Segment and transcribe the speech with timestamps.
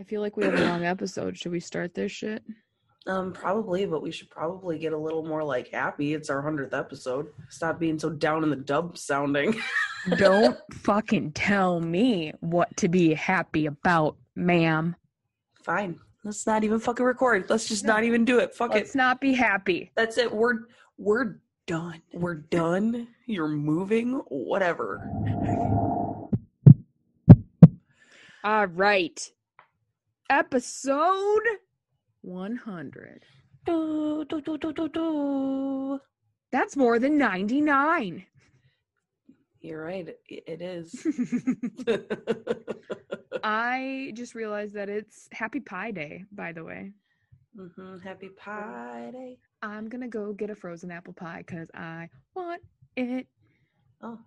[0.00, 1.36] I feel like we have a long episode.
[1.36, 2.42] Should we start this shit?
[3.06, 6.14] Um, probably, but we should probably get a little more like happy.
[6.14, 7.26] It's our hundredth episode.
[7.50, 9.60] Stop being so down in the dub sounding.
[10.16, 14.96] Don't fucking tell me what to be happy about, ma'am.
[15.62, 15.98] Fine.
[16.24, 17.50] Let's not even fucking record.
[17.50, 17.92] Let's just No.
[17.92, 18.54] not even do it.
[18.54, 18.76] Fuck it.
[18.76, 19.92] Let's not be happy.
[19.96, 20.32] That's it.
[20.32, 20.60] We're
[20.96, 22.00] we're done.
[22.14, 23.06] We're done.
[23.26, 24.12] You're moving.
[24.28, 25.10] Whatever.
[28.42, 29.30] All right.
[30.30, 31.42] Episode
[32.22, 33.24] 100.
[33.66, 36.00] Do, do, do, do, do, do.
[36.52, 38.24] That's more than 99.
[39.60, 40.06] You're right.
[40.28, 41.04] It, it is.
[43.42, 46.92] I just realized that it's Happy Pie Day, by the way.
[47.56, 49.36] hmm Happy Pie Day.
[49.62, 52.62] I'm going to go get a frozen apple pie because I want
[52.96, 53.26] it.
[54.00, 54.20] Oh,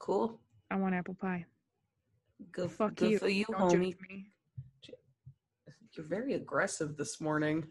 [0.00, 0.38] cool.
[0.70, 1.46] I want apple pie.
[2.52, 3.18] Go Fuck good you.
[3.18, 3.94] for you, Don't homie.
[5.96, 7.64] You're very aggressive this morning.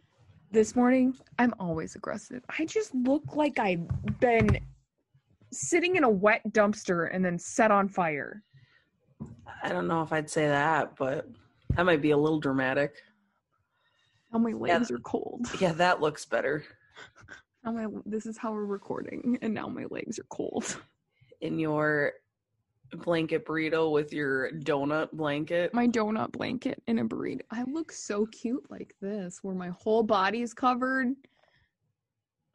[0.50, 2.44] This morning, I'm always aggressive.
[2.58, 3.88] I just look like I've
[4.20, 4.60] been
[5.52, 8.42] sitting in a wet dumpster and then set on fire.
[9.62, 11.30] I don't know if I'd say that, but
[11.76, 12.96] that might be a little dramatic.
[14.34, 15.46] Now my legs are cold.
[15.60, 16.64] Yeah, that looks better.
[17.64, 20.82] Now my this is how we're recording, and now my legs are cold.
[21.42, 22.14] In your
[22.94, 25.74] blanket burrito with your donut blanket.
[25.74, 27.42] My donut blanket in a burrito.
[27.52, 31.08] I look so cute like this, where my whole body is covered.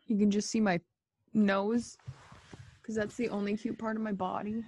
[0.06, 0.80] You can just see my
[1.34, 1.96] nose,
[2.80, 4.64] because that's the only cute part of my body.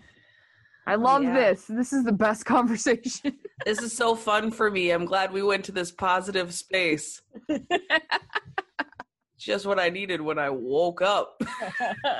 [0.86, 1.34] I oh, love yeah.
[1.34, 1.64] this.
[1.66, 3.38] This is the best conversation.
[3.64, 4.90] This is so fun for me.
[4.90, 7.22] I'm glad we went to this positive space.
[9.38, 11.40] Just what I needed when I woke up.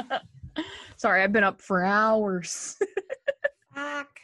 [0.97, 2.77] Sorry, I've been up for hours.
[3.75, 4.21] Fuck.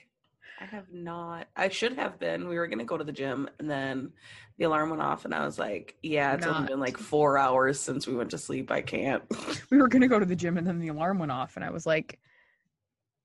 [0.60, 1.46] I have not.
[1.56, 2.48] I should have been.
[2.48, 4.12] We were gonna go to the gym, and then
[4.58, 7.78] the alarm went off, and I was like, "Yeah, it's only been like four hours
[7.78, 8.70] since we went to sleep.
[8.70, 9.22] I can't."
[9.70, 11.70] we were gonna go to the gym, and then the alarm went off, and I
[11.70, 12.18] was like,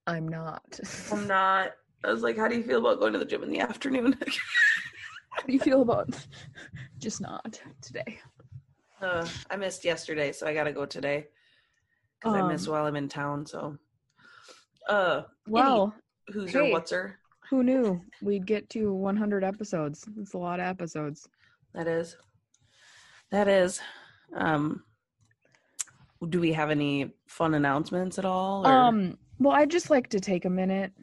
[0.06, 0.80] "I'm not."
[1.12, 1.72] I'm not.
[2.04, 4.16] I was like, "How do you feel about going to the gym in the afternoon?"
[5.32, 6.10] How do you feel about
[7.00, 8.20] just not today?
[9.02, 11.28] uh, I missed yesterday, so I got to go today
[12.20, 13.48] because I miss Um, while I'm in town.
[13.48, 13.78] So,
[14.88, 15.96] uh, Well,
[16.32, 16.66] who's hey.
[16.66, 17.20] your what's her?
[17.50, 20.08] who knew we'd get to 100 episodes?
[20.18, 21.28] It's a lot of episodes.
[21.74, 22.18] That is.
[23.32, 23.80] That is.
[24.36, 24.84] Um,
[26.30, 28.66] do we have any fun announcements at all?
[28.66, 30.94] or- Um, well, I'd just like to take a minute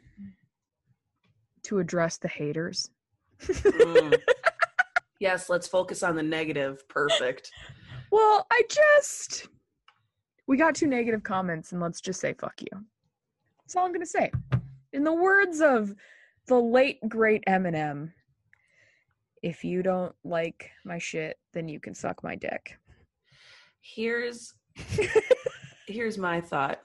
[1.63, 2.89] to address the haters.
[3.41, 4.19] Mm.
[5.19, 6.87] yes, let's focus on the negative.
[6.89, 7.51] Perfect.
[8.11, 9.47] Well, I just
[10.47, 12.85] we got two negative comments, and let's just say fuck you.
[13.63, 14.31] That's all I'm gonna say.
[14.93, 15.95] In the words of
[16.47, 18.11] the late great Eminem,
[19.41, 22.77] if you don't like my shit, then you can suck my dick.
[23.81, 24.53] Here's
[25.87, 26.81] here's my thought.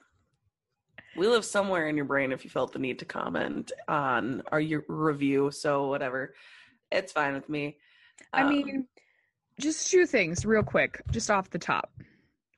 [1.17, 4.61] We live somewhere in your brain if you felt the need to comment on our
[4.61, 6.35] your review, so whatever.
[6.93, 7.79] It's fine with me.
[8.33, 8.87] I Um, mean,
[9.61, 11.91] just two things real quick, just off the top.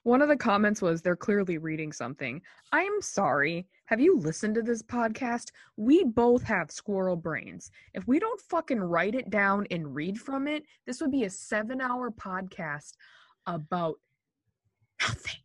[0.02, 2.40] One of the comments was they're clearly reading something.
[2.72, 3.66] I'm sorry.
[3.88, 5.50] Have you listened to this podcast?
[5.78, 7.70] We both have squirrel brains.
[7.94, 11.30] If we don't fucking write it down and read from it, this would be a
[11.30, 12.92] seven hour podcast
[13.46, 13.94] about
[15.00, 15.40] nothing.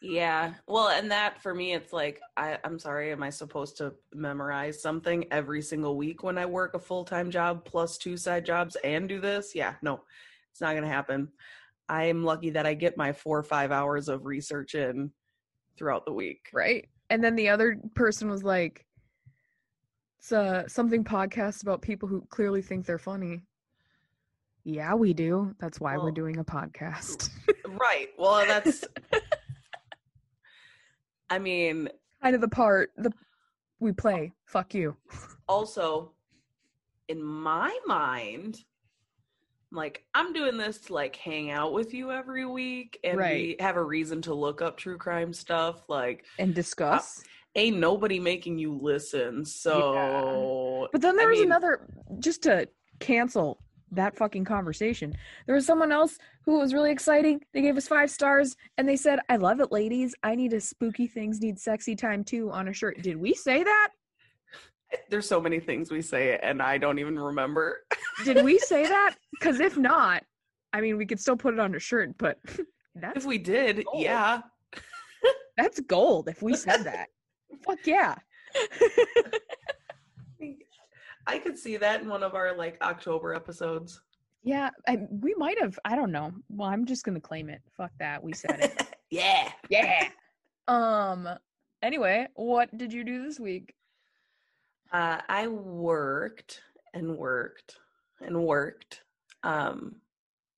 [0.00, 0.54] Yeah.
[0.66, 4.80] Well, and that for me, it's like, I, I'm sorry, am I supposed to memorize
[4.80, 8.78] something every single week when I work a full time job plus two side jobs
[8.82, 9.54] and do this?
[9.54, 10.00] Yeah, no,
[10.52, 11.28] it's not going to happen.
[11.86, 15.12] I'm lucky that I get my four or five hours of research in
[15.76, 16.48] throughout the week.
[16.50, 16.88] Right.
[17.10, 18.84] And then the other person was like,
[20.18, 23.42] it's uh, something podcast about people who clearly think they're funny.
[24.64, 25.54] Yeah, we do.
[25.58, 27.30] That's why we're doing a podcast.
[27.66, 28.08] Right.
[28.18, 28.84] Well, that's,
[31.30, 31.88] I mean,
[32.22, 33.12] kind of the part the
[33.80, 34.32] we play.
[34.46, 34.96] Fuck you.
[35.48, 36.12] also
[37.08, 38.64] in my mind
[39.72, 43.76] like i'm doing this to like hang out with you every week and we have
[43.76, 47.22] a reason to look up true crime stuff like And discuss.
[47.54, 51.86] ain't nobody making you listen so But then I there was mean- another
[52.18, 52.68] just to
[53.00, 53.60] cancel
[53.92, 55.14] that fucking conversation.
[55.46, 57.40] There was someone else who was really exciting.
[57.54, 60.14] They gave us five stars and they said, I love it, ladies.
[60.22, 63.00] I need a spooky things need sexy time too on a shirt.
[63.00, 63.88] Did we say that?
[65.10, 67.78] There's so many things we say and i don't even remember
[68.24, 69.14] Did we say that?
[69.32, 70.24] Because if not,
[70.72, 72.38] I mean we could still put it on a shirt, but
[72.94, 74.02] that's if we did Gold.
[74.02, 74.40] yeah
[75.56, 77.08] that's gold if we said that.
[77.64, 78.16] Fuck yeah.
[81.26, 84.00] I could see that in one of our like October episodes.
[84.42, 85.78] Yeah, I, we might have.
[85.84, 86.32] I don't know.
[86.48, 87.60] Well, I'm just gonna claim it.
[87.76, 88.22] Fuck that.
[88.22, 88.86] We said it.
[89.10, 89.50] yeah.
[89.68, 90.08] yeah.
[90.68, 91.28] Um.
[91.82, 93.74] Anyway, what did you do this week?
[94.92, 96.60] Uh, I worked
[96.94, 97.76] and worked
[98.20, 99.02] and worked.
[99.42, 99.96] Um,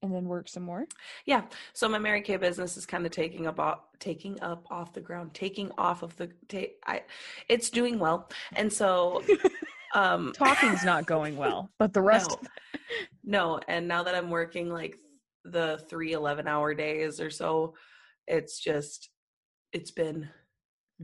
[0.03, 0.87] And then work some more.
[1.27, 1.43] yeah.
[1.75, 5.01] So my Mary Kay business is kind of taking up off, taking up off the
[5.03, 6.29] ground, taking off of the.
[6.49, 7.03] Ta- I,
[7.49, 9.23] it's doing well, and so.
[9.93, 12.31] Um, Talking's not going well, but the rest.
[12.31, 12.49] no.
[13.25, 14.97] no, and now that I'm working like
[15.45, 17.75] the three 11 hour days or so,
[18.29, 19.11] it's just,
[19.73, 20.29] it's been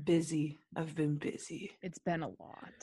[0.04, 0.58] busy.
[0.76, 1.72] I've been busy.
[1.82, 2.78] It's been a lot.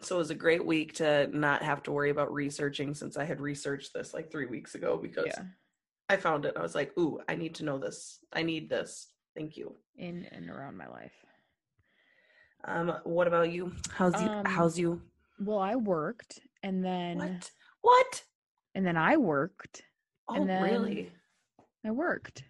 [0.00, 3.24] So it was a great week to not have to worry about researching since I
[3.24, 5.44] had researched this like three weeks ago because Yeah.
[6.08, 6.54] I found it.
[6.56, 8.18] I was like, ooh, I need to know this.
[8.32, 9.08] I need this.
[9.34, 9.74] Thank you.
[9.96, 11.12] In and around my life.
[12.64, 13.72] Um, what about you?
[13.90, 15.00] How's you Um, how's you?
[15.40, 17.50] Well, I worked, and then What?
[17.82, 18.24] What?
[18.74, 19.82] and then I worked.
[20.28, 21.12] Oh, and then- really?
[21.84, 22.44] I worked.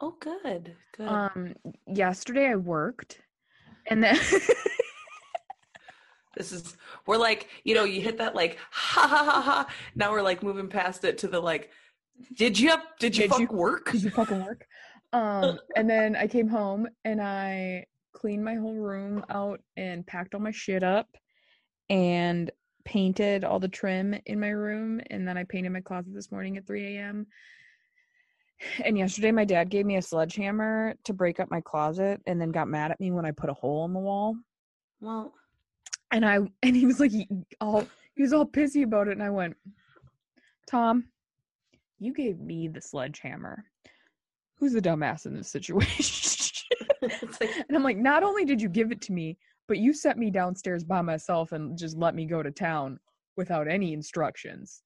[0.00, 0.76] Oh, good.
[0.96, 1.08] Good.
[1.08, 1.54] Um.
[1.86, 3.20] Yesterday I worked,
[3.86, 4.18] and then.
[6.36, 6.76] this is
[7.06, 9.68] we're like, you know, you hit that like ha ha ha ha.
[9.94, 11.70] Now we're like moving past it to the like,
[12.36, 13.92] did you did you Did fuck you- work?
[13.92, 14.66] Did you fucking work?
[15.12, 20.34] Um, and then I came home and I cleaned my whole room out and packed
[20.34, 21.08] all my shit up
[21.90, 22.50] and
[22.84, 25.00] painted all the trim in my room.
[25.10, 27.26] And then I painted my closet this morning at 3 a.m.
[28.84, 32.50] And yesterday, my dad gave me a sledgehammer to break up my closet and then
[32.50, 34.36] got mad at me when I put a hole in the wall.
[35.00, 35.34] Well,
[36.12, 37.26] And I, and he was like, he,
[37.60, 39.12] all, he was all pissy about it.
[39.12, 39.56] And I went,
[40.68, 41.06] Tom,
[41.98, 43.64] you gave me the sledgehammer.
[44.58, 46.62] Who's the dumbass in this situation?
[47.02, 49.36] like and I'm like, not only did you give it to me,
[49.66, 52.98] but you set me downstairs by myself and just let me go to town
[53.36, 54.82] without any instructions.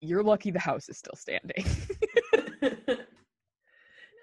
[0.00, 1.64] You're lucky the house is still standing.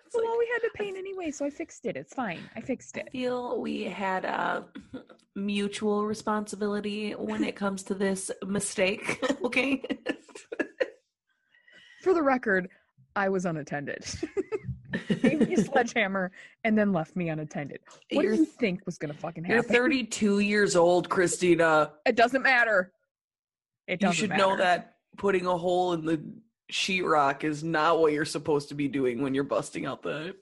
[0.07, 1.97] It's well, like- we had to paint anyway, so I fixed it.
[1.97, 2.39] It's fine.
[2.55, 3.05] I fixed it.
[3.07, 4.65] I feel we had a
[5.35, 9.21] mutual responsibility when it comes to this mistake.
[9.43, 9.83] okay.
[12.03, 12.69] For the record,
[13.15, 14.05] I was unattended.
[15.21, 16.31] Gave me a sledgehammer
[16.63, 17.79] and then left me unattended.
[18.11, 19.55] What You're- do you think was gonna fucking happen?
[19.55, 19.75] You're happen?
[19.75, 21.91] 32 years old, Christina.
[22.05, 22.93] It doesn't matter.
[23.87, 26.21] It You doesn't should know that putting a hole in the
[26.71, 30.35] sheetrock is not what you're supposed to be doing when you're busting out the.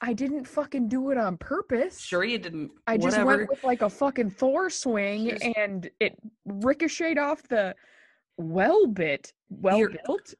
[0.00, 2.00] I didn't fucking do it on purpose.
[2.00, 2.70] Sure, you didn't.
[2.86, 7.74] I just went with like a fucking Thor swing Here's- and it ricocheted off the
[8.36, 10.34] well bit, well built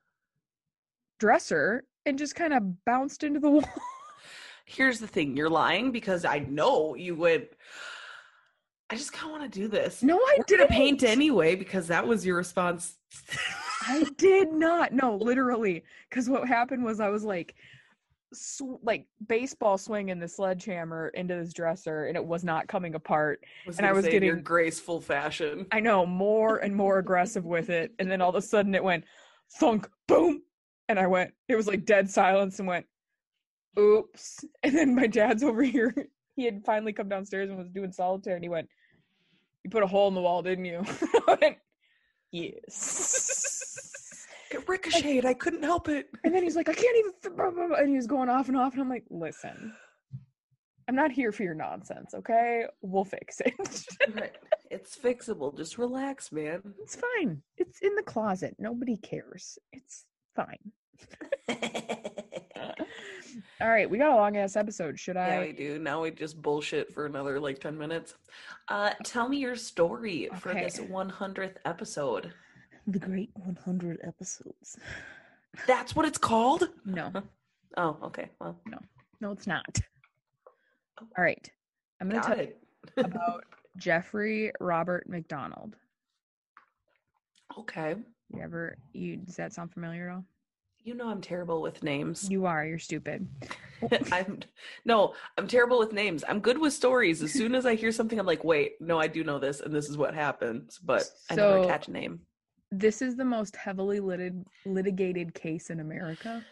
[1.18, 3.68] dresser and just kind of bounced into the wall.
[4.64, 7.48] Here's the thing: you're lying because I know you would.
[8.90, 10.02] I just kind of want to do this.
[10.02, 12.96] No, I We're didn't paint anyway because that was your response.
[13.86, 14.92] I did not.
[14.92, 15.84] No, literally.
[16.08, 17.54] Because what happened was I was like,
[18.32, 23.42] sw- like baseball swinging the sledgehammer into this dresser, and it was not coming apart.
[23.66, 25.66] And I was say in your getting- graceful fashion.
[25.72, 28.82] I know more and more aggressive with it, and then all of a sudden it
[28.84, 29.04] went
[29.58, 30.42] thunk, boom,
[30.88, 31.32] and I went.
[31.48, 32.86] It was like dead silence, and went,
[33.78, 34.44] oops.
[34.62, 35.94] And then my dad's over here.
[36.36, 38.68] He had finally come downstairs and was doing solitaire, and he went,
[39.64, 40.84] "You put a hole in the wall, didn't you?"
[41.26, 41.56] I went,
[42.32, 43.94] yes.
[44.50, 45.26] It ricocheted.
[45.26, 46.08] I couldn't help it.
[46.24, 48.48] And then he's like, I can't even, blah, blah, blah," and he was going off
[48.48, 49.74] and off, and I'm like, listen,
[50.88, 52.64] I'm not here for your nonsense, okay?
[52.80, 53.52] We'll fix it.
[54.14, 54.34] Right.
[54.70, 55.54] It's fixable.
[55.54, 56.62] Just relax, man.
[56.82, 57.42] it's fine.
[57.58, 58.56] It's in the closet.
[58.58, 59.58] Nobody cares.
[59.72, 60.72] It's fine.
[63.60, 64.98] All right, we got a long ass episode.
[64.98, 65.28] Should I?
[65.28, 65.78] Yeah, we do.
[65.78, 68.14] Now we just bullshit for another like 10 minutes.
[68.68, 72.32] Uh tell me your story for this 100th episode.
[72.86, 74.78] The great 100 episodes.
[75.66, 76.68] That's what it's called?
[76.84, 77.12] No,
[77.76, 78.30] Oh, okay.
[78.40, 78.78] Well, no,
[79.20, 79.78] No, it's not.
[81.00, 81.50] All right,
[82.00, 82.52] I'm gonna got tell you
[82.96, 83.44] about
[83.76, 85.76] Jeffrey Robert MacDonald.
[87.58, 87.96] okay.
[88.34, 88.76] You ever?
[88.92, 90.24] You does that sound familiar at all?
[90.84, 92.28] You know I'm terrible with names.
[92.30, 92.64] You are.
[92.64, 93.26] You're stupid.
[94.12, 94.40] I'm
[94.84, 96.24] no, I'm terrible with names.
[96.28, 97.22] I'm good with stories.
[97.22, 99.74] As soon as I hear something, I'm like, wait, no, I do know this, and
[99.74, 102.20] this is what happens, but I never So- catch a name.
[102.70, 103.98] This is the most heavily
[104.66, 106.44] litigated case in America,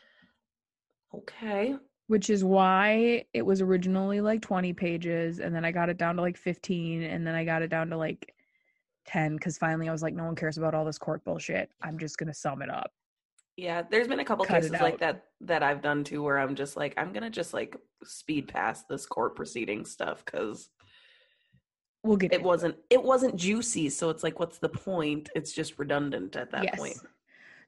[1.15, 1.77] Okay.
[2.07, 6.17] which is why it was originally like 20 pages, and then I got it down
[6.17, 8.35] to like 15, and then I got it down to like
[9.07, 11.71] 10 because finally I was like, no one cares about all this court bullshit.
[11.83, 12.91] I'm just gonna sum it up.
[13.57, 16.55] Yeah, there's been a couple Cut cases like that that I've done too, where I'm
[16.55, 20.69] just like, I'm gonna just like speed past this court proceeding stuff because
[22.05, 25.31] we'll get it wasn't it wasn't juicy, so it's like what's the point?
[25.35, 26.77] It's just redundant at that Yes.
[26.77, 26.97] point.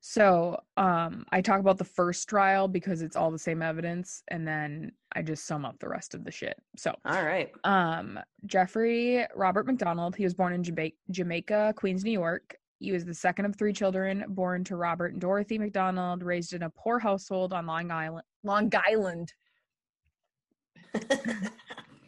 [0.00, 4.47] So, um, I talk about the first trial because it's all the same evidence, and
[4.47, 6.57] then I just sum up the rest of the shit.
[6.76, 7.50] So, All right.
[7.64, 8.16] um,
[8.47, 12.54] Jeffrey Robert MacDonald, he was born in Jama- Jamaica, Queens, New York.
[12.78, 16.62] He was the second of three children born to Robert and Dorothy MacDonald, raised in
[16.62, 18.25] a poor household on Long Island.
[18.44, 19.32] Long Island.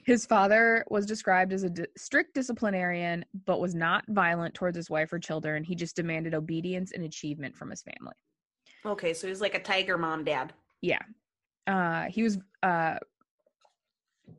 [0.05, 4.89] His father was described as a di- strict disciplinarian, but was not violent towards his
[4.91, 5.63] wife or children.
[5.63, 8.15] He just demanded obedience and achievement from his family.
[8.87, 10.53] okay, so he's like a tiger mom dad.
[10.81, 11.03] Yeah.
[11.67, 12.97] Uh, he was uh,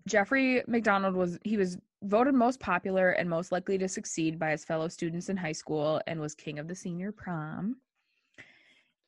[0.07, 4.65] Jeffrey MacDonald was he was voted most popular and most likely to succeed by his
[4.65, 7.75] fellow students in high school and was king of the senior prom.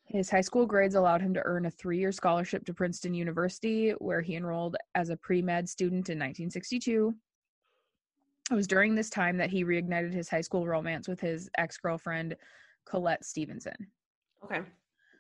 [0.06, 4.22] His high school grades allowed him to earn a three-year scholarship to Princeton University, where
[4.22, 7.16] he enrolled as a pre-med student in 1962.
[8.52, 12.36] It was during this time that he reignited his high school romance with his ex-girlfriend
[12.86, 13.88] Colette Stevenson.
[14.44, 14.62] Okay.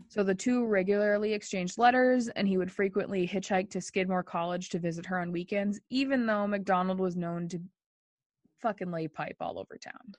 [0.10, 4.80] So the two regularly exchanged letters, and he would frequently hitchhike to Skidmore College to
[4.80, 7.60] visit her on weekends, even though MacDonald was known to
[8.62, 10.16] fucking lay pipe all over town.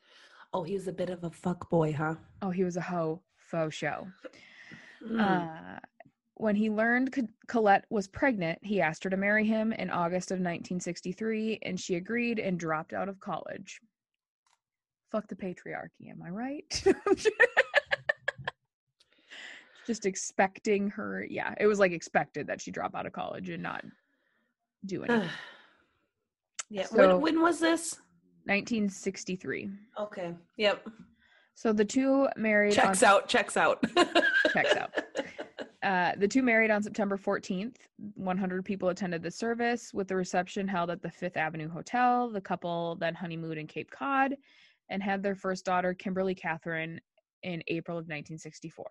[0.52, 2.14] Oh, he was a bit of a fuck boy, huh?
[2.43, 4.07] Oh, he was a hoe, faux show.
[5.04, 5.21] Mm.
[5.21, 5.81] Uh,
[6.35, 7.14] when he learned
[7.47, 11.95] Colette was pregnant, he asked her to marry him in August of 1963, and she
[11.95, 13.81] agreed and dropped out of college.
[15.11, 16.85] Fuck the patriarchy, am I right?
[19.86, 23.62] Just expecting her, yeah, it was like expected that she drop out of college and
[23.62, 23.84] not
[24.86, 25.28] do anything.
[26.70, 26.84] yeah.
[26.86, 27.94] So- when, when was this?
[28.46, 29.70] 1963.
[29.98, 30.34] Okay.
[30.58, 30.86] Yep.
[31.54, 33.28] So the two married Checks on out.
[33.28, 33.82] Checks out.
[34.52, 34.90] checks out.
[35.82, 37.76] Uh, the two married on September 14th.
[38.16, 42.28] 100 people attended the service, with the reception held at the Fifth Avenue Hotel.
[42.28, 44.34] The couple then honeymooned in Cape Cod
[44.90, 47.00] and had their first daughter, Kimberly Catherine,
[47.44, 48.84] in April of 1964.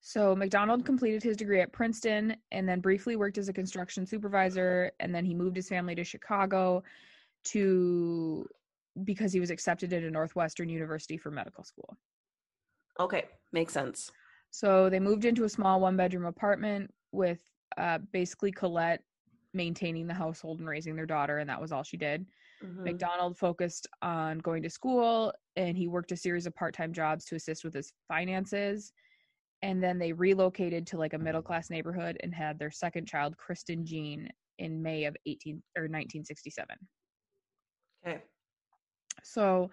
[0.00, 4.92] So MacDonald completed his degree at Princeton and then briefly worked as a construction supervisor.
[5.00, 6.82] And then he moved his family to Chicago
[7.46, 8.46] to
[9.04, 11.96] because he was accepted into Northwestern University for medical school.
[12.98, 13.26] okay.
[13.52, 14.10] Makes sense.
[14.50, 17.40] So they moved into a small one bedroom apartment with
[17.76, 19.02] uh, basically Colette
[19.54, 22.26] maintaining the household and raising their daughter, and that was all she did.
[22.62, 22.84] Mhm.
[22.84, 27.24] MacDonald focused on going to school and he worked a series of part time jobs
[27.26, 28.92] to assist with his finances.
[29.62, 31.46] And then they relocated to like a middle mm.
[31.46, 36.76] class neighborhood and had their second child, Kristen Jean, in May of 18 or 1967.
[38.06, 38.22] Okay.
[39.22, 39.70] So,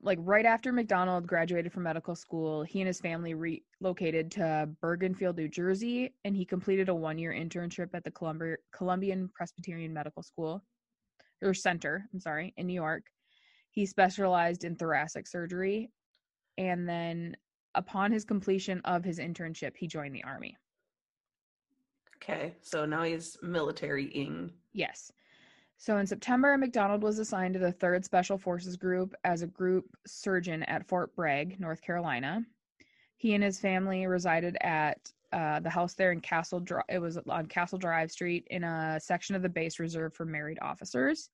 [0.00, 5.36] like right after MacDonald graduated from medical school, he and his family relocated to Bergenfield,
[5.36, 10.62] New Jersey, and he completed a one-year internship at the Columbia, Columbian Presbyterian Medical School
[11.42, 13.02] or Center, I'm sorry, in New York.
[13.70, 15.90] He specialized in thoracic surgery,
[16.58, 17.36] and then
[17.74, 20.56] upon his completion of his internship, he joined the army.
[22.16, 22.54] Okay.
[22.60, 24.52] So now he's military-ing.
[24.72, 25.12] Yes.
[25.78, 29.84] So in September, MacDonald was assigned to the 3rd Special Forces Group as a group
[30.06, 32.44] surgeon at Fort Bragg, North Carolina.
[33.16, 36.84] He and his family resided at uh, the house there in Castle Drive.
[36.88, 40.58] It was on Castle Drive Street in a section of the base reserved for married
[40.60, 41.30] officers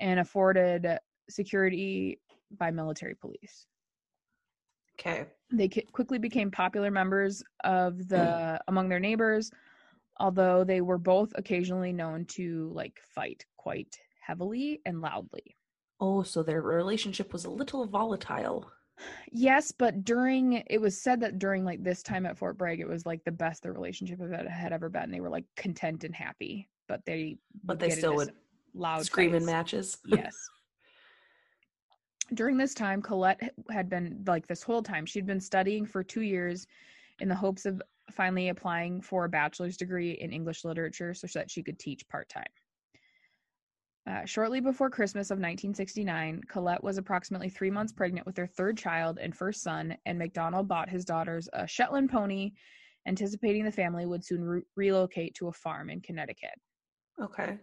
[0.00, 0.98] and afforded
[1.30, 2.18] security
[2.58, 3.66] by military police.
[5.04, 5.26] Okay.
[5.50, 8.70] They quickly became popular members of the hmm.
[8.70, 9.50] among their neighbors,
[10.18, 15.56] although they were both occasionally known to like fight quite heavily and loudly.
[16.00, 18.70] Oh, so their relationship was a little volatile.
[19.30, 22.88] Yes, but during it was said that during like this time at Fort Bragg, it
[22.88, 25.10] was like the best their relationship had had ever been.
[25.10, 28.32] They were like content and happy, but they But they still would
[28.74, 29.46] loud Screaming fights.
[29.46, 29.98] matches.
[30.06, 30.34] yes.
[32.34, 36.22] During this time, Colette had been like this whole time, she'd been studying for two
[36.22, 36.66] years
[37.20, 41.50] in the hopes of finally applying for a bachelor's degree in English literature so that
[41.50, 42.44] she could teach part time.
[44.08, 48.76] Uh, shortly before Christmas of 1969, Colette was approximately three months pregnant with their third
[48.76, 52.52] child and first son, and MacDonald bought his daughters a Shetland pony,
[53.06, 56.58] anticipating the family would soon re- relocate to a farm in Connecticut.
[57.22, 57.58] Okay.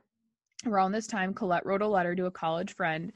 [0.65, 3.11] Around this time, Colette wrote a letter to a college friend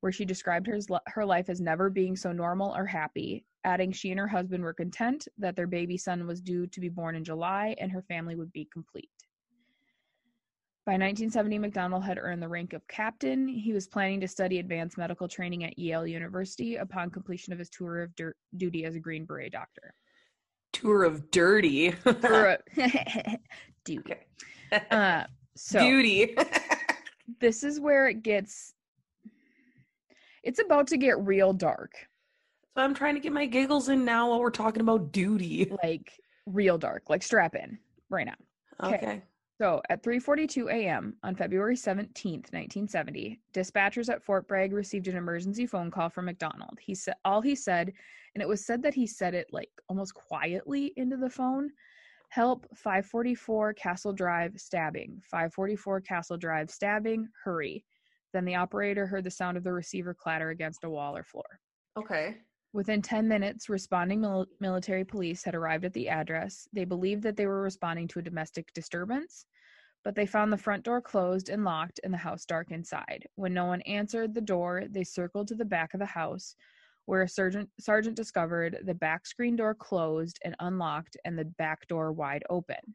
[0.00, 0.78] where she described her,
[1.08, 4.72] her life as never being so normal or happy, adding she and her husband were
[4.72, 8.34] content that their baby son was due to be born in July and her family
[8.34, 9.10] would be complete.
[10.86, 13.46] By 1970, MacDonald had earned the rank of captain.
[13.46, 17.68] He was planning to study advanced medical training at Yale University upon completion of his
[17.68, 19.94] tour of dur- duty as a Green Beret doctor.
[20.72, 21.90] Tour of dirty.
[22.04, 22.60] Tour of-
[23.84, 24.14] duty.
[24.90, 25.24] Uh,
[25.56, 26.34] so Duty.
[27.40, 28.72] this is where it gets
[30.42, 31.92] It's about to get real dark.
[32.76, 35.72] So I'm trying to get my giggles in now while we're talking about duty.
[35.82, 36.12] Like
[36.46, 37.08] real dark.
[37.08, 37.78] Like strap in
[38.08, 38.86] right now.
[38.86, 38.96] Okay.
[38.96, 39.22] Okay.
[39.60, 41.16] So at 3:42 a.m.
[41.22, 46.78] on February 17th, 1970, dispatchers at Fort Bragg received an emergency phone call from MacDonald.
[46.80, 47.92] He said all he said,
[48.34, 51.70] and it was said that he said it like almost quietly into the phone.
[52.30, 55.20] Help 544 Castle Drive stabbing.
[55.30, 57.28] 544 Castle Drive stabbing.
[57.44, 57.84] Hurry.
[58.32, 61.60] Then the operator heard the sound of the receiver clatter against a wall or floor.
[61.96, 62.36] Okay.
[62.72, 66.68] Within 10 minutes, responding mil- military police had arrived at the address.
[66.72, 69.44] They believed that they were responding to a domestic disturbance,
[70.04, 73.26] but they found the front door closed and locked and the house dark inside.
[73.34, 76.54] When no one answered the door, they circled to the back of the house,
[77.06, 81.88] where a sergeant, sergeant discovered the back screen door closed and unlocked and the back
[81.88, 82.94] door wide open.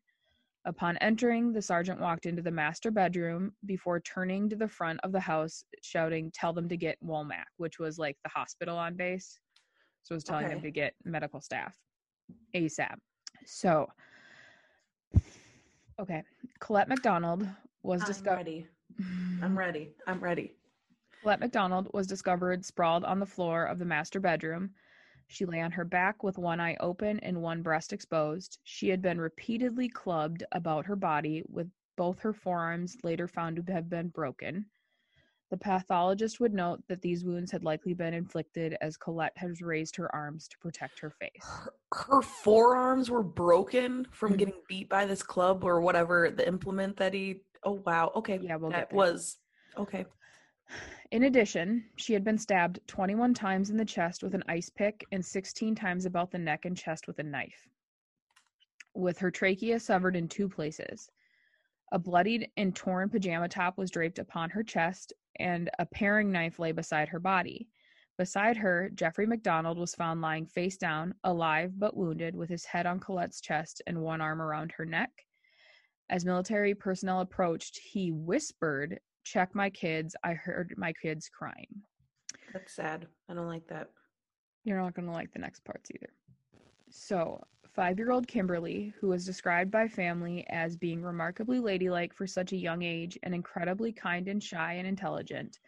[0.68, 5.12] Upon entering, the sergeant walked into the master bedroom before turning to the front of
[5.12, 9.40] the house, shouting, Tell them to get Womack, which was like the hospital on base.
[10.02, 10.68] So it was telling them Okay.
[10.68, 11.78] to get medical staff
[12.56, 12.96] ASAP.
[13.46, 13.88] So,
[16.00, 16.24] okay.
[16.60, 17.48] Colette MacDonald
[17.84, 18.38] was I'm discovered.
[18.38, 18.68] ready.
[19.44, 19.92] I'm ready.
[20.08, 20.56] I'm ready.
[21.22, 24.72] Colette MacDonald was discovered sprawled on the floor of the master bedroom.
[25.28, 28.60] She lay on her back with one eye open and one breast exposed.
[28.64, 33.74] She had been repeatedly clubbed about her body, with both her forearms later found to
[33.74, 34.66] have been broken.
[35.52, 39.96] The pathologist would note that these wounds had likely been inflicted as Colette had raised
[39.96, 41.44] her arms to protect her face.
[41.44, 44.38] Her, her forearms were broken from Mhm.
[44.38, 47.42] getting beat by this club or whatever the implement that he.
[47.64, 48.12] Oh wow.
[48.16, 48.38] Okay.
[48.42, 48.98] Yeah, we'll get that there.
[48.98, 49.38] was
[49.78, 50.06] okay.
[51.12, 55.06] In addition, she had been stabbed 21 times in the chest with an ice pick
[55.12, 57.70] and 16 times about the neck and chest with a knife,
[58.94, 61.10] with her trachea severed in two places.
[61.92, 66.60] A bloodied and torn pajama top was draped upon her chest, and a paring knife
[66.60, 67.70] lay beside her body.
[68.18, 72.86] Beside her, Jeffrey MacDonald was found lying face down, alive but wounded, with his head
[72.86, 75.26] on Colette's chest and one arm around her neck.
[76.10, 80.16] As military personnel approached, he whispered, Check my kids.
[80.24, 81.68] I heard my kids crying.
[82.54, 83.08] That's sad.
[83.28, 83.90] I don't like that.
[84.64, 86.14] You're not going to like the next parts either.
[86.90, 87.42] So,
[87.76, 92.54] five year old Kimberly, who was described by family as being remarkably ladylike for such
[92.54, 95.60] a young age and incredibly kind and shy and intelligent,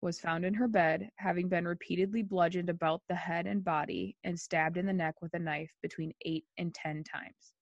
[0.00, 4.38] was found in her bed, having been repeatedly bludgeoned about the head and body and
[4.38, 7.54] stabbed in the neck with a knife between eight and ten times.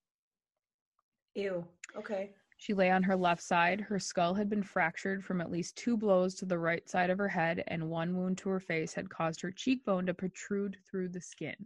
[1.34, 1.64] Ew.
[1.96, 2.30] Okay.
[2.62, 3.80] She lay on her left side.
[3.80, 7.18] Her skull had been fractured from at least two blows to the right side of
[7.18, 11.08] her head, and one wound to her face had caused her cheekbone to protrude through
[11.08, 11.56] the skin.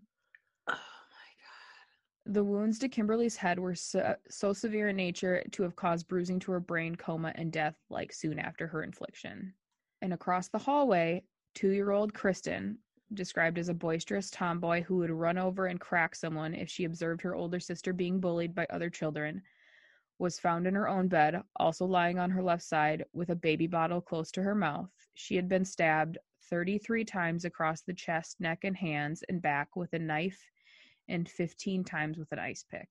[0.67, 2.33] Oh my God.
[2.33, 6.39] The wounds to Kimberly's head were so, so severe in nature to have caused bruising
[6.39, 9.53] to her brain, coma, and death like soon after her infliction.
[10.01, 12.79] And across the hallway, two year old Kristen,
[13.13, 17.21] described as a boisterous tomboy who would run over and crack someone if she observed
[17.21, 19.43] her older sister being bullied by other children,
[20.19, 23.67] was found in her own bed, also lying on her left side with a baby
[23.67, 24.91] bottle close to her mouth.
[25.15, 29.93] She had been stabbed 33 times across the chest, neck, and hands and back with
[29.93, 30.41] a knife
[31.09, 32.89] and 15 times with an ice pick.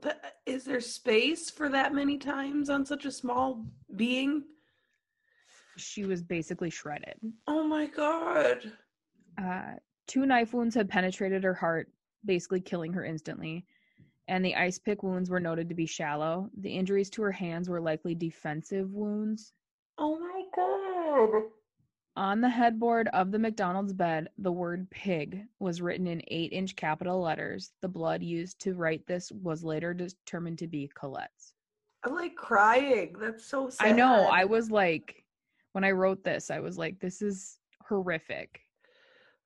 [0.00, 3.64] But Is there space for that many times on such a small
[3.96, 4.44] being?
[5.76, 7.16] She was basically shredded.
[7.46, 8.72] Oh my god.
[9.40, 9.74] Uh,
[10.06, 11.88] two knife wounds had penetrated her heart,
[12.24, 13.64] basically killing her instantly.
[14.28, 16.48] And the ice pick wounds were noted to be shallow.
[16.58, 19.52] The injuries to her hands were likely defensive wounds.
[19.98, 21.42] Oh my god.
[22.16, 26.76] On the headboard of the MacDonald's bed, the word pig was written in 8 inch
[26.76, 27.72] capital letters.
[27.82, 31.54] The blood used to write this was later determined to be Colette's.
[32.04, 33.16] I'm like crying.
[33.18, 33.88] That's so sad.
[33.88, 34.28] I know.
[34.28, 35.24] I was like,
[35.72, 38.60] when I wrote this, I was like, this is horrific.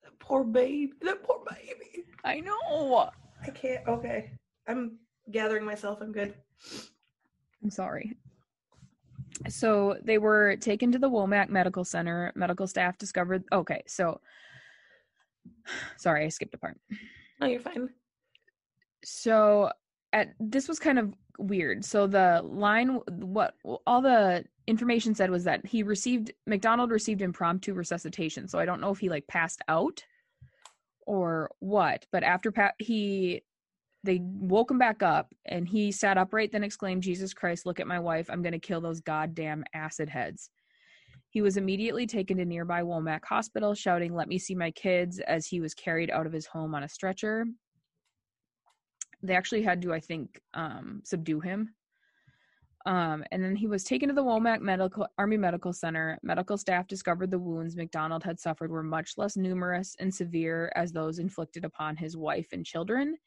[0.04, 0.92] That poor baby.
[1.00, 2.04] That poor baby.
[2.24, 3.10] I know.
[3.42, 3.86] I can't.
[3.88, 4.32] Okay.
[4.68, 4.98] I'm
[5.30, 6.00] gathering myself.
[6.00, 6.34] I'm good.
[7.62, 8.14] I'm sorry.
[9.48, 12.32] So they were taken to the Womack Medical Center.
[12.34, 13.44] Medical staff discovered.
[13.52, 14.20] Okay, so
[15.96, 16.78] sorry, I skipped a part.
[17.40, 17.88] No, you're fine.
[19.04, 19.70] So
[20.12, 21.84] at this was kind of weird.
[21.84, 23.54] So the line, what
[23.86, 28.48] all the information said was that he received MacDonald received impromptu resuscitation.
[28.48, 30.04] So I don't know if he like passed out
[31.06, 32.06] or what.
[32.12, 33.42] But after pa- he
[34.04, 37.86] they woke him back up and he sat upright then exclaimed jesus christ look at
[37.86, 40.50] my wife i'm going to kill those goddamn acid heads
[41.30, 45.46] he was immediately taken to nearby womack hospital shouting let me see my kids as
[45.46, 47.44] he was carried out of his home on a stretcher
[49.22, 51.74] they actually had to i think um, subdue him
[52.86, 56.18] Um, and then he was taken to the Womack Medical Army Medical Center.
[56.22, 60.92] Medical staff discovered the wounds MacDonald had suffered were much less numerous and severe as
[60.92, 63.18] those inflicted upon his wife and children.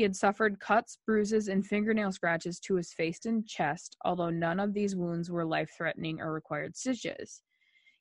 [0.00, 4.58] He had suffered cuts, bruises, and fingernail scratches to his face and chest, although none
[4.58, 7.42] of these wounds were life threatening or required stitches.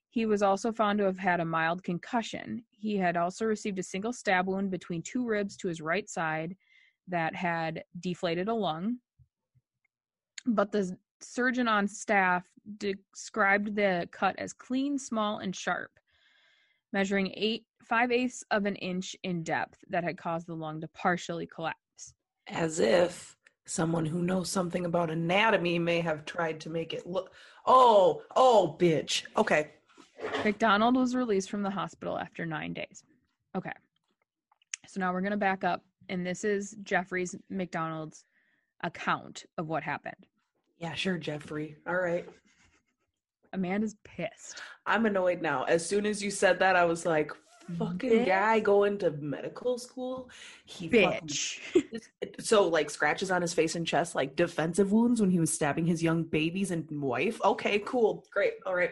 [0.09, 2.63] He was also found to have had a mild concussion.
[2.71, 6.55] He had also received a single stab wound between two ribs to his right side
[7.09, 8.99] that had deflated a lung.
[10.45, 12.45] But the surgeon on staff
[12.77, 15.91] described the cut as clean, small, and sharp,
[16.93, 20.87] measuring eight five eighths of an inch in depth that had caused the lung to
[20.89, 21.88] partially collapse.
[22.49, 27.31] As if someone who knows something about anatomy may have tried to make it look.
[27.65, 29.23] Oh, oh, bitch.
[29.37, 29.71] Okay.
[30.43, 33.03] MacDonald was released from the hospital after nine days.
[33.55, 33.71] Okay.
[34.87, 38.25] So now we're going to back up, and this is Jeffrey's MacDonald's
[38.81, 40.25] account of what happened.
[40.79, 41.75] Yeah, sure, Jeffrey.
[41.87, 42.27] All right.
[43.53, 44.61] Amanda's pissed.
[44.85, 45.63] I'm annoyed now.
[45.63, 47.31] As soon as you said that, I was like,
[47.77, 48.25] fucking Bitch.
[48.25, 50.29] guy going to medical school.
[50.65, 51.59] He fucking- Bitch.
[52.39, 55.85] so like scratches on his face and chest, like defensive wounds when he was stabbing
[55.85, 57.39] his young babies and wife.
[57.43, 58.91] Okay, cool, great, all right.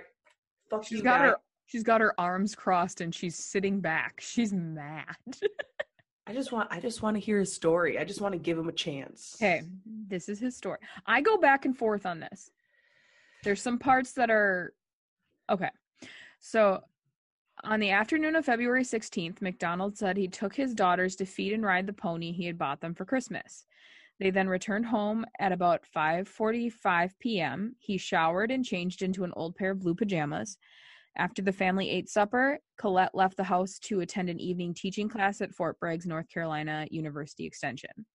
[0.70, 1.26] Fuck She's you, got guy.
[1.28, 4.20] her she's got her arms crossed and she's sitting back.
[4.22, 5.16] She's mad.
[6.26, 7.98] I just want, I just want to hear his story.
[7.98, 9.36] I just want to give him a chance.
[9.38, 9.64] Okay,
[10.10, 10.80] this is his story.
[11.06, 12.52] I go back and forth on this.
[13.44, 14.74] There's some parts that are
[15.50, 15.70] okay.
[16.42, 16.84] So,
[17.64, 21.64] on the afternoon of February 16th, MacDonald said he took his daughters to feed and
[21.64, 23.66] ride the pony he had bought them for Christmas.
[24.20, 27.76] They then returned home at about 5:45 p.m.
[27.80, 30.58] He showered and changed into an old pair of blue pajamas.
[31.18, 35.42] After the family ate supper, Colette left the house to attend an evening teaching class
[35.42, 38.06] at Fort Bragg, North Carolina University Extension.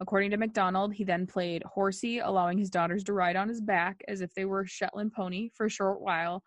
[0.00, 4.02] According to MacDonald, he then played horsey, allowing his daughters to ride on his back
[4.08, 6.42] as if they were a Shetland pony for a short while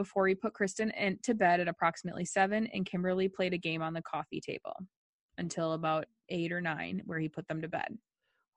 [0.00, 3.82] before he put Kristen in, to bed at approximately 7 and Kimberly played a game
[3.82, 4.74] on the coffee table
[5.36, 7.98] until about 8 or 9 where he put them to bed.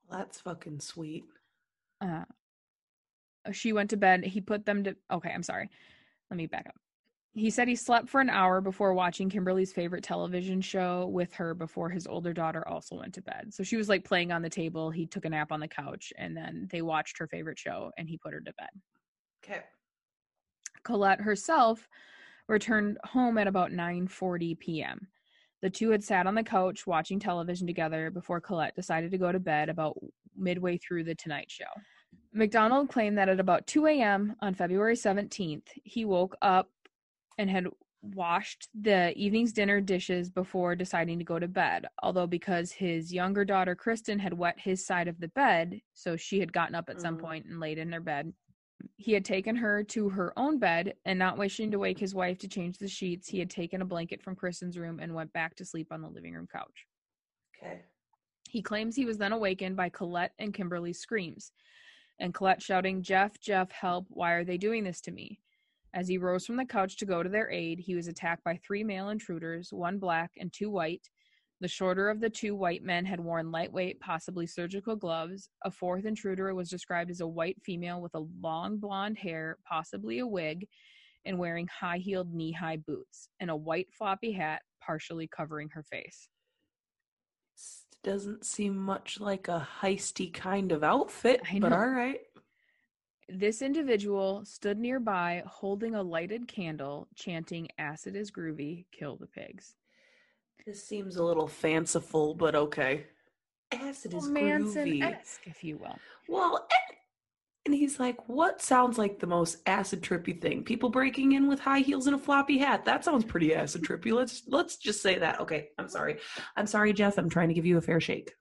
[0.10, 1.26] That's fucking sweet.
[2.00, 2.24] Uh,
[3.52, 4.24] she went to bed.
[4.24, 4.96] He put them to.
[5.12, 5.70] Okay, I'm sorry.
[6.32, 6.76] Let me back up.
[7.34, 11.54] He said he slept for an hour before watching Kimberly's favorite television show with her
[11.54, 13.54] before his older daughter also went to bed.
[13.54, 14.92] So she was like playing on the table.
[14.92, 18.08] He took a nap on the couch and then they watched her favorite show and
[18.08, 18.70] he put her to bed.
[19.44, 19.64] Okay.
[20.84, 21.88] Colette herself
[22.48, 25.08] returned home at about 9:40 p.m.
[25.62, 29.32] The two had sat on the couch watching television together before Colette decided to go
[29.32, 29.98] to bed about
[30.36, 31.64] midway through the Tonight Show.
[32.34, 34.36] MacDonald claimed that at about 2 a.m.
[34.42, 36.70] on February 17th, he woke up
[37.38, 37.68] and had
[38.02, 41.86] washed the evening's dinner dishes before deciding to go to bed.
[42.02, 46.40] Although, because his younger daughter Kristen had wet his side of the bed, so she
[46.42, 47.22] had gotten up at some Mhm.
[47.22, 48.34] point and laid in their bed,
[48.98, 52.38] he had taken her to her own bed and not wishing to wake his wife
[52.40, 55.56] to change the sheets, he had taken a blanket from Kristen's room and went back
[55.56, 56.86] to sleep on the living room couch.
[57.58, 57.82] Okay.
[58.50, 61.52] He claims he was then awakened by Colette and Kimberly's screams,
[62.20, 65.40] and Colette shouting, Jeff, Jeff, help, why are they doing this to me?
[65.94, 68.58] As he rose from the couch to go to their aid, he was attacked by
[68.58, 71.10] three male intruders, one black and two white.
[71.64, 75.48] The shorter of the two white men had worn lightweight, possibly surgical gloves.
[75.64, 80.20] A fourth intruder was described as a white female with a long blonde hair, possibly
[80.20, 80.68] a wig,
[81.24, 85.84] and wearing high heeled knee high boots, and a white floppy hat partially covering her
[85.84, 86.28] face.
[88.04, 92.20] Doesn't seem much like a heisty kind of outfit, but all right.
[93.30, 99.76] This individual stood nearby holding a lighted candle, chanting, Acid is groovy, kill the pigs.
[100.66, 103.06] This seems a little fanciful, but okay.
[103.72, 104.32] Acid is groovy.
[104.32, 105.98] Manson-esque, if you will.
[106.28, 106.98] Well, and,
[107.66, 110.64] and he's like, what sounds like the most acid trippy thing?
[110.64, 112.86] People breaking in with high heels and a floppy hat.
[112.86, 114.14] That sounds pretty acid trippy.
[114.14, 115.40] Let's let's just say that.
[115.42, 116.18] Okay, I'm sorry.
[116.56, 117.18] I'm sorry, Jeff.
[117.18, 118.34] I'm trying to give you a fair shake.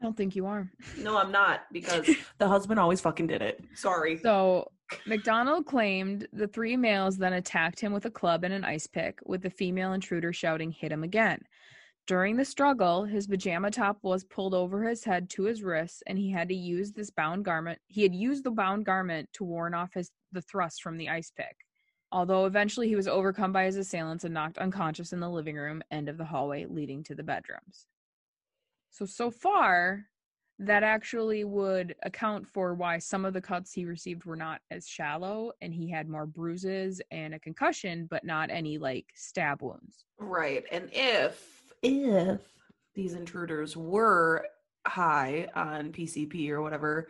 [0.00, 0.70] I don't think you are.
[0.98, 3.64] No, I'm not because the husband always fucking did it.
[3.74, 4.18] Sorry.
[4.18, 4.70] So,
[5.06, 9.18] MacDonald claimed the three males then attacked him with a club and an ice pick,
[9.26, 11.40] with the female intruder shouting, Hit him again.
[12.06, 16.18] During the struggle, his pajama top was pulled over his head to his wrists, and
[16.18, 17.78] he had to use this bound garment.
[17.86, 21.30] He had used the bound garment to warn off his the thrust from the ice
[21.36, 21.56] pick.
[22.10, 25.82] Although eventually he was overcome by his assailants and knocked unconscious in the living room
[25.90, 27.86] end of the hallway leading to the bedrooms.
[28.90, 30.06] So so far,
[30.60, 34.88] that actually would account for why some of the cuts he received were not as
[34.88, 40.04] shallow and he had more bruises and a concussion, but not any like stab wounds.
[40.18, 40.64] Right.
[40.72, 42.40] And if if
[42.94, 44.46] these intruders were
[44.84, 47.08] high on PCP or whatever,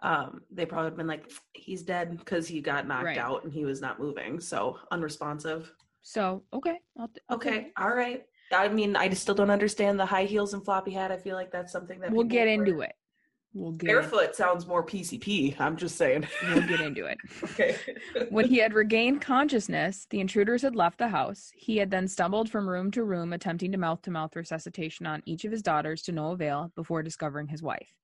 [0.00, 3.18] um, they probably would have been like, he's dead because he got knocked Right.
[3.18, 4.40] out and he was not moving.
[4.40, 5.70] So unresponsive.
[6.00, 7.70] So okay, I'll, I'll Okay.
[7.76, 8.24] All right.
[8.52, 11.12] I mean, I just still don't understand the high heels and floppy hat.
[11.12, 12.54] I feel like that's something that We'll get wear.
[12.54, 12.92] into it.
[13.54, 15.58] We'll get Barefoot sounds more PCP.
[15.58, 16.26] I'm just saying.
[16.44, 17.18] We'll get into it.
[17.44, 17.76] okay.
[18.28, 21.50] When he had regained consciousness, the intruders had left the house.
[21.54, 25.22] He had then stumbled from room to room, attempting to mouth to mouth resuscitation on
[25.24, 27.94] each of his daughters to no avail before discovering his wife.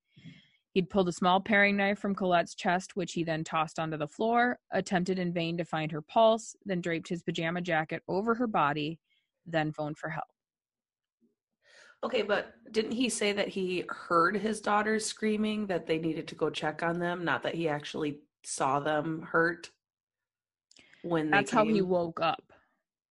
[0.72, 4.08] He'd pulled a small paring knife from Colette's chest, which he then tossed onto the
[4.08, 8.48] floor, attempted in vain to find her pulse, then draped his pajama jacket over her
[8.48, 8.98] body,
[9.46, 10.24] then phoned for help.
[12.04, 16.34] Okay, but didn't he say that he heard his daughters screaming that they needed to
[16.34, 19.70] go check on them, not that he actually saw them hurt
[21.02, 22.52] when they That's how he woke up.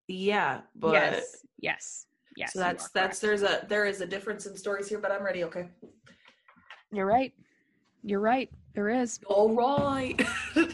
[0.07, 2.05] Yeah, but yes, yes,
[2.37, 2.53] yes.
[2.53, 5.43] so that's that's there's a there is a difference in stories here, but I'm ready.
[5.45, 5.69] Okay.
[6.91, 7.33] You're right.
[8.03, 8.51] You're right.
[8.75, 9.19] There is.
[9.27, 10.21] All right.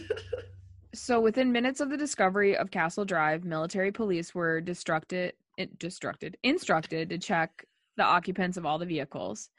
[0.93, 5.31] So within minutes of the discovery of Castle Drive, military police were destructed,
[5.77, 7.65] destructed, instructed to check
[7.99, 9.49] the occupants of all the vehicles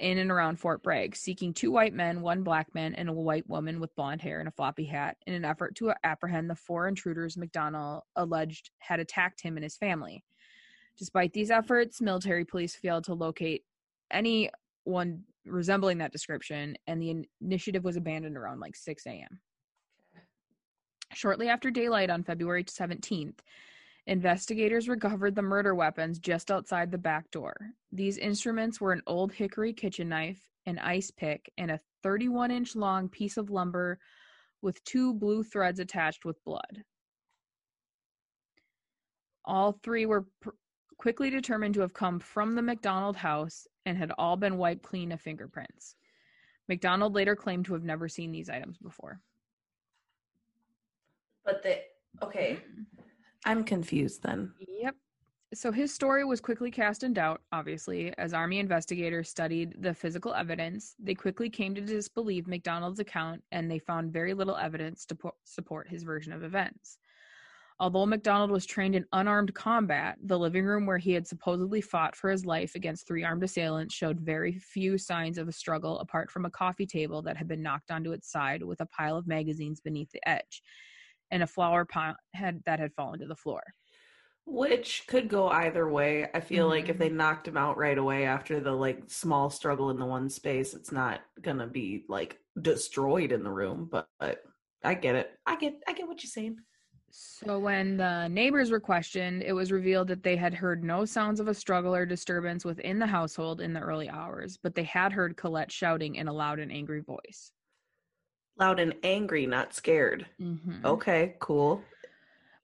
[0.00, 3.48] in and around Fort Bragg, seeking two white men, one black man, and a white
[3.48, 6.88] woman with blonde hair and a floppy hat in an effort to apprehend the four
[6.88, 10.24] intruders MacDonald alleged had attacked him and his family.
[10.98, 13.64] Despite these efforts, military police failed to locate
[14.10, 19.40] anyone resembling that description, and the in- initiative was abandoned around like 6 a.m.
[21.12, 23.38] Shortly after daylight on February 17th,
[24.06, 27.54] investigators recovered the murder weapons just outside the back door.
[27.92, 32.74] These instruments were an old hickory kitchen knife, an ice pick, and a 31 inch
[32.74, 33.98] long piece of lumber
[34.60, 36.84] with two blue threads attached with blood.
[39.44, 40.50] All three were pr-
[40.98, 45.10] quickly determined to have come from the MacDonald house and had all been wiped clean
[45.10, 45.96] of fingerprints.
[46.68, 49.20] MacDonald later claimed to have never seen these items before.
[51.44, 51.80] but the
[52.22, 52.58] okay,
[53.44, 54.52] I'm confused then.
[54.68, 54.94] Yep.
[55.54, 60.32] So his story was quickly cast in doubt, obviously, as Army investigators studied the physical
[60.32, 60.94] evidence.
[60.98, 65.34] They quickly came to disbelieve MacDonald's account and they found very little evidence to po-
[65.44, 66.96] support his version of events.
[67.80, 72.16] Although MacDonald was trained in unarmed combat, the living room where he had supposedly fought
[72.16, 76.30] for his life against three armed assailants showed very few signs of a struggle apart
[76.30, 79.26] from a coffee table that had been knocked onto its side with a pile of
[79.26, 80.62] magazines beneath the edge
[81.32, 83.62] and a flower pot had, that had fallen to the floor.
[84.44, 86.28] Which could go either way.
[86.34, 86.98] I feel like if Mhm.
[87.00, 90.74] they knocked him out right away after the like small struggle in the one space,
[90.74, 93.88] it's not gonna be like destroyed in the room.
[93.90, 94.42] But, but
[94.84, 95.38] I get it.
[95.46, 96.58] I get I get what you're saying.
[97.10, 101.40] So when the neighbors were questioned, it was revealed that they had heard no sounds
[101.40, 105.12] of a struggle or disturbance within the household in the early hours, but they had
[105.12, 107.52] heard Colette shouting in a loud and angry voice.
[108.58, 110.26] Loud and angry, not scared.
[110.40, 110.84] Mhm.
[110.84, 111.82] Okay, cool.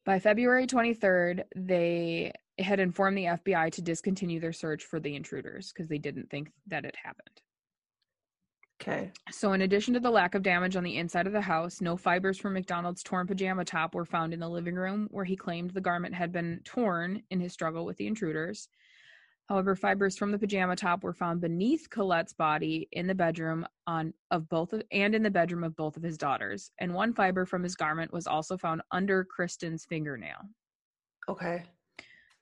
[0.05, 5.73] By February 23rd, they had informed the FBI to discontinue their search for the intruders
[5.73, 7.43] because they didn't think that it happened.
[8.81, 9.13] Okay.
[9.31, 11.97] So, in addition to the lack of damage on the inside of the house, no
[11.97, 15.71] fibers from MacDonald's torn pajama top were found in the living room where he claimed
[15.71, 18.69] the garment had been torn in his struggle with the intruders.
[19.49, 24.13] However, fibers from the pajama top were found beneath Colette's body in the bedroom on
[24.31, 27.47] of both of, and in the bedroom of both of his daughters, and one fiber
[27.47, 30.37] from his garment was also found under Kristen's fingernail.
[31.31, 31.63] Okay.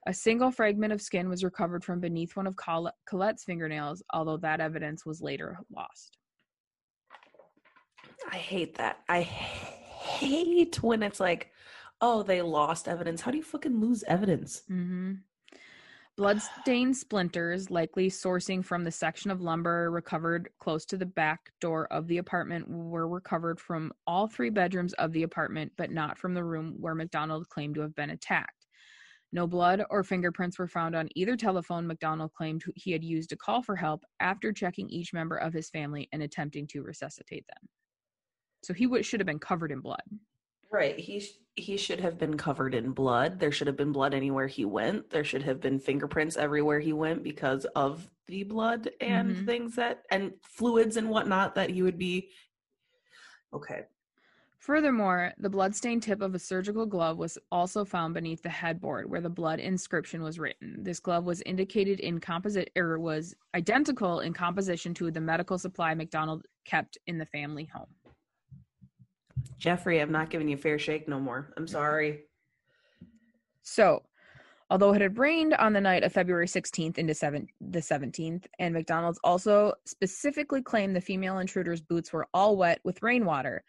[0.08, 4.36] A single fragment of skin was recovered from beneath one of Col- Colette's fingernails, although
[4.38, 6.18] that evidence was later lost.
[8.30, 8.98] I hate that.
[9.08, 11.50] I hate when it's like,
[12.00, 13.20] oh, they lost evidence.
[13.20, 14.62] How do you fucking lose evidence?
[14.70, 15.14] Mm-hmm.
[16.16, 21.86] Bloodstained splinters, likely sourcing from the section of lumber recovered close to the back door
[21.92, 26.32] of the apartment, were recovered from all three bedrooms of the apartment, but not from
[26.32, 28.66] the room where MacDonald claimed to have been attacked.
[29.30, 33.36] No blood or fingerprints were found on either telephone MacDonald claimed he had used to
[33.36, 37.68] call for help after checking each member of his family and attempting to resuscitate them.
[38.62, 40.00] So he should have been covered in blood.
[40.70, 40.98] Right.
[40.98, 43.40] He sh- he should have been covered in blood.
[43.40, 45.08] There should have been blood anywhere he went.
[45.08, 49.46] There should have been fingerprints everywhere he went because of the blood and Mhm.
[49.46, 52.30] things that and fluids and whatnot that he would be.
[53.54, 53.86] Okay.
[54.58, 59.20] Furthermore, the bloodstained tip of a surgical glove was also found beneath the headboard where
[59.20, 60.82] the blood inscription was written.
[60.82, 65.94] This glove was indicated in composite or was identical in composition to the medical supply
[65.94, 67.94] MacDonald kept in the family home.
[69.58, 71.52] Jeffrey, I'm not giving you a fair shake no more.
[71.56, 72.24] I'm sorry.
[73.62, 74.02] So,
[74.68, 78.74] Although it had rained on the night of February 16th into seven, the 17th, and
[78.74, 83.62] MacDonald's also specifically claimed the female intruder's boots were all wet with rainwater,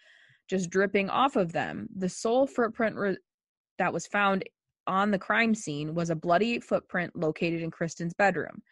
[0.48, 1.88] just dripping off of them.
[1.96, 3.18] The sole footprint re-
[3.78, 4.44] that was found
[4.88, 8.64] on the crime scene was a bloody footprint located in Kristen's bedroom,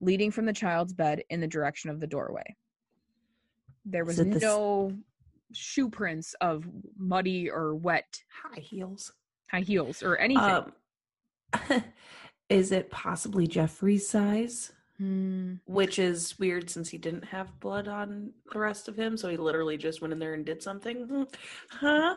[0.00, 2.56] leading from the child's bed in the direction of the doorway.
[3.84, 4.96] There was the no
[5.54, 6.64] shoe prints of
[6.96, 9.12] muddy or wet High heels.
[9.50, 10.42] high heels or anything.
[10.44, 10.72] Um,
[12.48, 14.72] is it possibly Jeffrey's size?
[14.98, 15.54] Hmm.
[15.66, 19.36] Which is weird since he didn't have blood on the rest of him, so he
[19.36, 21.26] literally just went in there and did something.
[21.70, 22.14] Huh?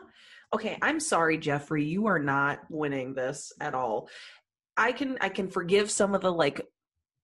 [0.54, 1.84] Okay, I'm sorry, Jeffrey.
[1.84, 4.08] You are not winning this at all.
[4.76, 6.60] I can I can forgive some of the like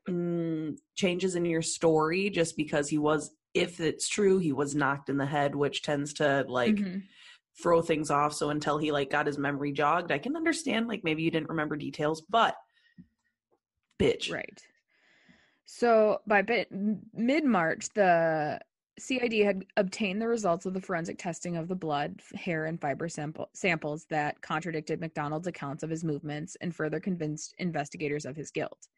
[0.08, 5.08] mm, changes in your story just because he was, if it's true, he was knocked
[5.08, 7.04] in the head, which tends to like Mhm.
[7.62, 8.34] throw things off.
[8.34, 11.48] So until he like got his memory jogged, I can understand like maybe you didn't
[11.48, 12.56] remember details, but
[13.98, 14.32] bitch.
[14.32, 14.60] Right.
[15.64, 16.44] So by
[17.12, 18.60] mid March, the
[18.98, 23.08] CID had obtained the results of the forensic testing of the blood, hair, and fiber
[23.08, 28.50] sample- samples that contradicted MacDonald's accounts of his movements and further convinced investigators of his
[28.52, 28.88] guilt.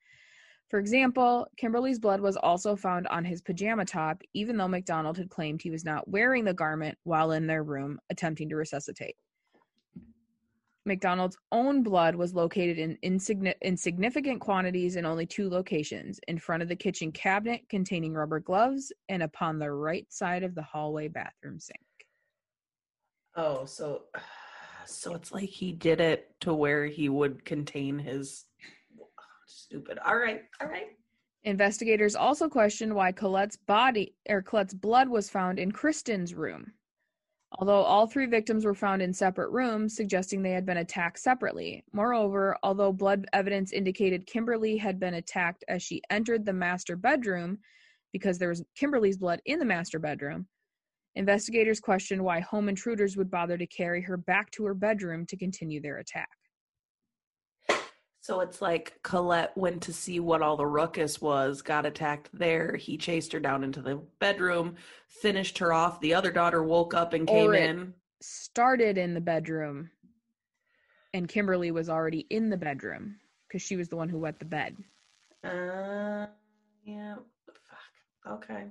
[0.68, 5.30] For example, Kimberly's blood was also found on his pajama top, even though MacDonald had
[5.30, 9.16] claimed he was not wearing the garment while in their room attempting to resuscitate.
[10.84, 16.62] MacDonald's own blood was located in insigni- insignificant quantities in only two locations in front
[16.62, 21.08] of the kitchen cabinet containing rubber gloves and upon the right side of the hallway
[21.08, 21.80] bathroom sink.
[23.34, 24.04] Oh, so
[24.86, 28.44] so it's like he did it to where he would contain his
[29.46, 29.98] stupid.
[30.04, 30.88] All right, all right.
[31.44, 36.72] Investigators also questioned why Colette's body or Colette's blood was found in Kristen's room.
[37.58, 41.84] Although all three victims were found in separate rooms, suggesting they had been attacked separately.
[41.92, 47.58] Moreover, although blood evidence indicated Kimberly had been attacked as she entered the master bedroom
[48.12, 50.48] because there was Kimberly's blood in the master bedroom,
[51.14, 55.36] investigators questioned why home intruders would bother to carry her back to her bedroom to
[55.36, 56.28] continue their attack.
[58.26, 62.74] So it's like Colette went to see what all the ruckus was, got attacked there.
[62.74, 64.74] He chased her down into the bedroom,
[65.06, 66.00] finished her off.
[66.00, 67.94] The other daughter woke up and came in.
[68.20, 69.90] Started in the bedroom,
[71.14, 73.14] and Kimberly was already in the bedroom
[73.46, 74.76] because she was the one who wet the bed.
[75.44, 76.26] Uh,
[76.84, 77.14] yeah.
[77.46, 78.42] Fuck.
[78.42, 78.64] Okay.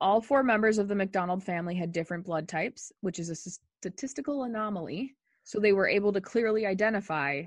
[0.00, 4.44] All four members of the MacDonald family had different blood types, which is a statistical
[4.44, 5.16] anomaly.
[5.44, 7.42] So they were able to clearly identify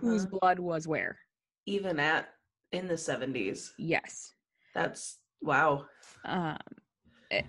[0.00, 0.38] whose Uh-huh.
[0.40, 1.18] blood was where.
[1.66, 2.28] Even at
[2.72, 3.72] in the seventies.
[3.78, 4.34] Yes.
[4.74, 5.86] That's wow.
[6.24, 6.56] Um,
[7.30, 7.42] eh,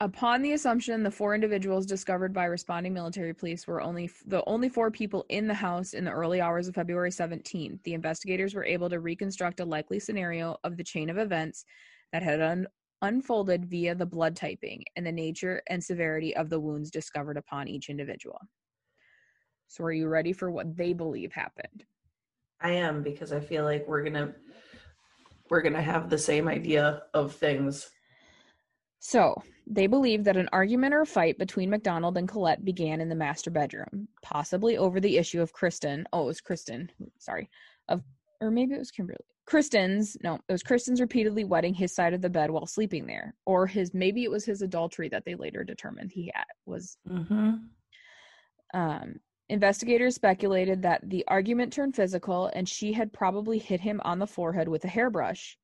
[0.00, 4.42] upon the assumption the four individuals discovered by responding military police were only f- the
[4.46, 8.54] only four people in the house in the early hours of February 17th, the investigators
[8.54, 11.64] were able to reconstruct a likely scenario of the chain of events
[12.12, 12.66] that had un-
[13.02, 17.68] unfolded via the blood typing and the nature and severity of the wounds discovered upon
[17.68, 18.38] each individual.
[19.70, 21.84] So, are you ready for what they believe happened?
[22.60, 24.34] I am because I feel like we're gonna
[25.48, 27.88] we're gonna have the same idea of things.
[28.98, 29.32] So,
[29.68, 33.14] they believe that an argument or a fight between MacDonald and Colette began in the
[33.14, 36.04] master bedroom, possibly over the issue of Kristen.
[36.12, 36.90] Oh, it was Kristen.
[37.20, 37.48] Sorry.
[37.88, 38.02] Of
[38.40, 39.24] or maybe it was Kimberly.
[39.46, 43.36] Kristen's, no, it was Kristen's repeatedly wetting his side of the bed while sleeping there.
[43.46, 47.50] Or his maybe it was his adultery that they later determined he had was Mm-hmm.
[48.74, 49.14] um
[49.50, 54.26] investigators speculated that the argument turned physical and she had probably hit him on the
[54.26, 55.58] forehead with a hairbrush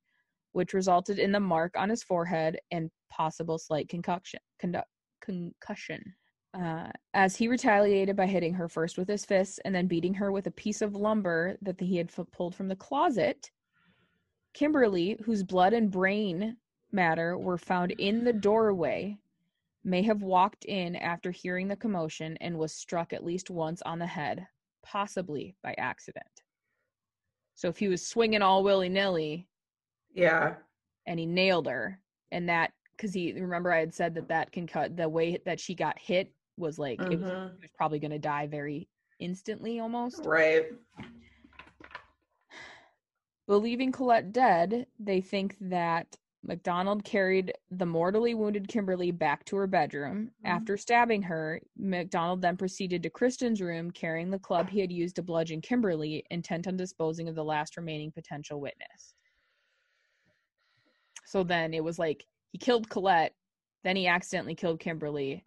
[0.51, 4.81] which resulted in the mark on his forehead and possible slight concoction, condu-
[5.21, 6.01] concussion.
[6.59, 10.31] Uh, as he retaliated by hitting her first with his fists and then beating her
[10.31, 13.51] with a piece of lumber that he had f- pulled from the closet,
[14.53, 16.57] Kimberly, whose blood and brain
[16.91, 19.15] matter were found in the doorway,
[19.87, 23.99] may have walked in after hearing the commotion and was struck at least once on
[23.99, 24.45] the head,
[24.83, 26.25] possibly by accident.
[27.55, 29.47] So if he was swinging all willy nilly,
[30.13, 30.57] Yeah.
[31.05, 34.67] and he nailed her and that because he remember i had said that that can
[34.67, 37.61] cut the way that she got hit was like it was, Mhm.
[37.61, 38.89] was probably going to die very
[39.19, 40.65] instantly almost Right.
[43.47, 49.67] believing colette dead they think that macdonald carried the mortally wounded kimberly back to her
[49.67, 50.45] bedroom Mhm.
[50.45, 55.15] after stabbing her macdonald then proceeded to kristen's room carrying the club he had used
[55.15, 59.15] to bludgeon kimberly intent on disposing of the last remaining potential witness
[61.25, 63.35] so then it was like he killed colette
[63.83, 65.43] then he accidentally killed kimberly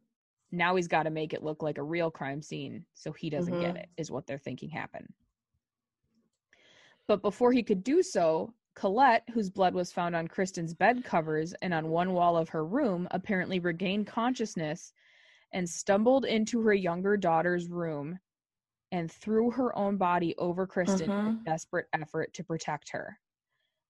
[0.52, 3.58] Now he's got to make it look like a real crime scene so he doesn't
[3.58, 3.82] get Mhm.
[3.82, 5.14] it, is what they're thinking happened.
[7.06, 11.52] But before he could do so, Colette, whose blood was found on Kristen's bed covers
[11.60, 14.94] and on one wall of her room, apparently regained consciousness
[15.52, 18.18] and stumbled into her younger daughter's room
[18.90, 21.44] and threw her own body over Kristen in a Mhm.
[21.44, 23.20] desperate effort to protect her.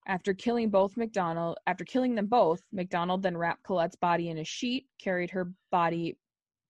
[0.06, 4.44] After killing both MacDonald, after killing them both, MacDonald then wrapped Colette's body in a
[4.44, 6.18] sheet, carried her body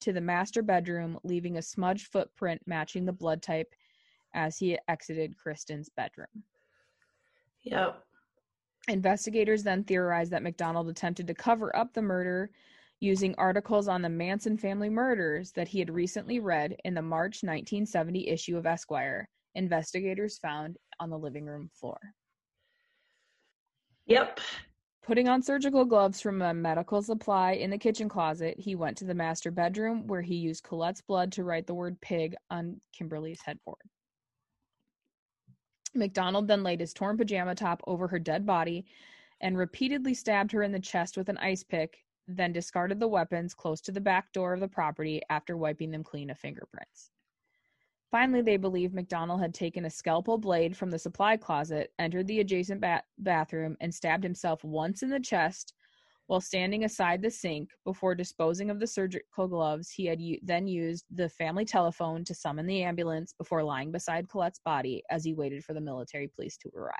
[0.00, 3.74] to the master bedroom, leaving a smudged footprint matching the blood type
[4.34, 6.44] as he exited Kristen's bedroom.
[7.62, 8.06] Yep.
[8.88, 12.50] Investigators then theorized that MacDonald attempted to cover up the murder
[13.00, 17.42] using articles on the Manson family murders that he had recently read in the March
[17.42, 19.28] 1970 issue of Esquire.
[19.54, 21.98] Investigators found on the living room floor.
[24.06, 24.40] Yep.
[25.02, 29.04] Putting on surgical gloves from a medical supply in the kitchen closet, he went to
[29.04, 33.40] the master bedroom where he used Colette's blood to write the word pig on Kimberly's
[33.44, 33.78] headboard.
[35.94, 38.84] MacDonald then laid his torn pajama top over her dead body
[39.40, 43.54] and repeatedly stabbed her in the chest with an ice pick, then discarded the weapons
[43.54, 47.10] close to the back door of the property after wiping them clean of fingerprints.
[48.10, 52.40] Finally, they believe MacDonald had taken a scalpel blade from the supply closet, entered the
[52.40, 55.74] adjacent ba- bathroom, and stabbed himself once in the chest
[56.30, 59.90] while standing aside the sink before disposing of the surgical gloves.
[59.90, 64.28] He had u- then used the family telephone to summon the ambulance before lying beside
[64.28, 66.94] Colette's body as he waited for the military police to arrive.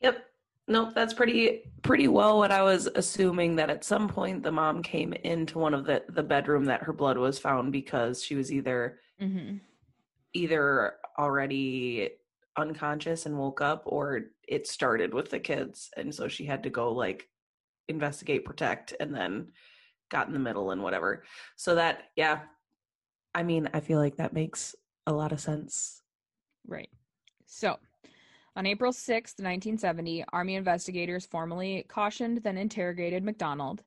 [0.00, 0.24] Yep.
[0.68, 4.82] Nope, that's pretty pretty well what I was assuming that at some point the mom
[4.82, 8.50] came into one of the the bedroom that her blood was found because she was
[8.50, 9.56] either Mm-hmm.
[10.32, 12.08] either already
[12.56, 16.70] unconscious and woke up or it started with the kids and so she had to
[16.70, 17.28] go like
[17.88, 19.48] investigate protect and then
[20.10, 21.22] got in the middle and whatever
[21.56, 22.40] so that yeah
[23.34, 24.74] i mean i feel like that makes
[25.06, 26.02] a lot of sense
[26.68, 26.90] Right.
[27.46, 27.78] So,
[28.54, 33.82] on April 6th, 1970, Army investigators formally cautioned, then interrogated MacDonald.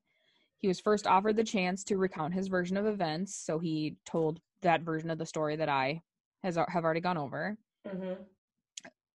[0.58, 4.40] He was first offered the chance to recount his version of events, so he told
[4.62, 6.02] that version of the story that I
[6.44, 7.58] has have already gone over.
[7.88, 8.24] mm-hmm.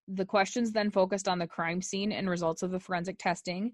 [0.07, 3.73] The questions then focused on the crime scene and results of the forensic testing.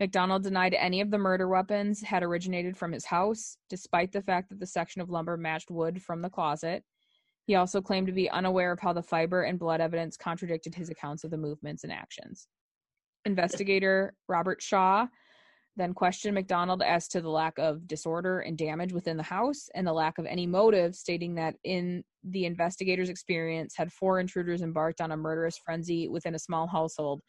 [0.00, 4.48] MacDonald denied any of the murder weapons had originated from his house, despite the fact
[4.48, 6.84] that the section of lumber matched wood from the closet.
[7.46, 10.90] He also claimed to be unaware of how the fiber and blood evidence contradicted his
[10.90, 12.48] accounts of the movements and actions.
[13.24, 15.06] Investigator Robert Shaw
[15.76, 19.86] then questioned MacDonald as to the lack of disorder and damage within the house and
[19.86, 25.00] the lack of any motive, stating that in the investigator's experience, had four intruders embarked
[25.00, 27.20] on a murderous frenzy within a small household,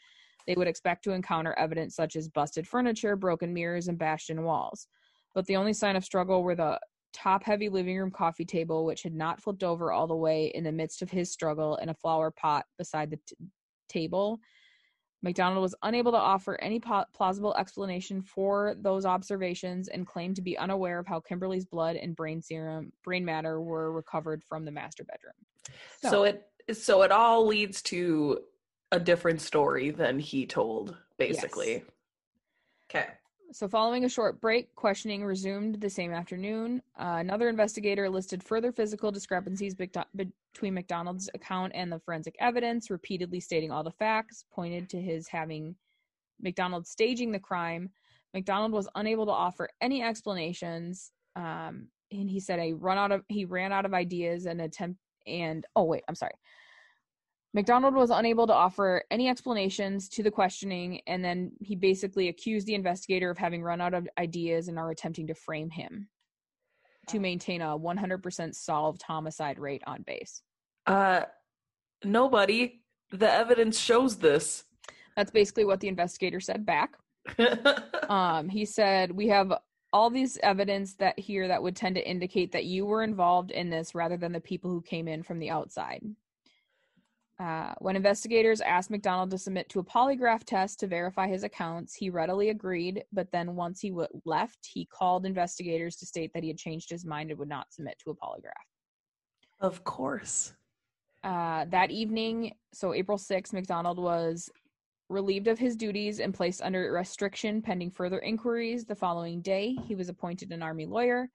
[0.48, 4.44] they would expect to encounter evidence such as busted furniture, broken mirrors, and bashed in
[4.44, 4.88] walls.
[5.36, 6.80] But the only sign of struggle were the
[7.14, 10.64] top heavy living room coffee table, which had not flipped over all the way in
[10.64, 13.36] the midst of his struggle, and a flower pot beside the t-
[13.90, 14.40] table.
[15.24, 20.42] MacDonald was unable to offer any po- plausible explanation for those observations and claimed to
[20.42, 24.72] be unaware of how Kimberly's blood and brain serum, brain matter were recovered from the
[24.72, 25.34] master bedroom.
[26.02, 26.44] so it
[26.74, 28.40] so it all leads to
[28.92, 31.84] a different story than he told basically
[32.90, 33.08] okay
[33.52, 36.82] So, following a short break, questioning resumed the same afternoon.
[37.00, 40.06] Uh, another investigator listed further physical discrepancies becto-
[40.58, 45.28] between MacDonald's account and the forensic evidence, repeatedly stating all the facts, pointed to his
[45.28, 45.76] having
[46.42, 47.92] MacDonald staging the crime.
[48.34, 53.24] MacDonald was unable to offer any explanations, um, and he said, "I run out of
[53.28, 56.34] he ran out of ideas and attempt and oh wait, I'm sorry."
[57.54, 62.66] MacDonald was unable to offer any explanations to the questioning, and then he basically accused
[62.66, 66.10] the investigator of having run out of ideas and are attempting to frame him
[67.10, 70.42] to maintain a 100% solved homicide rate on base.
[70.88, 71.26] Uh
[72.04, 72.82] nobody
[73.12, 74.66] the evidence shows this
[75.16, 76.98] That's basically what the investigator said back.
[78.10, 79.52] Um, he said, "We have
[79.92, 83.70] all these evidence that here that would tend to indicate that you were involved in
[83.70, 86.02] this rather than the people who came in from the outside."
[87.38, 91.94] Uh, when investigators asked MacDonald to submit to a polygraph test to verify his accounts,
[91.94, 93.04] he readily agreed.
[93.12, 96.90] But then, once he w- left, he called investigators to state that he had changed
[96.90, 98.54] his mind and would not submit to a polygraph.
[99.60, 100.54] of course
[101.24, 104.50] Uh, that evening, so April 6th, MacDonald was
[105.10, 108.86] relieved of his duties and placed under restriction pending further inquiries.
[108.86, 111.30] The following day, he was appointed an Army lawyer.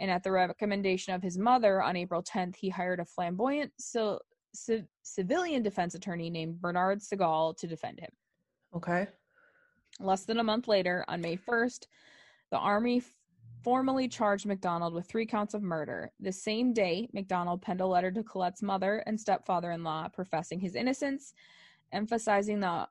[0.00, 4.18] And at the recommendation of his mother, on April 10th, he hired a flamboyant ci-
[4.54, 8.10] ci- civilian defense attorney named Bernard Segal to defend him.
[8.74, 9.08] okay
[10.00, 11.86] Less than a month later, on May 1st,
[12.52, 13.02] the Army
[13.68, 16.10] formally charged MacDonald with three counts of murder.
[16.20, 20.58] The same day, MacDonald penned a letter to Colette's mother and stepfather in law professing
[20.58, 21.34] his innocence,
[21.92, 22.88] emphasizing the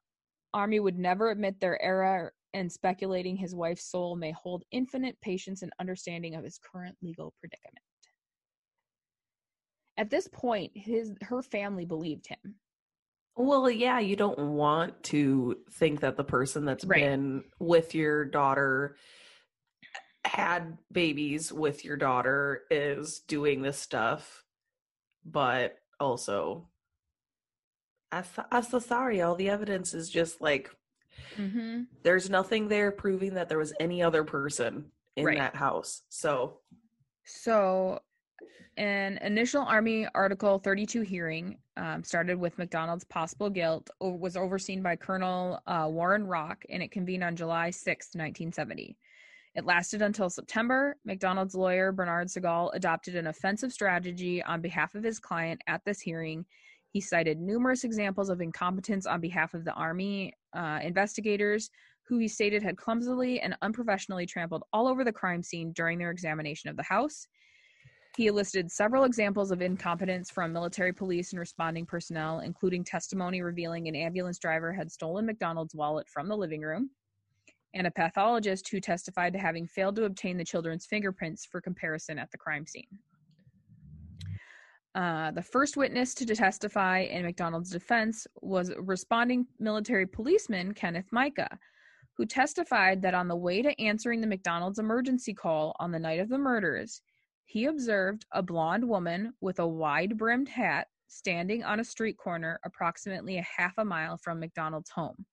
[0.54, 5.64] Army would never admit their error and speculating his wife's soul may hold infinite patience
[5.64, 7.84] and understanding of his current legal predicament.
[9.98, 12.54] At this point, his her family believed him.
[13.36, 17.02] Well, yeah, you don't want to think that the person that's Right.
[17.02, 18.96] been with your daughter
[20.38, 24.46] had babies with your daughter is doing this stuff,
[25.26, 26.70] but also,
[28.12, 29.22] I'm so, sorry.
[29.22, 30.70] All the evidence is just like
[31.40, 31.84] Mm-hmm.
[32.04, 34.86] there's nothing there proving that there was any other person
[35.16, 35.38] in Right.
[35.38, 36.04] that house.
[36.10, 36.60] So,
[37.26, 38.00] So,
[38.78, 44.96] an initial Army Article 32 hearing um, started with MacDonald's possible guilt, was overseen by
[44.96, 48.96] Colonel uh, Warren Rock, and it convened on July 6, 1970.
[49.58, 50.96] It lasted until September.
[51.04, 56.00] MacDonald's lawyer, Bernard Segal, adopted an offensive strategy on behalf of his client at this
[56.00, 56.46] hearing.
[56.92, 61.72] He cited numerous examples of incompetence on behalf of the Army uh, investigators,
[62.04, 66.12] who he stated had clumsily and unprofessionally trampled all over the crime scene during their
[66.12, 67.28] examination of the house.
[68.16, 73.88] He listed several examples of incompetence from military police and responding personnel, including testimony revealing
[73.88, 76.92] an ambulance driver had stolen MacDonald's wallet from the living room,
[77.78, 82.18] and a pathologist who testified to having failed to obtain the children's fingerprints for comparison
[82.18, 83.00] at the crime scene.
[84.96, 91.48] Uh, the first witness to testify in MacDonald's defense was responding military policeman Kenneth Mica,
[92.18, 96.20] who testified that on the way to answering the MacDonald's emergency call on the night
[96.20, 97.04] of the murders,
[97.46, 102.60] he observed a blonde woman with a wide brimmed hat standing on a street corner
[102.66, 105.28] approximately a half a mile from MacDonald's home.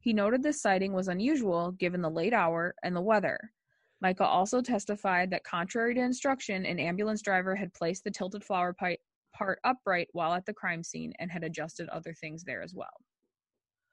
[0.00, 3.52] He noted this sighting was unusual given the late hour and the weather.
[4.00, 8.72] Mica also testified that, contrary to instruction, an ambulance driver had placed the tilted flower
[8.72, 9.00] pipe
[9.34, 12.88] part upright while at the crime scene and had adjusted other things there as well.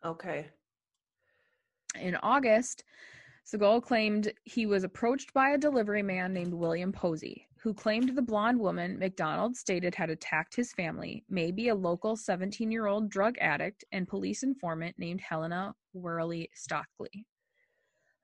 [0.03, 0.47] okay.
[1.99, 2.83] In August,
[3.45, 8.21] Segal claimed he was approached by a delivery man named William Posey, who claimed the
[8.23, 13.07] blonde woman MacDonald stated had attacked his family, may be a local 17 year old
[13.07, 17.27] drug addict and police informant named Helena Worley Stoeckley.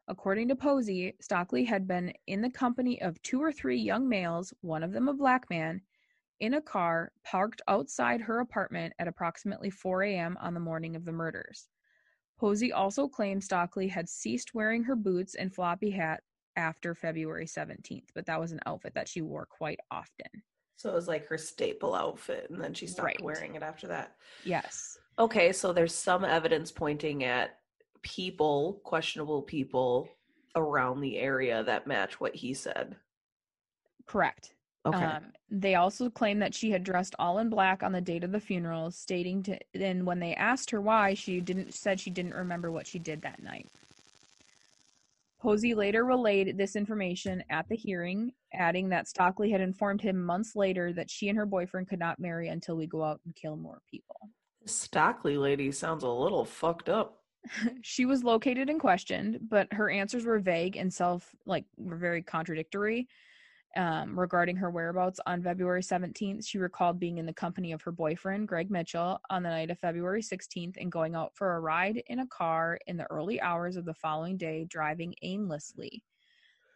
[0.07, 4.55] According to Posey, Stoeckley had been in the company of two or three young males,
[4.61, 5.81] one of them a black man,
[6.39, 10.35] in a car parked outside her apartment at approximately 4 a.m.
[10.41, 11.69] on the morning of the murders.
[12.41, 16.23] Posey also claimed Stoeckley had ceased wearing her boots and floppy hat
[16.55, 20.25] after February 17th, but that was an outfit that she wore quite often.
[20.75, 23.21] So it was like her staple outfit, and then she stopped Right.
[23.21, 24.15] wearing it after that.
[24.43, 24.97] Yes.
[25.19, 27.59] Okay, so there's some evidence pointing at
[28.01, 30.09] people, questionable people
[30.55, 32.95] around the area that match what he said.
[34.07, 34.55] Correct.
[34.85, 35.03] Okay.
[35.03, 38.31] Um, they also claim that she had dressed all in black on the date of
[38.31, 42.33] the funeral, stating to then when they asked her why, she didn't said she didn't
[42.33, 43.67] remember what she did that night.
[45.39, 50.55] Posey later relayed this information at the hearing, adding that Stoeckley had informed him months
[50.55, 53.55] later that she and her boyfriend could not marry until we go out and kill
[53.55, 54.15] more people.
[54.61, 57.21] This Stoeckley lady sounds a little fucked up.
[57.81, 62.21] she was located and questioned, but her answers were vague and self like were very
[62.21, 63.07] contradictory
[63.77, 65.19] um, regarding her whereabouts.
[65.25, 69.43] On February 17th, she recalled being in the company of her boyfriend, Greg Mitchell, on
[69.43, 72.97] the night of February 16th and going out for a ride in a car in
[72.97, 76.03] the early hours of the following day, driving aimlessly.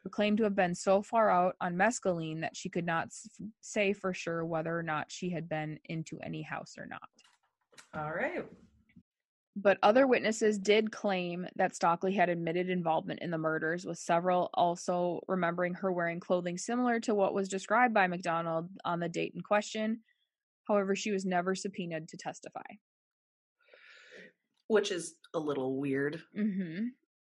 [0.04, 3.10] Who claimed to have been so far out on mescaline that she could not
[3.62, 7.10] say for sure whether or not she had been into any house or not.
[7.96, 8.46] All right.
[9.56, 14.50] But other witnesses did claim that Stoeckley had admitted involvement in the murders, with several
[14.54, 19.32] also remembering her wearing clothing similar to what was described by MacDonald on the date
[19.34, 20.02] in question.
[20.68, 22.64] However, she was never subpoenaed to testify.
[24.68, 26.22] Which is a little weird.
[26.38, 26.88] Mm-hmm.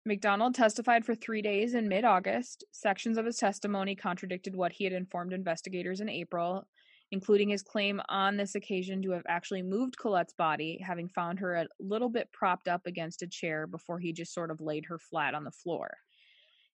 [0.06, 2.66] MacDonald testified for three days in mid August.
[2.72, 6.68] Sections of his testimony contradicted what he had informed investigators in April,
[7.12, 11.55] including his claim on this occasion to have actually moved Colette's body, having found her
[11.55, 14.97] a little bit propped up against a chair before he just sort of laid her
[14.97, 15.97] flat on the floor.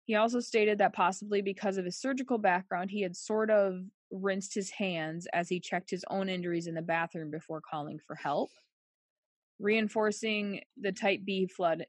[0.06, 3.82] He also stated that possibly because of his surgical background, he had sort of
[4.12, 8.16] rinsed his hands as he checked his own injuries in the bathroom before calling for
[8.16, 8.52] help,
[9.60, 11.86] reinforcing the type B flood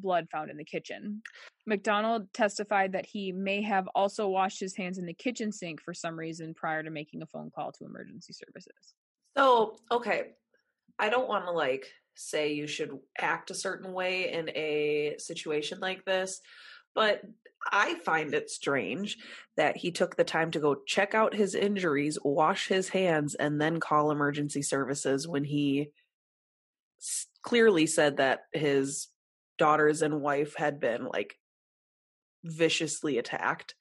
[0.00, 1.22] blood found in the kitchen.
[1.66, 5.94] MacDonald testified that he may have also washed his hands in the kitchen sink for
[5.94, 8.94] some reason prior to making a phone call to emergency services.
[9.36, 10.32] So, okay.
[10.98, 15.80] I don't want to like say you should act a certain way in a situation
[15.80, 16.40] like this,
[16.94, 17.22] But
[17.70, 19.18] I find it strange
[19.56, 23.60] that he took the time to go check out his injuries, wash his hands, and
[23.60, 25.90] then call emergency services when he
[27.42, 29.08] clearly said that his
[29.60, 31.36] daughters and wife had been like
[32.44, 33.74] viciously attacked.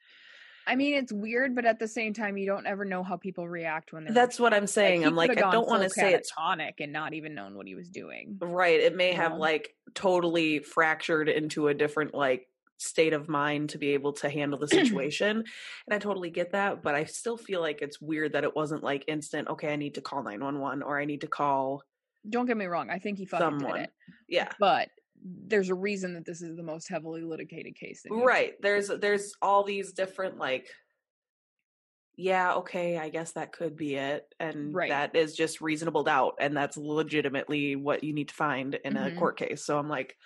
[0.68, 3.48] I mean, it's weird, but at the same time, you don't ever know how people
[3.50, 4.14] react when they're.
[4.14, 5.02] That's what I'm saying.
[5.02, 7.66] he I'm like, I don't want to say it's tonic and not even known what
[7.66, 8.38] he was doing.
[8.40, 8.80] right.
[8.80, 9.38] It may have know?
[9.40, 12.46] like totally fractured into a different like
[12.78, 15.38] state of mind to be able to handle the situation.
[15.38, 18.84] and I totally get that, but I still feel like it's weird that it wasn't
[18.84, 21.82] like instant, okay, I need to call 911 or I need to call
[22.30, 22.92] Don't get me wrong.
[22.92, 23.74] I think he fucking someone.
[23.74, 23.90] did it,
[24.28, 24.50] Yeah.
[24.60, 24.90] but
[25.22, 28.06] there's a reason that this is the most heavily litigated case.
[28.06, 28.56] in Right.
[28.62, 30.70] There's there's all these different like
[32.16, 34.36] yeah, okay, I guess that could be it.
[34.42, 34.90] And Right.
[34.90, 36.36] that is just reasonable doubt.
[36.42, 39.08] And that's legitimately what you need to find in Mhm.
[39.14, 39.64] a court case.
[39.64, 40.18] So I'm like,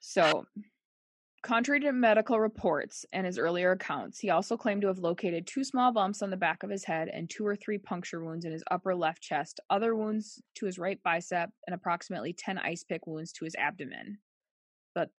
[0.00, 0.46] So,
[1.44, 5.62] contrary to medical reports and his earlier accounts, he also claimed to have located two
[5.62, 8.52] small bumps on the back of his head and two or three puncture wounds in
[8.52, 13.06] his upper left chest, other wounds to his right bicep, and approximately 10 ice pick
[13.06, 14.16] wounds to his abdomen.
[14.94, 15.10] But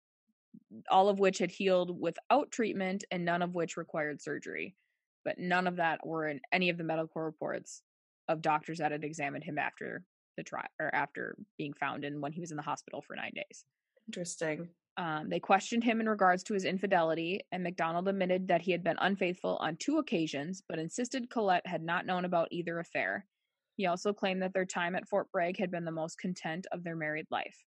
[0.89, 4.75] all of which had healed without treatment and none of which required surgery.
[5.23, 7.83] But none of that were in any of the medical reports
[8.27, 10.03] of doctors that had examined him after
[10.37, 13.31] the trial or after being found and when he was in the hospital for nine
[13.35, 13.63] days.
[14.07, 14.69] interesting.
[14.97, 18.83] Um, they questioned him in regards to his infidelity, and MacDonald admitted that he had
[18.83, 23.25] been unfaithful on two occasions, but insisted Colette had not known about either affair.
[23.75, 26.83] He also claimed that their time at Fort Bragg had been the most content of
[26.83, 27.65] their married life.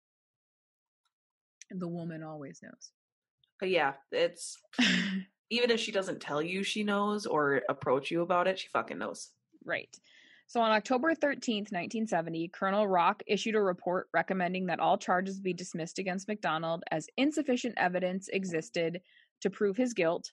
[1.71, 2.91] The woman always knows.
[3.59, 4.57] But yeah, it's
[5.49, 8.97] even if she doesn't tell you she knows or approach you about it, she fucking
[8.97, 9.30] knows.
[9.63, 9.95] Right.
[10.54, 15.51] So on October 13th, 1970, Colonel Rock issued a report recommending that all charges be
[15.51, 19.01] dismissed against MacDonald as insufficient evidence existed
[19.41, 20.32] to prove his guilt,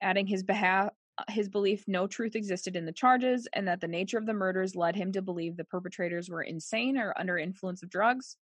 [0.00, 0.88] adding his behalf
[1.28, 4.74] his belief no truth existed in the charges and that the nature of the murders
[4.74, 8.38] led him to believe the perpetrators were insane or under influence of drugs.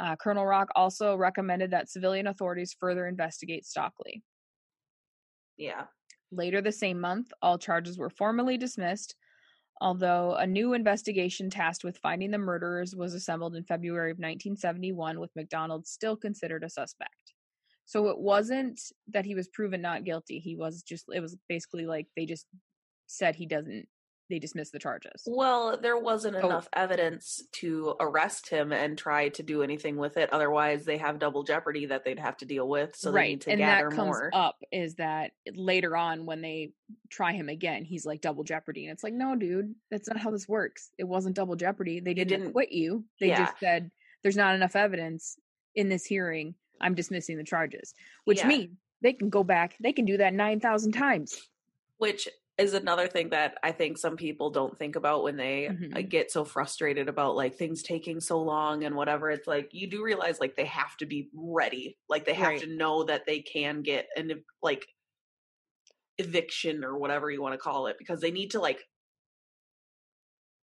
[0.00, 4.22] Uh, Colonel Rock also recommended that civilian authorities further investigate Stoeckley.
[5.56, 5.84] Yeah.
[6.32, 9.14] Later the same month, all charges were formally dismissed,
[9.82, 15.18] although a new investigation tasked with finding the murderers was assembled in February of 1971
[15.18, 17.10] with MacDonald still considered a suspect.
[17.84, 20.38] So it wasn't that he was proven not guilty.
[20.38, 22.46] He was just, it was basically like they just
[23.08, 23.86] said he doesn't,
[24.32, 25.22] they dismissed the charges.
[25.26, 26.46] Well, there wasn't Oh.
[26.46, 30.32] enough evidence to arrest him and try to do anything with it.
[30.32, 32.96] Otherwise, they have double jeopardy that they'd have to deal with.
[32.96, 34.30] So they need to and gather that comes more.
[34.32, 36.72] up is that later on when they
[37.10, 40.30] try him again, he's like double jeopardy, and it's like, no, dude, that's not how
[40.30, 40.90] this works.
[40.96, 42.00] It wasn't double jeopardy.
[42.00, 43.04] They didn't, didn't- acquit you.
[43.20, 43.44] They Yeah.
[43.44, 43.90] just said
[44.22, 45.38] there's not enough evidence
[45.74, 46.54] in this hearing.
[46.80, 47.92] I'm dismissing the charges,
[48.24, 48.48] which Yeah.
[48.48, 49.76] means they can go back.
[49.78, 51.38] They can do that nine thousand times.
[51.98, 52.28] which
[52.62, 56.08] is another thing that I think some people don't think about when they uh, Mhm.
[56.08, 59.30] get so frustrated about like things taking so long and whatever.
[59.30, 62.60] It's like you do realize like they have to be ready, like they have Right.
[62.60, 64.86] to know that they can get an like
[66.18, 68.80] eviction or whatever you want to call it because they need to like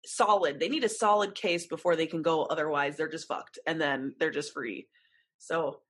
[0.06, 0.60] solid.
[0.60, 2.44] They need a solid case before they can go.
[2.44, 4.88] Otherwise, they're just fucked, and then they're just free.
[5.38, 5.82] So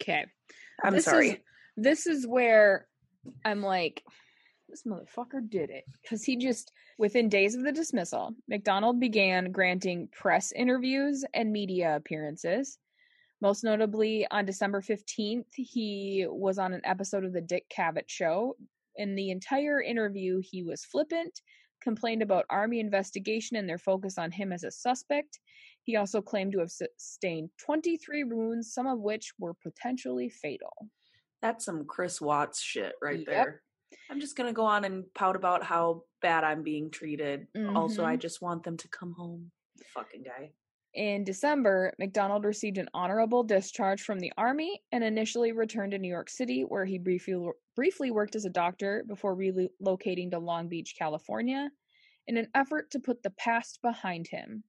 [0.00, 0.26] Okay,
[0.82, 1.44] I'm This is- sorry.
[1.76, 2.86] this is where
[3.44, 4.04] I'm like,
[4.68, 5.84] this motherfucker did it.
[6.02, 11.96] Because he just, within days of the dismissal, MacDonald began granting press interviews and media
[11.96, 12.78] appearances.
[13.40, 18.56] Most notably, on December 15th, he was on an episode of The Dick Cavett Show.
[18.96, 21.40] In the entire interview, he was flippant,
[21.80, 25.38] complained about Army investigation and their focus on him as a suspect.
[25.84, 30.88] He also claimed to have sustained 23 wounds, some of which were potentially fatal.
[31.40, 33.26] That's some Chris Watts shit right Yep.
[33.26, 33.62] there.
[34.10, 37.48] I'm just gonna go on and pout about how bad I'm being treated.
[37.74, 38.20] Also, I Mhm.
[38.20, 39.52] just want them to come home.
[39.84, 40.54] Fucking guy.
[40.94, 46.08] In December, MacDonald received an honorable discharge from the Army and initially returned to New
[46.08, 47.36] York City, where he briefly,
[47.74, 51.70] briefly worked as a doctor before relocating to Long Beach, California,
[52.26, 54.64] in an effort to put the past behind him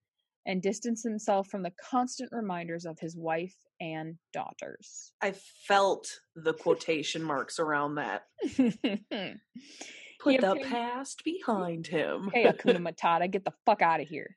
[0.50, 5.14] and distance himself from the constant reminders of his wife and daughters.
[5.22, 5.36] I
[5.68, 8.24] felt the quotation marks around that.
[10.20, 12.32] Put He the past behind him.
[12.34, 14.36] hey Akuna Matata, get the fuck out of here.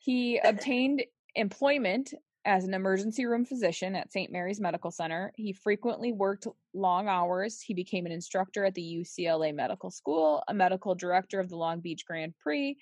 [0.00, 1.04] He obtained
[1.36, 2.12] employment
[2.44, 4.32] as an emergency room physician at St.
[4.32, 5.32] Mary's Medical Center.
[5.36, 7.60] He frequently worked long hours.
[7.60, 11.78] He became an instructor at the UCLA Medical School, a medical director of the Long
[11.80, 12.76] Beach Grand Prix,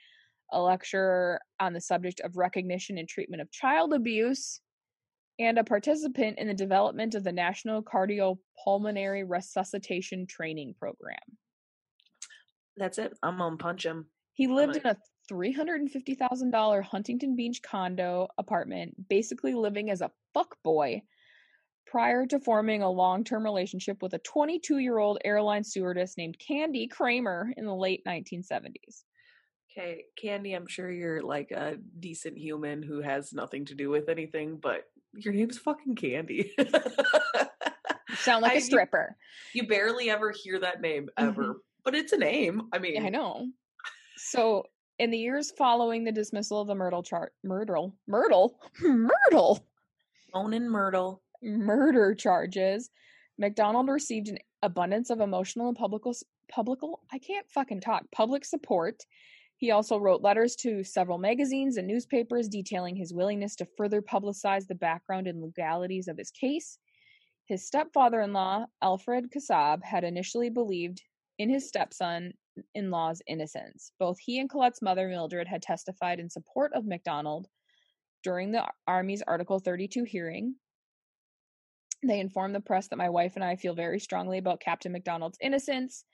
[0.52, 4.60] a lecturer on the subject of recognition and treatment of child abuse,
[5.38, 11.18] and a participant in the development of the National Cardiopulmonary Resuscitation Training Program.
[12.76, 13.12] That's it.
[13.22, 14.06] I'm gonna punch him.
[14.34, 14.96] He lived in a
[15.30, 21.02] $350,000 Huntington Beach condo apartment, basically living as a fuck boy
[21.86, 26.38] prior to forming a long term relationship with a 22 year old airline stewardess named
[26.38, 29.04] Candy Kramer in the late 1970s.
[29.72, 34.10] Okay, Candy, I'm sure you're like a decent human who has nothing to do with
[34.10, 36.52] anything, but your name's fucking Candy.
[38.16, 39.16] Sound like I- a stripper.
[39.54, 41.28] You barely ever hear that name mm-hmm.
[41.28, 42.68] ever, but it's a name.
[42.72, 43.46] I mean, Yeah, I know.
[44.16, 44.64] So,
[44.98, 49.66] in the years following the dismissal of the Myrtle chart, Myrtle, Myrtle, Myrtle
[50.34, 51.22] Monin Myrtle.
[51.42, 52.90] murder charges,
[53.38, 56.02] MacDonald received an abundance of emotional and public,
[56.50, 59.02] publical, I can't fucking talk, public support.
[59.62, 64.66] He also wrote letters to several magazines and newspapers detailing his willingness to further publicize
[64.66, 66.78] the background and legalities of his case.
[67.46, 71.00] His stepfather in law, Alfred Kassab, had initially believed
[71.38, 72.32] in his stepson
[72.74, 73.92] in law's innocence.
[74.00, 77.46] Both he and Colette's mother, Mildred, had testified in support of MacDonald
[78.24, 80.56] during the Army's Article 32 hearing.
[82.02, 85.38] They informed the press that my wife and I feel very strongly about Captain MacDonald's
[85.40, 86.04] innocence.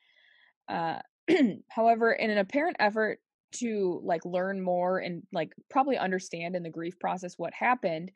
[0.69, 0.99] Uh,
[1.71, 3.21] however, in an apparent effort
[3.53, 8.11] to like learn more and like probably understand in the grief process what happened,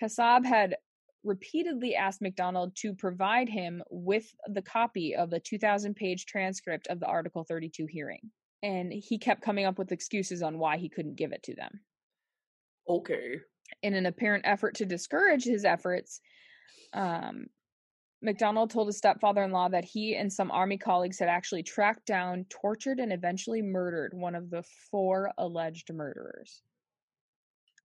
[0.00, 0.76] Kassab had
[1.24, 7.00] repeatedly asked MacDonald to provide him with the copy of the 2000 page transcript of
[7.00, 8.30] the Article 32 hearing.
[8.62, 11.80] And he kept coming up with excuses on why he couldn't give it to them.
[12.88, 13.36] Okay.
[13.82, 16.20] In an apparent effort to discourage his efforts,
[16.92, 17.46] um,
[18.22, 22.06] MacDonald told his stepfather in law that he and some army colleagues had actually tracked
[22.06, 26.62] down, tortured, and eventually murdered one of the four alleged murderers.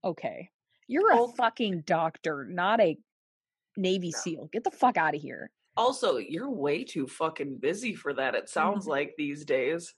[0.04, 0.50] Okay.
[0.88, 2.98] You're a fucking doctor, not a
[3.78, 4.18] Navy No.
[4.20, 4.50] SEAL.
[4.52, 5.52] Get the fuck out of here.
[5.78, 8.36] Also, you're way too fucking busy for that.
[8.36, 8.90] It sounds Mhm.
[8.90, 9.96] like these days.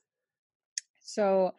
[1.00, 1.54] So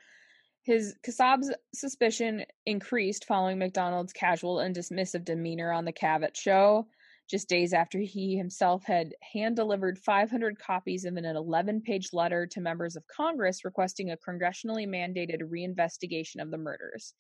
[0.64, 6.88] his Kassab's suspicion increased following MacDonald's casual and dismissive demeanor on the Cavett show,
[7.30, 12.46] just days after he himself had hand delivered 500 copies of an 11 page letter
[12.48, 17.14] to members of Congress requesting a congressionally mandated reinvestigation of the murders.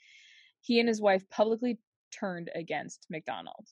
[0.61, 1.79] He and his wife publicly
[2.11, 3.67] turned against MacDonald.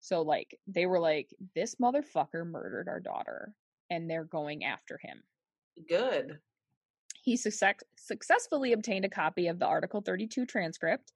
[0.00, 3.54] So, like, they were like, this motherfucker murdered our daughter,
[3.90, 5.22] and they're going after him
[5.88, 6.38] Good.
[7.22, 11.12] he success- successfully obtained a copy of the Article 32 transcript.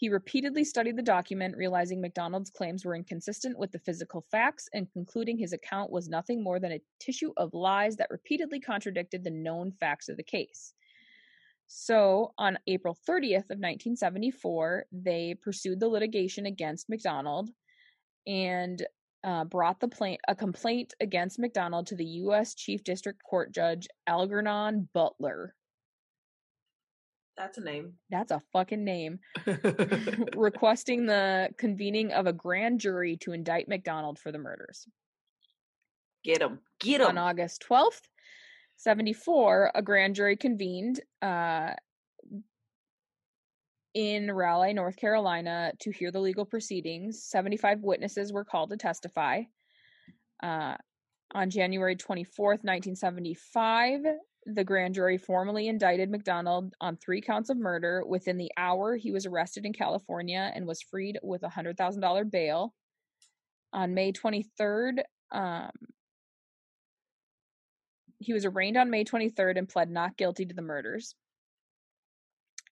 [0.00, 4.90] He repeatedly studied the document, realizing MacDonald's claims were inconsistent with the physical facts and
[4.90, 9.30] concluding his account was nothing more than a tissue of lies that repeatedly contradicted the
[9.30, 10.72] known facts of the case.
[11.66, 17.50] So, on April 30th of 1974, they pursued the litigation against MacDonald
[18.26, 18.82] and
[19.22, 22.54] uh, brought the pla- a complaint against MacDonald to the U.S.
[22.54, 25.54] Chief District Court Judge Algernon Butler.
[27.40, 27.94] That's a name.
[28.10, 29.18] That's a fucking name.
[30.36, 34.86] requesting the convening of a grand jury to indict MacDonald for the murders.
[36.22, 36.58] Get him.
[36.80, 37.06] Get him.
[37.06, 37.18] On.
[37.18, 38.02] August 12th,
[38.76, 41.70] 74, a grand jury convened uh,
[43.94, 47.24] in Raleigh, North Carolina, to hear the legal proceedings.
[47.24, 49.44] 75 witnesses were called to testify.
[50.42, 50.74] Uh,
[51.32, 54.02] on January 24th, 1975,
[54.46, 58.02] the grand jury formally indicted MacDonald on three counts of murder.
[58.06, 62.74] Within the hour, he was arrested in California and was freed with a $100,000 bail.
[63.72, 65.70] On May 23rd, um,
[68.18, 71.14] he was arraigned on May 23rd and pled not guilty to the murders.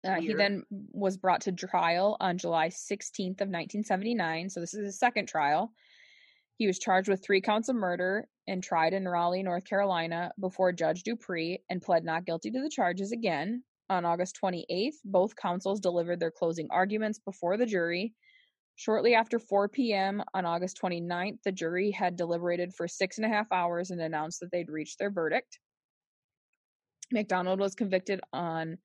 [0.06, 4.48] Uh, he then was brought to trial on July 16th of 1979.
[4.48, 5.72] So this is his second trial.
[6.56, 10.72] He was charged with three counts of murder and tried in Raleigh, North Carolina, before
[10.72, 13.62] Judge Dupree and pled not guilty to the charges again.
[13.90, 18.14] On August 28th, both counsels delivered their closing arguments before the jury.
[18.76, 20.22] Shortly after 4 p.m.
[20.34, 24.40] on August 29th, the jury had deliberated for six and a half hours and announced
[24.40, 25.58] that they'd reached their verdict.
[27.10, 28.78] MacDonald was convicted on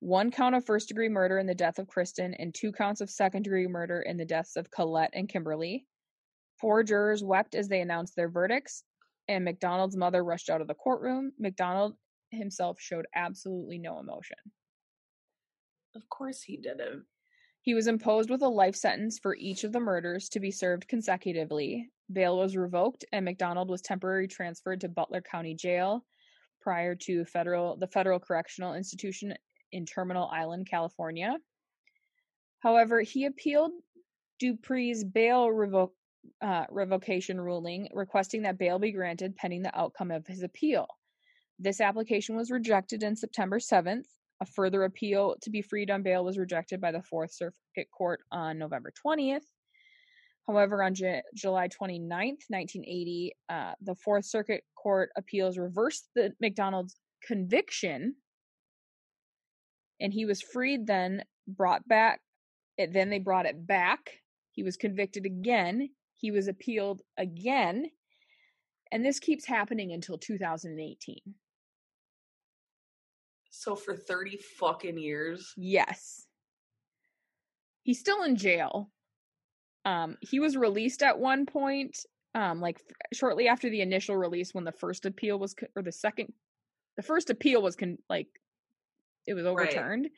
[0.00, 3.10] one count of first degree murder in the death of Kristen and two counts of
[3.10, 5.86] second degree murder in the deaths of Colette and Kimberly.
[6.60, 8.84] Four jurors wept as they announced their verdicts,
[9.28, 11.32] and MacDonald's mother rushed out of the courtroom.
[11.38, 11.94] MacDonald
[12.30, 14.38] himself showed absolutely no emotion.
[15.94, 17.04] Of course he didn't.
[17.62, 20.86] He was imposed with a life sentence for each of the murders to be served
[20.86, 21.90] consecutively.
[22.12, 26.04] Bail was revoked, and MacDonald was temporarily transferred to Butler County Jail
[26.60, 29.34] prior to federal the Federal Correctional Institution
[29.72, 31.36] in Terminal Island, California.
[32.60, 33.72] However, he appealed
[34.40, 35.94] Dupree's bail revoke,
[36.42, 40.86] uh, revocation ruling, requesting that bail be granted pending the outcome of his appeal.
[41.58, 44.04] This application was rejected on September 7th.
[44.42, 48.20] A further appeal to be freed on bail was rejected by the Fourth Circuit Court
[48.30, 49.40] on November 20th.
[50.46, 56.96] However, on J- July 29th, 1980, uh, the Fourth Circuit Court appeals reversed the MacDonald's
[57.26, 58.14] conviction,
[60.00, 60.86] and he was freed.
[60.86, 62.20] Then brought back.
[62.78, 64.10] It, then they brought it back.
[64.52, 65.88] He was convicted again.
[66.16, 67.90] He was appealed again,
[68.90, 71.16] and this keeps happening until 2018.
[73.50, 75.52] So for 30 fucking years.
[75.56, 76.26] Yes.
[77.82, 78.90] He's still in jail.
[79.84, 81.96] Um, he was released at one point,
[82.34, 85.82] um, like f- shortly after the initial release when the first appeal was, co- or
[85.82, 86.32] the second,
[86.96, 88.26] the first appeal was con- like,
[89.26, 89.52] it was Right.
[89.52, 90.08] overturned.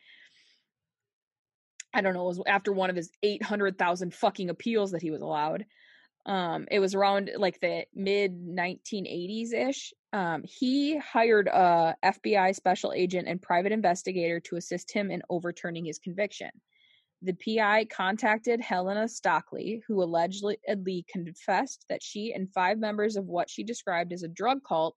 [1.93, 5.21] I don't know, it was after one of his 800,000 fucking appeals that he was
[5.23, 5.65] allowed.
[6.29, 9.95] Um, it was around like the mid 1980s ish.
[10.13, 15.87] Um, he hired a FBI special agent and private investigator to assist him in overturning
[15.87, 16.51] his conviction.
[17.23, 23.49] The PI contacted Helena Stoeckley, who allegedly confessed that she and five members of what
[23.49, 24.97] she described as a drug cult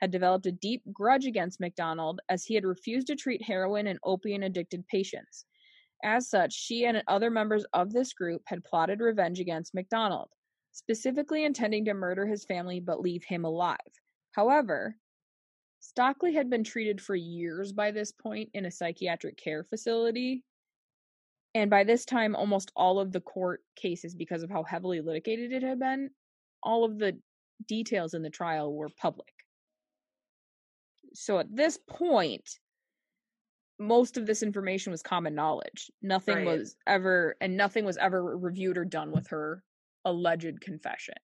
[0.00, 3.98] had developed a deep grudge against MacDonald as he had refused to treat heroin and
[4.04, 5.46] opium addicted patients.
[6.04, 10.28] As such, she and other members of this group had plotted revenge against MacDonald,
[10.76, 13.78] specifically intending to murder his family but leave him alive.
[14.32, 14.98] However,
[15.80, 20.44] Stoeckley had been treated for years by this point in a psychiatric care facility.
[21.54, 25.50] And by this time, almost all of the court cases, because of how heavily litigated
[25.50, 26.10] it had been,
[26.62, 27.18] all of the
[27.66, 29.32] details in the trial were public.
[31.14, 32.58] So at this point,
[33.78, 35.90] most of this information was common knowledge.
[36.02, 36.46] Nothing Right.
[36.46, 39.62] was ever, and nothing was ever reviewed or done with her
[40.06, 41.14] alleged confession.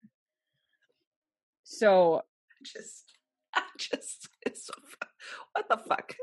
[1.65, 2.23] So
[2.63, 3.13] Just,
[3.55, 4.75] I just, it's so,
[5.53, 6.15] what the fuck?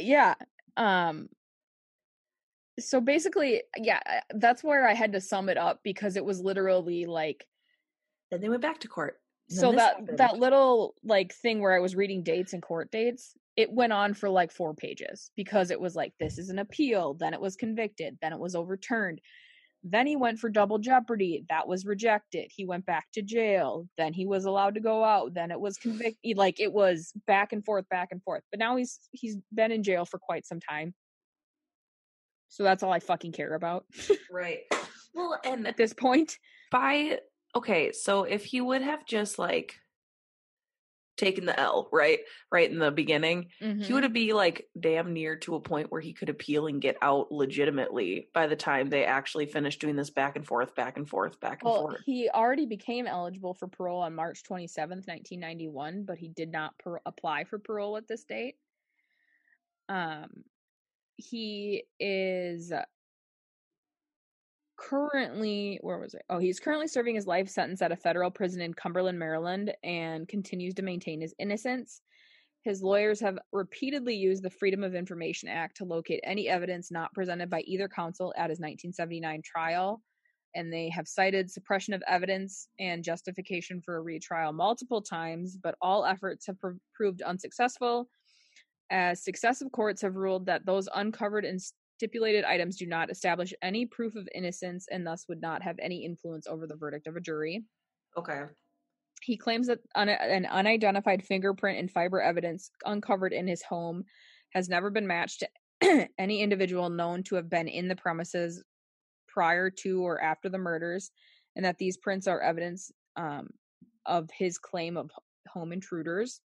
[0.00, 0.34] yeah
[0.76, 1.28] um
[2.78, 6.40] so basically yeah uh, that's where i had to sum it up because it was
[6.40, 7.44] literally like
[8.30, 9.16] Then they went back to court.
[9.50, 10.18] So that happened.
[10.18, 14.14] that little like thing where i was reading dates and court dates it went on
[14.14, 17.56] for like four pages because it was like this is an appeal then it was
[17.56, 19.20] convicted then it was overturned
[19.84, 21.44] then he went for double jeopardy.
[21.48, 22.50] That was rejected.
[22.54, 23.86] He went back to jail.
[23.96, 25.34] Then he was allowed to go out.
[25.34, 28.42] Then it was convicted like it was back and forth back and forth.
[28.50, 30.94] But now he's he's been in jail for quite some time.
[32.48, 33.84] So that's all i fucking care about.
[34.30, 34.60] Right.
[35.14, 36.36] Well, and at this point.
[36.70, 37.18] by
[37.54, 39.74] okay, so if he would have just like
[41.18, 43.92] taken the L, right, right in the beginning, he Mhm.
[43.92, 47.30] would be like damn near to a point where he could appeal and get out
[47.32, 51.38] legitimately by the time they actually finished doing this back and forth, back and forth,
[51.40, 52.00] back and Well, forth.
[52.06, 57.02] he already became eligible for parole on March 27th, 1991, but he did not par-
[57.06, 58.58] apply for parole at this date.
[59.88, 60.44] Um,
[61.16, 62.72] he is
[64.78, 66.22] currently, where was it?
[66.30, 70.26] Oh, he's currently serving his life sentence at a federal prison in Cumberland, Maryland, and
[70.28, 72.00] continues to maintain his innocence.
[72.62, 77.12] His lawyers have repeatedly used the Freedom of Information Act to locate any evidence not
[77.14, 80.02] presented by either counsel at his 1979 trial
[80.54, 85.74] and they have cited suppression of evidence and justification for a retrial multiple times, but
[85.80, 88.08] all efforts have pr- proved unsuccessful,
[88.90, 91.60] as successive courts have ruled that those uncovered and
[91.98, 96.04] stipulated items do not establish any proof of innocence and thus would not have any
[96.04, 97.64] influence over the verdict of a jury.
[98.16, 98.42] Okay.
[99.20, 104.04] He claims that un- an unidentified fingerprint and fiber evidence uncovered in his home
[104.50, 105.42] has never been matched
[105.80, 108.62] to any individual known to have been in the premises
[109.26, 111.10] prior to or after the murders,
[111.56, 113.48] and that these prints are evidence um,
[114.06, 115.10] of his claim of
[115.48, 116.40] home intruders.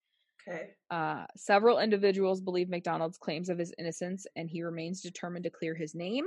[0.47, 0.69] Okay.
[0.89, 5.73] Uh, several individuals believe MacDonald's claims of his innocence, and he remains determined to clear
[5.73, 6.25] his name.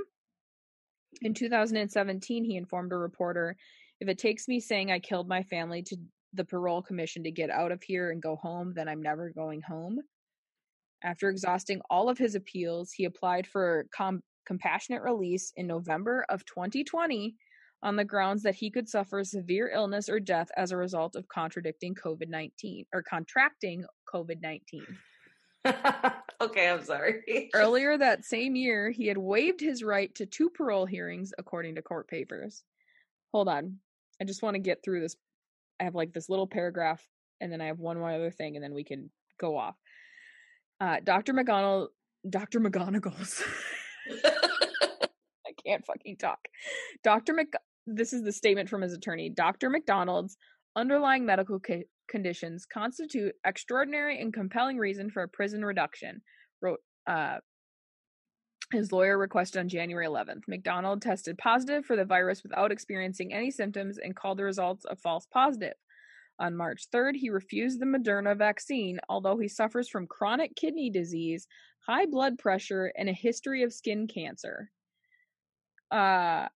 [1.21, 3.55] In 2017, he informed a reporter
[3.99, 5.97] if it takes me saying I killed my family to
[6.33, 9.61] the parole commission to get out of here and go home, then I'm never going
[9.61, 9.99] home.
[11.03, 16.45] After exhausting all of his appeals, he applied for com- compassionate release in November of
[16.45, 17.35] 2020
[17.83, 21.27] on the grounds that he could suffer severe illness or death as a result of
[21.27, 24.85] contradicting COVID 19 or contracting COVID 19.
[26.41, 27.49] okay, I'm sorry.
[27.53, 31.81] Earlier that same year, he had waived his right to two parole hearings, according to
[31.81, 32.63] court papers.
[33.33, 33.77] Hold on.
[34.21, 35.15] I just want to get through this.
[35.79, 37.05] I have like this little paragraph,
[37.41, 39.75] and then I have one more other thing, and then we can go off.
[40.79, 41.33] Uh, Dr.
[41.33, 41.87] McGonagall,
[42.29, 42.59] Dr.
[42.59, 43.43] McGonagall's.
[44.23, 46.39] I can't fucking talk.
[47.03, 47.33] Dr.
[47.33, 47.53] Mc-
[47.85, 49.29] this is the statement from his attorney.
[49.29, 49.69] Dr.
[49.69, 50.37] MacDonald's
[50.75, 51.59] underlying medical
[52.07, 56.21] conditions constitute extraordinary and compelling reason for a prison reduction,
[56.61, 57.37] wrote uh,
[58.71, 60.41] his lawyer requested on January 11th.
[60.47, 64.95] MacDonald tested positive for the virus without experiencing any symptoms and called the results a
[64.95, 65.75] false positive.
[66.39, 71.47] On March 3rd, he refused the Moderna vaccine, although he suffers from chronic kidney disease,
[71.87, 74.69] high blood pressure, and a history of skin cancer.
[75.89, 76.47] Uh,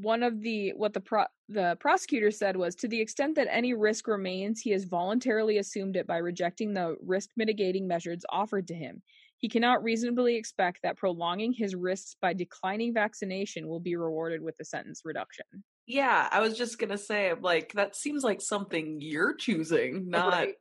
[0.00, 3.72] one of the what the pro, the prosecutor said was to the extent that any
[3.74, 8.74] risk remains he has voluntarily assumed it by rejecting the risk mitigating measures offered to
[8.74, 9.02] him
[9.38, 14.56] he cannot reasonably expect that prolonging his risks by declining vaccination will be rewarded with
[14.60, 15.44] a sentence reduction
[15.86, 20.54] Yeah, I was just gonna say, like, that seems like something you're choosing, not Right.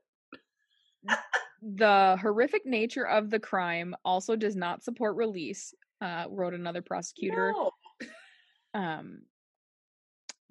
[1.61, 7.53] the horrific nature of the crime also does not support release uh, wrote another prosecutor
[7.55, 7.71] No.
[8.73, 9.21] um,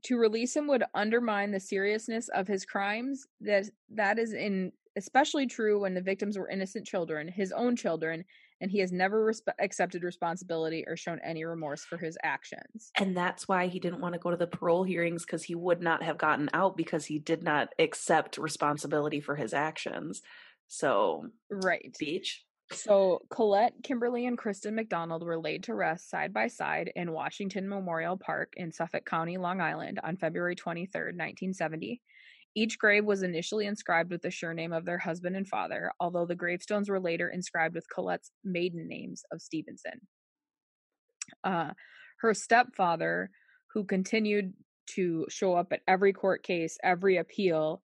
[0.06, 3.26] to release him would undermine the seriousness of his crimes.
[3.40, 8.24] That that is in especially true when the victims were innocent children, his own children,
[8.60, 12.94] and he has never resp- accepted responsibility or shown any remorse for his actions.
[12.98, 15.82] And that's why he didn't want to go to the parole hearings because he would
[15.82, 20.22] not have gotten out because he did not accept responsibility for his actions.
[20.68, 21.96] So, Right.
[21.98, 22.45] beach.
[22.72, 27.68] So Colette, Kimberly, and Kristen MacDonald were laid to rest side by side in Washington
[27.68, 32.00] Memorial Park in Suffolk County, Long Island, on February 23rd, 1970.
[32.56, 36.34] Each grave was initially inscribed with the surname of their husband and father, although the
[36.34, 40.00] gravestones were later inscribed with Colette's maiden names of Stevenson.
[41.44, 41.70] Uh,
[42.20, 43.30] her stepfather,
[43.74, 44.54] who continued
[44.86, 47.82] to show up at every court case, every appeal,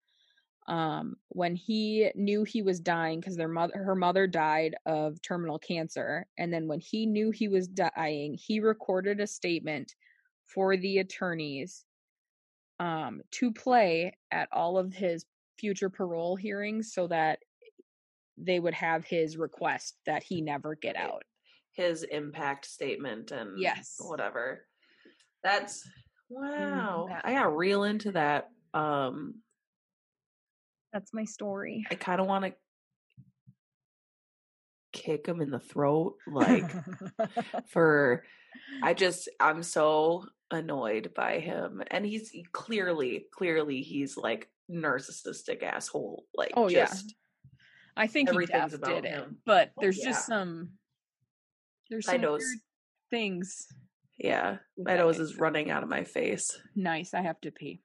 [0.69, 5.59] um, when he knew he was dying because their mother, her mother died of terminal
[5.59, 9.95] cancer, and then when he knew he was dying, he recorded a statement
[10.47, 11.85] for the attorneys
[12.79, 15.25] um, to play at all of his
[15.59, 17.39] future parole hearings so that
[18.39, 21.23] they would have his request that he never get out.
[21.73, 23.97] His impact statement and Yes.
[24.01, 24.67] whatever.
[25.43, 25.87] That's
[26.29, 27.07] wow.
[27.09, 28.51] that- I got real into that.
[28.73, 29.43] Um,
[30.93, 31.85] That's my story.
[31.91, 32.53] I kind of want to
[34.93, 36.71] kick him in the throat, like
[37.69, 38.25] for
[38.83, 46.25] I just I'm so annoyed by him and he's clearly clearly he's like narcissistic asshole
[46.35, 46.87] like Oh, yeah.
[46.87, 47.15] just
[47.97, 49.37] I think he def about did it, him.
[49.47, 50.07] but Oh, there's yeah.
[50.07, 50.71] just some
[51.89, 52.41] there's My some nose.
[52.41, 52.59] weird
[53.11, 53.67] things.
[54.19, 57.15] yeah my nose is running out of my face Nice.
[57.15, 57.81] I have to pee.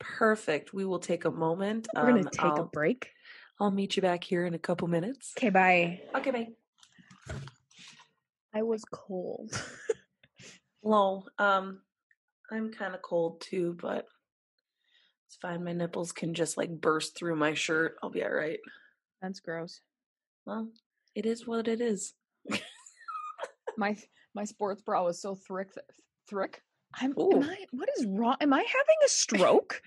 [0.00, 3.10] Perfect we will take a moment We're gonna Um, take a I'll, break.
[3.60, 6.00] I'll meet you back here in a couple minutes Okay, bye.
[6.16, 6.48] okay bye
[8.52, 9.52] I was cold.
[10.82, 11.28] Lol.
[11.38, 11.82] Um,
[12.50, 14.06] I'm kind of cold too, but
[15.28, 15.62] it's fine.
[15.62, 17.94] My nipples can just like burst through my shirt.
[18.02, 18.58] I'll be all right.
[19.22, 19.80] That's gross.
[20.46, 20.68] Well,
[21.14, 22.12] it is what it is.
[23.76, 23.96] My
[24.34, 25.68] my sports bra was so thick.
[26.28, 26.60] Thick.
[26.94, 27.14] I'm.
[27.18, 27.32] Ooh.
[27.32, 28.36] Am I, what is wrong?
[28.40, 29.82] Am I having a stroke?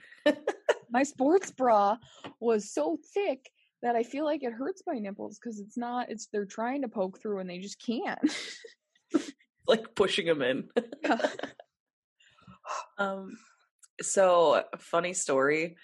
[0.90, 1.98] my sports bra
[2.40, 3.50] was so thick
[3.82, 6.10] that I feel like it hurts my nipples because it's not.
[6.10, 8.20] It's they're trying to poke through and they just can't.
[9.68, 10.70] like pushing them in.
[12.98, 13.38] um,
[14.02, 15.76] so funny story.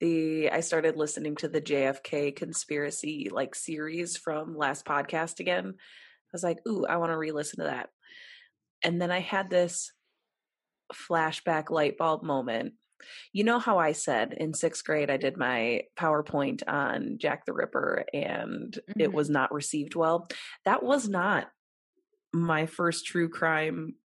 [0.00, 5.74] The I started listening to the JFK conspiracy like series from last podcast again.
[5.76, 7.90] I was like, ooh, I want to re-listen to that.
[8.82, 9.92] And then I had this
[10.92, 12.74] flashback light bulb moment.
[13.32, 17.52] You know how I said in sixth grade I did my PowerPoint on Jack the
[17.52, 19.12] Ripper and it Mhm.
[19.12, 20.28] was not received well?
[20.64, 21.50] That was not
[22.32, 23.96] my first true crime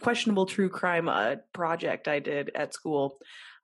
[0.00, 3.18] questionable true crime uh, project I did at school.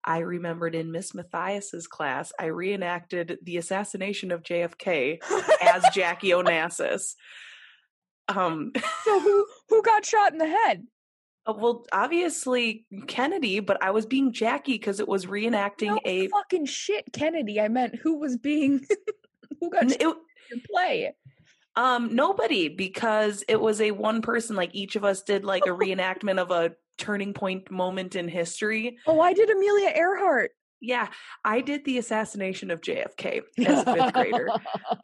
[0.05, 5.19] I remembered in Miss Matthias's class, I reenacted the assassination of JFK
[5.63, 7.15] as Jackie Onassis.
[8.29, 8.73] Um,
[9.05, 10.87] so who who got shot in the head?
[11.49, 16.29] Uh, well, obviously Kennedy, but I was being Jackie because it was reenacting No a.
[16.29, 17.61] fucking shit, Kennedy.
[17.61, 18.85] I meant who was being
[19.61, 21.15] who got it- in play.
[21.77, 24.57] um, nobody because it was a one person.
[24.57, 28.99] Like each of us did like a reenactment of a turning point moment in history.
[29.07, 30.51] Oh, I did Amelia Earhart.
[30.81, 31.09] Yeah,
[31.45, 34.49] I did the assassination of JFK as a fifth grader.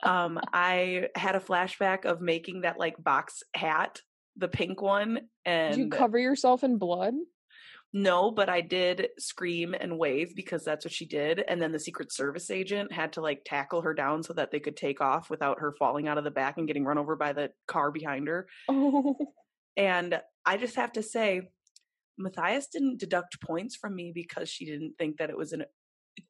[0.04, 4.00] Um, I had a flashback of making that like box hat,
[4.36, 7.14] the pink one, and Did you cover yourself in blood?
[7.96, 11.44] no, but I did scream and wave because that's what she did.
[11.46, 14.58] And then the Secret Service agent had to like tackle her down so that they
[14.58, 17.32] could take off without her falling out of the back and getting run over by
[17.32, 18.48] the car behind her.
[18.68, 19.16] Oh,
[19.76, 21.50] And I just have to say,
[22.18, 25.64] Matthias didn't deduct points from me because she didn't think that it was an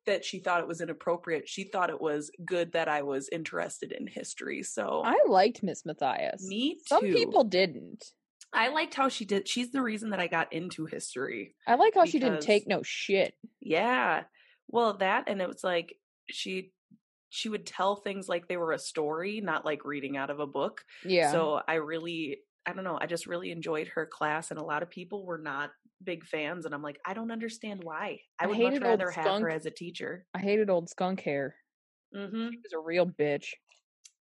[0.06, 1.48] that she thought it was inappropriate.
[1.48, 4.62] She thought it was good that I was interested in history.
[4.62, 6.46] So I liked Miss Matthias.
[6.46, 6.80] me too.
[6.86, 8.04] Some people didn't.
[8.52, 9.48] I liked how she did.
[9.48, 11.56] She's the reason that I got into history.
[11.66, 13.34] I like how she didn't take no shit.
[13.60, 14.22] Yeah.
[14.68, 15.96] Well, that and it was like
[16.30, 16.72] she
[17.30, 20.46] she would tell things like they were a story, not like reading out of a
[20.46, 20.84] book.
[21.04, 21.32] Yeah.
[21.32, 24.82] So I really I don't know, I just really enjoyed her class and a lot
[24.82, 25.70] of people were not
[26.02, 28.20] big fans and I'm like, I don't understand why.
[28.38, 30.26] I I would much hated old rather have her as a teacher.
[30.34, 31.56] I hated old skunk hair.
[32.14, 32.50] Mhm.
[32.52, 33.48] She was a real bitch.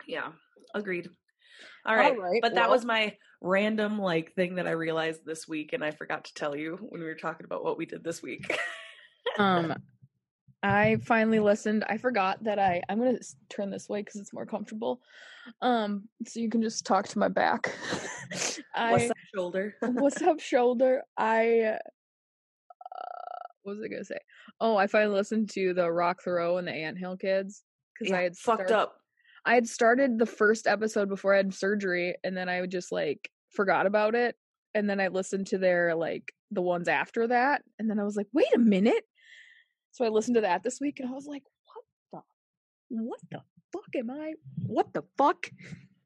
[0.08, 0.32] Yeah.
[0.76, 1.10] Agreed.
[1.86, 2.18] All right.
[2.18, 5.84] right, But that well- was my random like thing that I realized this week and
[5.84, 8.58] I forgot to tell you when we were talking about what we did this week.
[9.40, 9.74] Um,
[10.64, 11.84] I finally listened.
[11.90, 12.82] I forgot that I.
[12.88, 15.02] I'm gonna turn this way because it's more comfortable.
[15.62, 17.76] Um, so you can just talk to my back.
[18.76, 19.76] I, What's that shoulder?
[19.82, 21.04] what's up, shoulder?
[21.18, 21.60] I.
[21.60, 21.78] Uh,
[23.64, 24.20] what was I gonna say?
[24.62, 28.20] Oh, I finally listened to the Roch Theriault and the Ant Hill Kids because Yeah,
[28.20, 28.96] I had fucked up.
[29.46, 32.92] I had started the first episode before I had surgery, and then I would just
[32.92, 34.38] like forgot about it.
[34.74, 38.16] And then I listened to their like the ones after that, and then I was
[38.16, 39.04] like, wait a minute.
[39.94, 41.44] So I listened to that this week, and I was like,
[42.12, 42.24] what
[42.90, 43.42] the, what the
[43.72, 44.34] fuck am I?
[44.66, 45.50] What the fuck?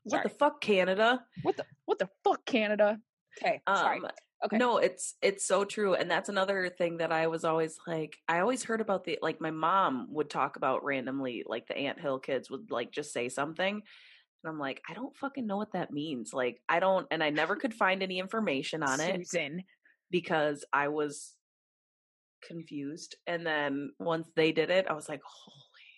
[0.04, 1.24] What the fuck, Canada?
[1.42, 3.00] What the what the fuck, Canada?
[3.42, 4.00] Okay, sorry.
[4.00, 4.08] Um,
[4.46, 4.58] Okay.
[4.58, 8.18] No, it's it's so true, and that's another thing that I was always like.
[8.28, 12.00] I always heard about the like my mom would talk about randomly, like the Ant
[12.00, 13.82] Hill kids would like just say something,
[14.44, 16.34] and I'm like, I don't fucking know what that means.
[16.34, 19.64] Like, I don't, and I never could find any information on it Susan.
[20.12, 21.34] because I was
[22.46, 23.16] confused.
[23.26, 25.56] And then once they did it, I was like, holy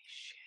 [0.07, 0.37] shit.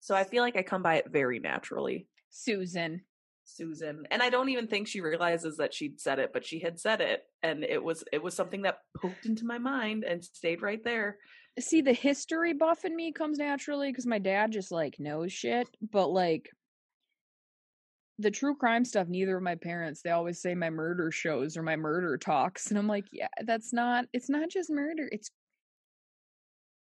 [0.00, 2.08] So I feel like I come by it very naturally.
[2.30, 3.02] Susan.
[3.44, 4.04] Susan.
[4.10, 7.00] And I don't even think she realizes that she'd said it, but she had said
[7.00, 7.22] it.
[7.42, 11.18] And it was it was something that poked into my mind and stayed right there.
[11.60, 15.68] See, the history buff in me comes naturally because my dad just like knows shit,
[15.92, 16.48] but like
[18.22, 21.62] the true crime stuff, neither of my parents, they always say my murder shows or
[21.62, 22.68] my murder talks.
[22.70, 25.30] And I'm like, yeah, that's not, it's not just murder, it's,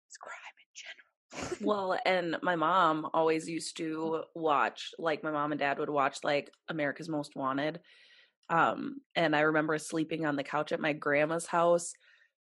[0.08, 1.56] it's crime in general.
[1.66, 6.18] Well, and my mom always used to watch, like my mom and dad would watch
[6.22, 7.80] like America's Most Wanted.
[8.50, 11.94] Um, and I remember sleeping on the couch at my grandma's house.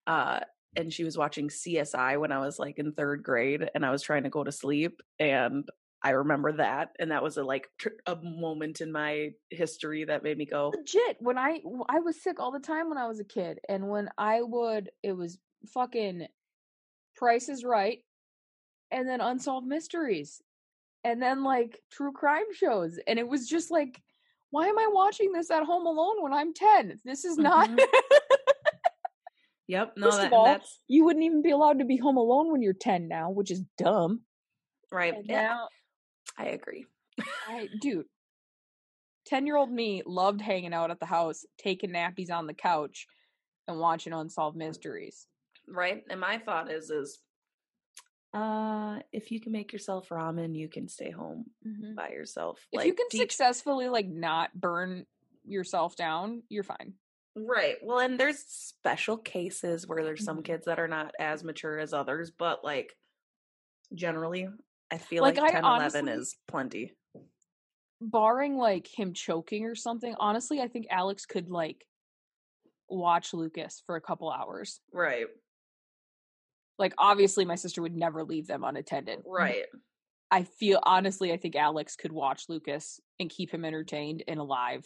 [0.06, 0.40] Uh,
[0.76, 4.02] and she was watching CSI when I was like in third grade and I was
[4.02, 5.00] trying to go to sleep.
[5.20, 5.68] And
[6.05, 6.90] I remember that.
[6.98, 10.70] And that was a like tr- a moment in my history that made me go,
[10.76, 13.59] Legit, when I, I was sick all the time when I was a kid.
[13.70, 15.38] And when I would, it was
[15.72, 16.26] fucking
[17.16, 18.00] Price is Right
[18.90, 20.42] and then Unsolved Mysteries
[21.05, 22.98] and then like true crime shows.
[23.07, 24.02] And it was just like,
[24.50, 27.00] why am I watching this at home alone when I'm 10?
[27.05, 27.70] This is not.
[27.70, 27.80] Mhm.
[29.68, 32.18] Yep, no, First that, of all, that's you wouldn't even be allowed to be home
[32.18, 34.20] alone when you're 10 now, which is dumb.
[34.92, 35.14] right.
[35.14, 35.68] And Yeah, now,
[36.37, 36.87] I agree.
[37.47, 38.09] I, dude,
[39.26, 43.07] 10 year old me loved hanging out at the house, taking nappies on the couch,
[43.68, 45.28] and watching Unsolved Mysteries.
[45.66, 47.22] right and my thought is is
[48.32, 51.51] uh if you can make yourself ramen you can stay home
[51.95, 55.07] by yourself If like you can successfully like not burn
[55.45, 56.95] yourself down, you're fine.
[57.37, 60.43] right well and there's special cases where there's some Mhm.
[60.43, 62.97] kids that are not as mature as others but like
[63.95, 64.49] generally
[64.91, 66.93] i feel Like, like, I 10 11 is plenty
[68.01, 71.87] Barring like him choking or something, honestly, I think Alex could like
[72.89, 74.81] watch Lucas for a couple hours.
[74.93, 75.27] right
[76.78, 79.20] Like obviously my sister would never leave them unattended.
[79.27, 79.65] right
[80.31, 84.85] I feel honestly I think Alex could watch Lucas and keep him entertained and alive,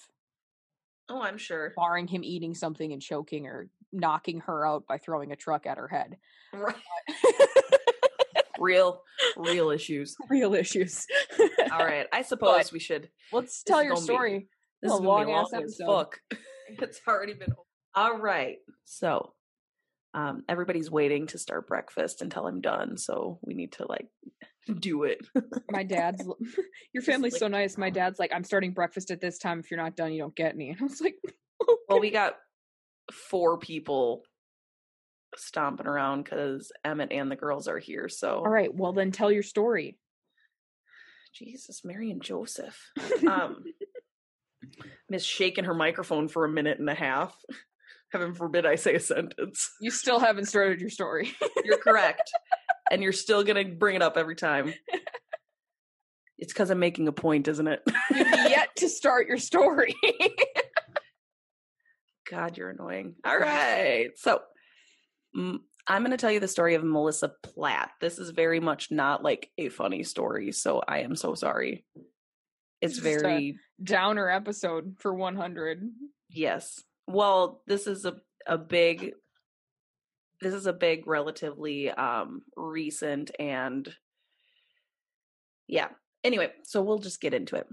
[1.09, 5.33] oh i'm sure barring him eating something and choking or knocking her out by throwing
[5.33, 6.19] a truck at her head.
[6.53, 6.77] right
[8.59, 9.02] real
[9.36, 11.06] real issues Real issues.
[11.72, 14.48] all right i suppose we should Let's tell your gonna be- story.
[14.82, 16.06] This A is gonna be long-ass episode.
[16.68, 17.52] it's already been.
[17.94, 19.32] All right, so
[20.14, 24.06] um, everybody's waiting to start breakfast until I'm done, so we need to like
[24.78, 25.18] do it.
[25.70, 26.24] My dad's
[26.94, 27.76] your family's like- so nice.
[27.76, 29.59] My dad's like, I'm starting breakfast at this time.
[29.60, 30.70] If you're not done, you don't get any.
[30.70, 31.16] And I was like,
[31.89, 32.36] well, we got
[33.12, 34.22] four people
[35.37, 38.09] stomping around because Emmett and the girls are here.
[38.09, 39.99] So, all right, well then tell your story.
[41.35, 42.91] Jesus, Mary and Joseph.
[43.29, 43.65] Um,
[45.09, 47.37] Miss shaking her microphone for a minute and a half.
[48.13, 49.71] Heaven forbid I say a sentence.
[49.81, 51.31] You still haven't started your story.
[51.63, 52.31] You're correct.
[52.91, 54.73] and you're still going to bring it up every time.
[56.39, 57.83] It's because I'm making a point, isn't it?
[58.11, 59.95] You've yet to start your story.
[62.31, 63.17] God, you're annoying.
[63.27, 64.11] All right.
[64.17, 64.41] So
[65.35, 67.91] I'm going to tell you the story of Melissa Platt.
[68.01, 70.53] This is very much not like a funny story.
[70.53, 71.85] So I am so sorry.
[72.81, 75.83] It's Just very, Downer episode for 100.
[76.29, 76.83] yes.
[77.07, 79.13] Well, this is a, a big,
[80.41, 83.89] this is a big, relatively um recent and
[85.67, 85.89] yeah.
[86.25, 87.67] Anyway, so we'll just get into it.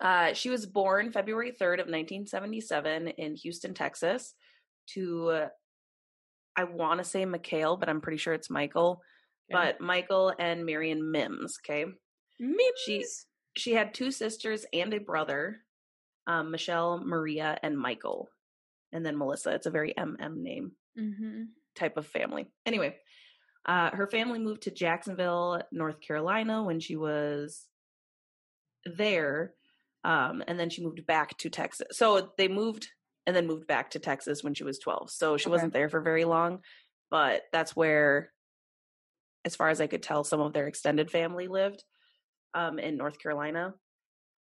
[0.00, 4.34] Uh, she was born February 3rd of 1977 in Houston, Texas,
[4.88, 5.46] to
[6.56, 9.02] I want to say Mikhail, but I'm pretty sure it's Michael.
[9.50, 11.58] But Michael and Marion Mims.
[11.64, 11.84] Okay,
[12.84, 13.26] she Mims.
[13.56, 15.58] she had two sisters and a brother,
[16.26, 18.28] um, Michelle, Maria, and Michael,
[18.92, 19.50] and then Melissa.
[19.50, 21.44] It's a very MM name Mm-hmm.
[21.74, 22.50] type of family.
[22.66, 22.96] Anyway,
[23.66, 27.66] uh, her family moved to Jacksonville, North Carolina when she was
[28.84, 29.54] there.
[30.04, 31.86] Um, and then she moved back to Texas.
[31.92, 32.88] So they moved
[33.26, 35.10] and then moved back to Texas when she was 12.
[35.10, 35.52] So she Okay.
[35.52, 36.60] wasn't there for very long,
[37.10, 38.32] but that's where,
[39.44, 41.84] as far as I could tell, some of their extended family lived
[42.54, 43.74] um, in North Carolina.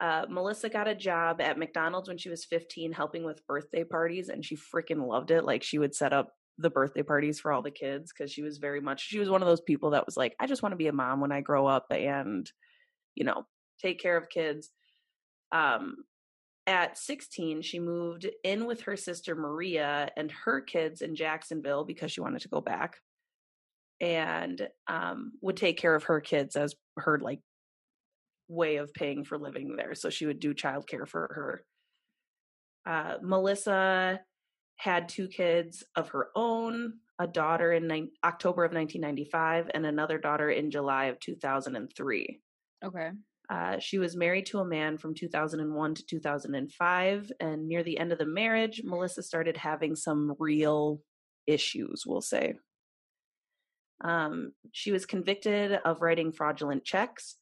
[0.01, 4.29] Uh, Melissa got a job at McDonald's when she was 15, helping with birthday parties,
[4.29, 5.45] and she freaking loved it.
[5.45, 8.59] Like she would set up the birthday parties for all the kids because she was
[8.59, 10.77] very much she was one of those people that was like, I just want to
[10.77, 12.51] be a mom when I grow up and,
[13.15, 13.45] you know,
[13.81, 14.71] take care of kids.
[15.53, 15.97] Um,
[16.67, 22.11] at 16, she moved in with her sister Maria and her kids in Jacksonville because
[22.13, 22.97] she wanted to go back
[24.01, 27.41] and um, would take care of her kids as her like
[28.49, 29.95] way of paying for living there.
[29.95, 31.65] So she would do childcare for her.
[32.87, 34.21] Uh, Melissa
[34.77, 40.19] had two kids of her own a daughter in nine October of 1995 and another
[40.19, 42.41] daughter in July of 2003.
[42.85, 43.11] Okay.
[43.51, 47.33] Uh, she was married to a man from 2001 to 2005.
[47.41, 51.01] And near the end of the marriage, Melissa started having some real
[51.47, 52.55] issues, we'll say.
[54.03, 57.37] Um, she was convicted of writing fraudulent checks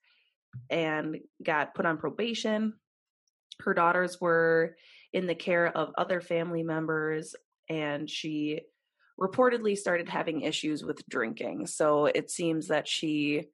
[0.70, 2.74] and got put on probation.
[3.60, 4.76] Her daughters were
[5.12, 7.34] in the care of other family members,
[7.68, 8.60] and she
[9.20, 11.66] reportedly started having issues with drinking.
[11.66, 13.48] So it seems that she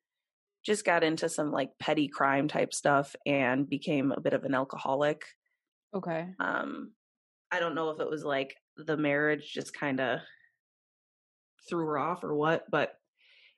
[0.64, 4.54] just got into some like petty crime type stuff and became a bit of an
[4.54, 5.24] alcoholic.
[5.94, 6.26] Okay.
[6.38, 6.92] Um,
[7.50, 10.20] I don't know if it was like the marriage just kind of
[11.68, 12.94] threw her off or what, but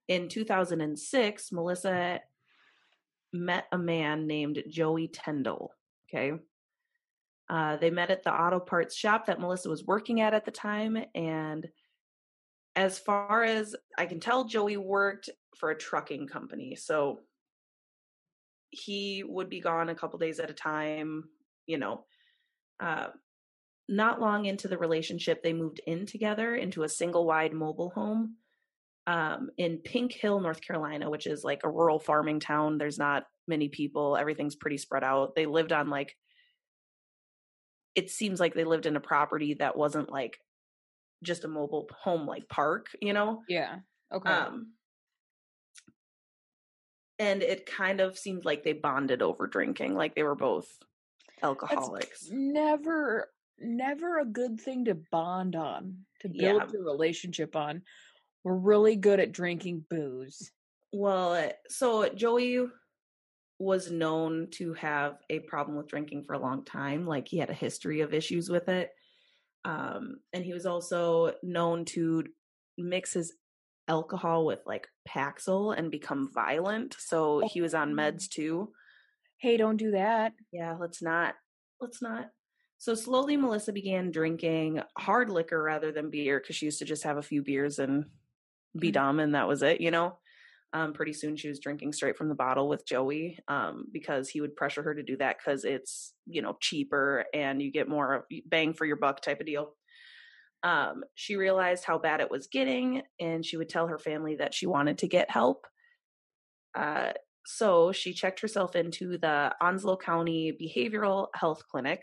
[0.09, 2.21] in 2006, Melissa
[3.33, 5.73] met a man named Joey Tyndall.
[6.09, 6.33] Okay.
[7.49, 10.51] Uh, they met at the auto parts shop that Melissa was working at at the
[10.51, 10.97] time.
[11.15, 11.67] And
[12.77, 16.77] as far as I can tell, Joey worked for a trucking company.
[16.77, 17.21] So
[18.71, 21.25] he would be gone a couple days at a time,
[21.67, 22.05] you know.
[22.79, 23.09] Uh,
[23.89, 28.37] not long into the relationship, they moved in together into a single wide mobile home
[29.07, 32.79] um, in Pink Hill, North Carolina, which is like a rural farming town.
[32.79, 35.35] There's not many people, everything's pretty spread out.
[35.35, 36.17] They lived on like,
[37.97, 40.39] it seems like they lived in a property that wasn't like
[41.23, 43.43] just a mobile home like park, you know?
[43.47, 43.81] Yeah.
[44.13, 44.47] Okay.
[44.47, 44.75] Um,
[47.19, 50.79] and it kind of seemed like they bonded over drinking, like they were both
[51.43, 52.31] alcoholics.
[52.31, 56.73] never never a good thing to bond on to build Yeah.
[56.73, 57.83] your relationship on
[58.45, 60.53] we're really good at drinking booze
[60.93, 62.67] Well, uh, so Joey
[63.59, 67.07] was known to have a problem with drinking for a long time.
[67.07, 68.93] Like he had a history of issues with it.
[69.65, 72.25] Um, and he was also known to
[72.79, 73.35] mix his
[73.89, 76.97] alcohol with like Paxil and become violent.
[76.99, 78.73] So he was on meds too.
[79.39, 81.35] hey don't do that Yeah, let's not.
[81.81, 82.31] Let's not.
[82.79, 87.03] So slowly, Melissa began drinking hard liquor rather than beer because she used to just
[87.03, 88.07] have a few beers and
[88.79, 88.93] be Mhm.
[88.93, 90.19] dumb, and that was it, you know.
[90.73, 94.41] Um, pretty soon, she was drinking straight from the bottle with Joey um, because he
[94.41, 98.27] would pressure her to do that because it's you know cheaper and you get more
[98.47, 99.75] bang for your buck type of deal.
[100.63, 104.55] Um, she realized how bad it was getting, and she would tell her family that
[104.55, 105.67] she wanted to get help.
[106.79, 107.13] Uh,
[107.47, 112.03] so she checked herself into the Onslow County Behavioral Health Clinic,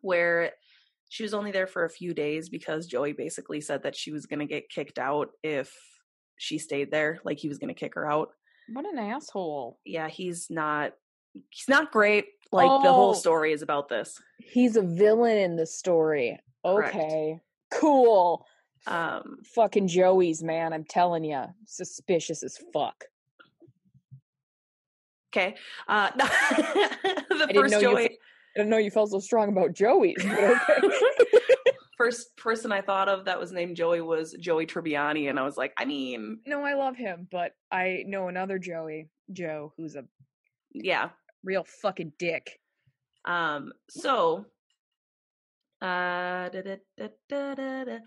[0.00, 0.52] where
[1.10, 4.26] she was only there for a few days because Joey basically said that she was
[4.26, 5.76] going to get kicked out if
[6.40, 7.20] she stayed there.
[7.22, 8.30] Like he was going to kick her out.
[8.72, 10.94] what an asshole Yeah, he's not.
[11.50, 12.26] He's not great.
[12.50, 13.14] Like the whole Oh.
[13.14, 14.18] story is about this.
[14.38, 16.94] he's a villain in the story Correct.
[16.96, 17.38] okay
[17.72, 18.44] cool
[18.86, 23.04] Um, fucking joey's man i'm telling you suspicious as fuck
[25.32, 25.54] okay.
[25.86, 28.04] Uh, the didn't first you Joey.
[28.06, 28.08] I
[28.56, 30.88] didn't know you felt so strong about Joey's, but okay.
[32.00, 35.58] First person I thought of that was named Joey was Joey Tribbiani, and I was
[35.58, 40.04] like, I mean, no, I love him, but I know another Joey, Joe, who's a
[40.72, 41.10] yeah.
[41.44, 42.58] real fucking dick.
[43.26, 44.46] Um, so
[45.82, 47.98] uh da, da, da, da, da, da.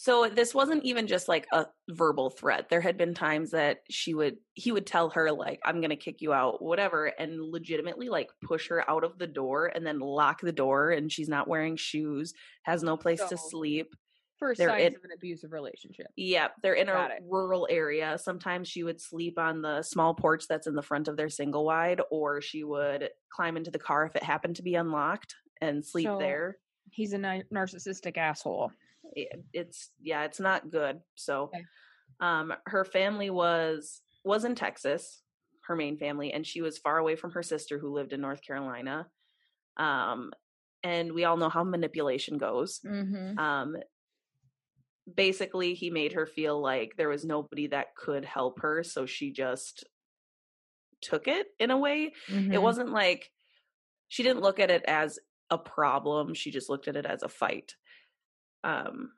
[0.00, 2.68] So this wasn't even just like a verbal threat.
[2.68, 5.96] There had been times that she would he would tell her like I'm going to
[5.96, 9.98] kick you out whatever and legitimately like push her out of the door and then
[9.98, 13.92] lock the door and she's not wearing shoes, has no place to sleep.
[14.38, 16.06] First They're signs in- of an abusive relationship.
[16.14, 17.22] Yeah, they're in a it.
[17.28, 18.18] rural area.
[18.22, 21.64] Sometimes she would sleep on the small porch that's in the front of their single
[21.64, 25.84] wide, or she would climb into the car if it happened to be unlocked and
[25.84, 26.58] sleep So- there.
[26.92, 28.70] He's a narcissistic asshole.
[29.22, 31.00] It- It's yeah, it's not good.
[31.14, 31.64] So, Okay.
[32.20, 35.22] um, her family was was in Texas,
[35.66, 38.42] her main family, and she was far away from her sister who lived in North
[38.42, 39.08] Carolina.
[39.76, 40.32] Um,
[40.82, 42.80] and we all know how manipulation goes.
[42.84, 43.38] Mm-hmm.
[43.38, 43.76] um
[45.12, 49.32] basically he made her feel like there was nobody that could help her so she
[49.32, 49.84] just
[51.00, 52.52] took it in a way Mm-hmm.
[52.52, 53.30] it wasn't like
[54.08, 55.18] she didn't look at it as
[55.50, 57.74] a problem she just looked at it as a fight
[58.64, 59.12] um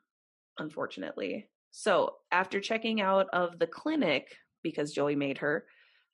[0.59, 5.65] unfortunately so after checking out of the clinic because joey made her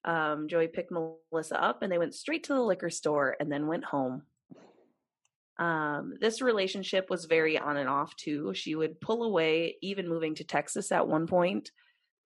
[0.06, 3.68] um joey picked melissa up and they went straight to the liquor store and then
[3.68, 4.24] went home
[5.60, 8.54] um, this relationship was very on and off too.
[8.54, 11.72] She would pull away, even moving to Texas at one point.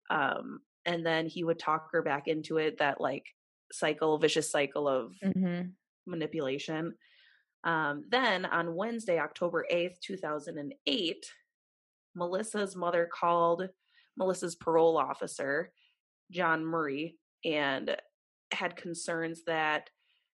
[0.10, 3.26] Um, and then he would talk her back into it, that like
[3.72, 5.69] cycle, vicious cycle of Mm-hmm.
[6.06, 6.95] manipulation.
[7.63, 11.25] Um, then on Wednesday, October 8th, 2008,
[12.15, 13.69] Melissa's mother called
[14.17, 15.71] Melissa's parole officer,
[16.31, 17.95] John Murray, and
[18.51, 19.89] had concerns that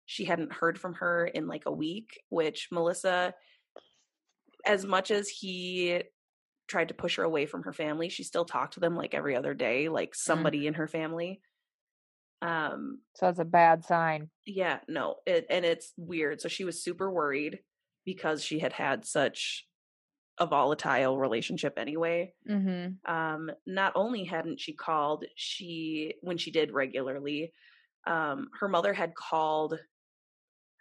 [0.05, 3.33] she hadn't heard from her in like a week, which Melissa,
[4.65, 6.01] as much as he
[6.67, 9.35] tried to push her away from her family, she still talked to them like every
[9.35, 11.41] other day, like somebody in her family.
[12.41, 14.29] Um, So that's a bad sign.
[14.45, 16.39] yeah, no, it, and it's weird.
[16.41, 17.59] So she was super worried
[18.05, 19.65] because she had had such
[20.39, 22.33] a volatile relationship anyway.
[22.49, 23.11] Mm-hmm.
[23.11, 27.53] Um, not only hadn't she called, she when she did regularly,
[28.05, 29.79] um, her mother had called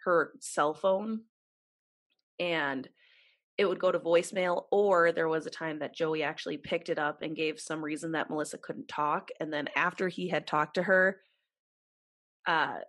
[0.05, 1.21] her cell phone,
[2.39, 2.87] and
[3.57, 4.65] it would go to voicemail.
[4.71, 8.11] Or there was a time that Joey actually picked it up and gave some reason
[8.11, 11.19] that Melissa couldn't talk, and then after he had talked to her,
[12.47, 12.79] uh,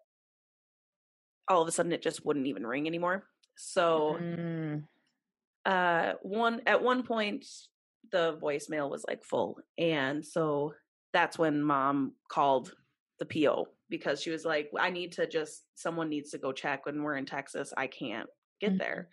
[1.48, 3.24] all of a sudden it just wouldn't even ring anymore.
[3.56, 4.84] So Mm.
[5.64, 7.44] uh one at one point
[8.12, 10.72] the voicemail was like full and so
[11.12, 12.72] that's when mom called
[13.18, 16.86] the PO because she was like I need to just someone needs to go check
[16.86, 18.28] when we're in Texas I can't
[18.60, 18.78] get Mhm.
[18.78, 19.08] there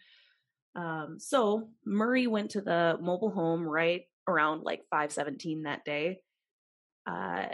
[0.75, 6.21] um so Murray went to the mobile home right around like 517 that day
[7.07, 7.47] uh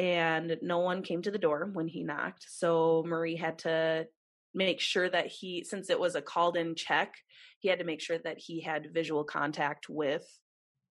[0.00, 4.06] and no one came to the door when he knocked so Murray had to
[4.54, 7.14] make sure that he since it was a called in check
[7.60, 10.26] he had to make sure that he had visual contact with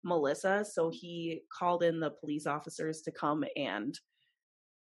[0.03, 0.65] Melissa.
[0.65, 3.97] So he called in the police officers to come and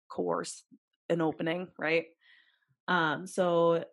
[0.10, 0.64] coerce
[1.10, 2.06] an opening, right?
[2.88, 3.84] Um, so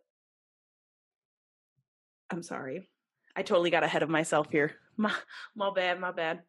[2.30, 2.88] I'm sorry.
[3.34, 4.72] I totally got ahead of myself here.
[4.96, 5.14] My,
[5.56, 6.42] my bad, my bad.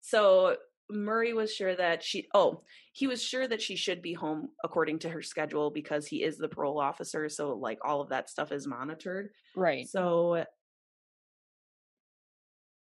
[0.00, 0.56] So
[0.92, 2.62] Murray was sure that she, oh,
[2.92, 6.36] he was sure that she should be home according to her schedule because he is
[6.36, 7.28] the parole officer.
[7.28, 9.30] So, like, all of that stuff is monitored.
[9.56, 9.88] Right.
[9.88, 10.44] So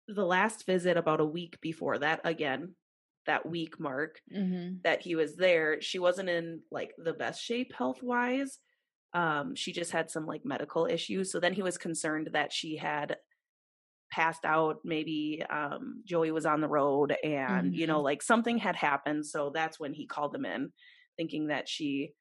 [0.08, 2.74] the last visit about a week before that, again,
[3.26, 4.78] that week mark Mm-hmm.
[4.82, 8.58] that he was there, she wasn't in like the best shape health wise.
[9.14, 11.30] Um, she just had some like medical issues.
[11.30, 13.16] So then he was concerned that she had
[14.12, 14.76] passed out.
[14.84, 19.26] Maybe um, Joey was on the road and, you know, like something had happened.
[19.26, 20.70] So that's when he called them in,
[21.16, 22.12] thinking that she,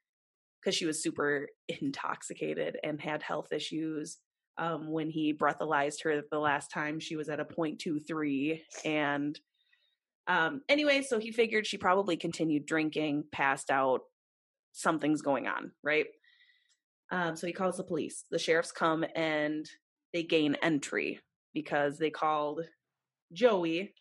[0.60, 1.50] because she was super
[1.82, 4.18] intoxicated and had health issues.
[4.58, 8.62] Um, when he breathalyzed her the last time, she was at a 0.23.
[8.86, 9.40] And
[10.28, 14.02] um, anyway, so he figured she probably continued drinking, passed out,
[14.72, 16.06] something's going on, right?
[17.12, 18.24] Um, so he calls the police.
[18.32, 19.70] The sheriffs come and
[20.14, 21.20] they gain entry
[21.54, 22.62] because they called
[23.34, 23.94] Joey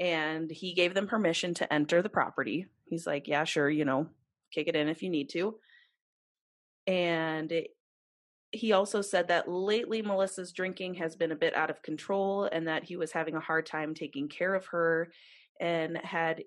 [0.00, 2.66] and he gave them permission to enter the property.
[2.86, 4.08] He's like, Yeah, sure, you know,
[4.52, 5.56] kick it in if you need to.
[6.86, 7.68] And it,
[8.50, 12.68] he also said that lately Melissa's drinking has been a bit out of control and
[12.68, 15.10] that he was having a hard time taking care of her
[15.60, 16.42] and had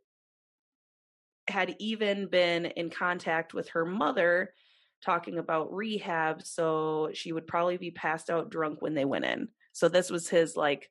[1.47, 4.51] had even been in contact with her mother
[5.03, 9.47] talking about rehab, so she would probably be passed out drunk when they went in.
[9.75, 10.89] So this was his like,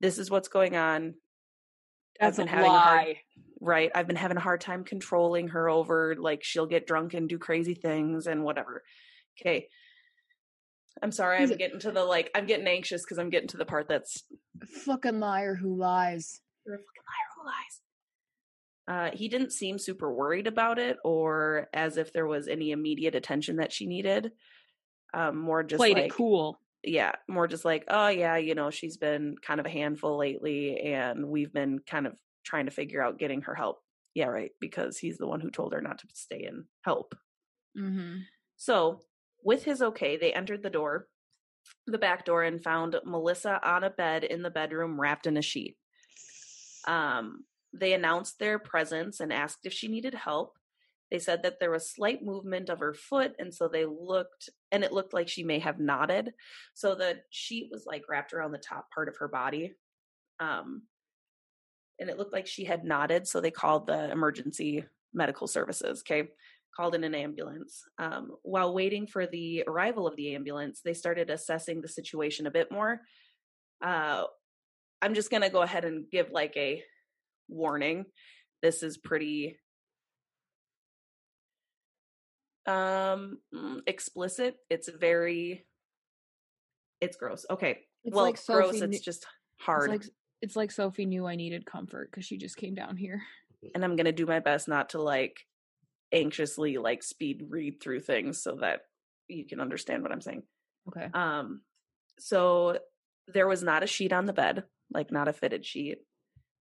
[0.00, 1.14] this is what's going on.
[2.20, 3.16] That's I've a been having a hard- lie.
[3.60, 7.28] right i've been having a hard time controlling her over like she'll get drunk and
[7.28, 8.82] do crazy things and whatever
[9.40, 9.66] okay
[11.02, 13.48] i'm sorry He's i'm a- getting to the like i'm getting anxious because i'm getting
[13.48, 14.22] to the part that's
[14.84, 16.40] Fucking liar who lies.
[16.66, 21.68] you're a fucking liar who lies uh he didn't seem super worried about it or
[21.72, 24.32] as if there was any immediate attention that she needed
[25.14, 26.60] um more just Played like it cool.
[26.84, 30.80] Yeah, more just like, oh yeah, you know, she's been kind of a handful lately
[30.80, 32.14] and we've been kind of
[32.44, 33.80] trying to figure out getting her help.
[34.14, 37.14] Yeah, right, because he's the one who told her not to stay and help.
[37.78, 38.18] Mm-hmm.
[38.56, 39.00] So,
[39.44, 41.06] with his okay, they entered the door,
[41.86, 45.42] the back door and found Melissa on a bed in the bedroom wrapped in a
[45.42, 45.76] sheet.
[46.86, 50.57] Um, they announced their presence and asked if she needed help.
[51.10, 54.84] They said that there was slight movement of her foot, and so they looked, and
[54.84, 56.32] it looked like she may have nodded.
[56.74, 59.74] So the sheet was like wrapped around the top part of her body,
[60.38, 60.82] um,
[61.98, 63.26] and it looked like she had nodded.
[63.26, 66.02] So they called the emergency medical services.
[66.06, 66.28] Okay,
[66.76, 67.82] called in an ambulance.
[67.98, 72.52] Um, while waiting for the arrival of the ambulance, they started assessing the situation a
[72.52, 73.00] bit more.
[73.82, 74.24] Uh,
[75.00, 76.82] I'm just gonna go ahead and give like a
[77.48, 78.04] warning.
[78.62, 79.58] This is pretty
[82.68, 84.56] um mm, explicit.
[84.70, 85.66] It's very
[87.00, 87.46] it's gross.
[87.50, 87.78] Okay.
[88.04, 88.78] It's well, like it's gross.
[88.78, 89.26] Kn- It's just
[89.58, 89.90] hard.
[89.90, 93.22] It's like it's like Sophie knew I needed comfort because she just came down here.
[93.74, 95.36] and I'm gonna do my best not to like
[96.12, 98.80] anxiously like speed read through things so that
[99.28, 100.42] you can understand what I'm saying.
[100.88, 101.08] Okay.
[101.12, 101.62] Um,
[102.18, 102.78] so
[103.26, 105.98] there was not a sheet on the bed, like not a fitted sheet.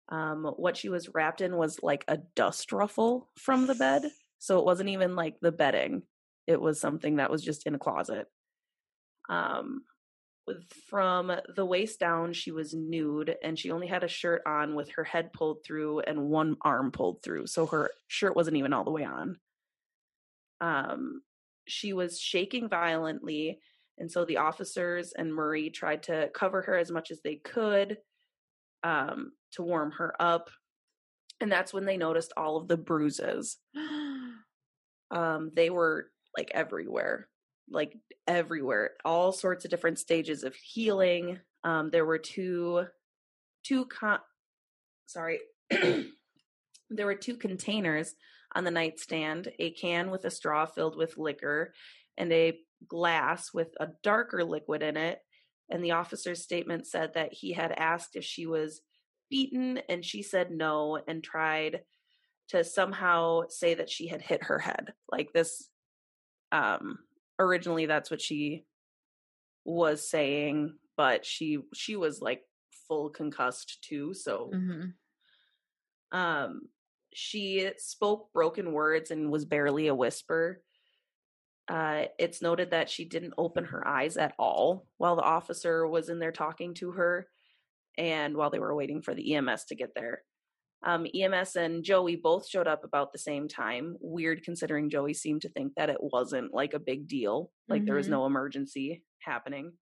[0.10, 4.04] Um, what she was wrapped in was like a dust ruffle from the bed.
[4.44, 6.02] So it wasn't even like the bedding.
[6.48, 8.28] It was something that was just in a closet.
[9.30, 9.84] Um,
[10.90, 14.90] from the waist down, she was nude and she only had a shirt on with
[14.96, 17.48] her head pulled through and one arm pulled through.
[17.48, 19.38] So her shirt wasn't even all the way on.
[20.60, 21.22] Um,
[21.66, 23.60] she was shaking violently
[23.98, 27.98] and so the officers and Murray tried to cover her as much as they could
[28.84, 30.50] um, to warm her up.
[31.40, 33.58] And that's when they noticed all of the bruises.
[35.14, 37.30] Um, they were like everywhere,
[37.70, 37.96] like
[38.28, 41.40] everywhere, all sorts of different stages of healing.
[41.64, 42.86] Um, there were two,
[43.64, 44.20] two con,
[45.06, 48.16] sorry, there were two containers
[48.56, 51.74] on the nightstand a can with a straw filled with liquor
[52.18, 52.58] and a
[52.88, 55.20] glass with a darker liquid in it.
[55.70, 58.82] And the officer's statement said that he had asked if she was
[59.30, 61.82] beaten, and she said no, and tried
[62.50, 64.94] to somehow say that she had hit her head.
[65.12, 65.70] Like this,
[66.52, 67.00] um,
[67.40, 68.66] originally that's what she
[69.66, 72.42] was saying, but she she was like
[72.88, 74.14] full concussed too.
[74.14, 76.18] So mm-hmm.
[76.18, 76.62] um,
[77.14, 80.62] she spoke broken words and was barely a whisper.
[81.68, 86.10] Uh, it's noted that she didn't open her eyes at all while the officer was
[86.10, 87.28] in there talking to her
[87.98, 90.24] and while they were waiting for the EMS to get there.
[90.86, 93.96] Um, EMS and Joey both showed up about the same time.
[94.02, 97.96] Weird considering Joey seemed to think that it wasn't like a big deal, like there
[97.96, 98.12] was Mhm.
[98.12, 99.78] no emergency happening.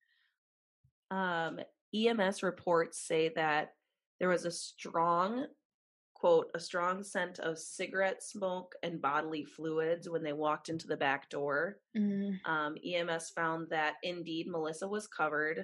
[1.12, 1.60] Um,
[1.96, 3.76] EMS reports say that
[4.20, 5.48] there was a strong
[6.14, 10.98] quote a strong scent of cigarette smoke and bodily fluids when they walked into the
[10.98, 12.52] back door Mm-hmm.
[12.52, 15.64] um, ems found that indeed melissa was covered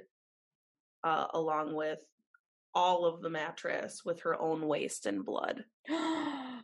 [1.04, 2.00] uh, along with
[2.76, 5.64] all of the mattress with her own waste and blood.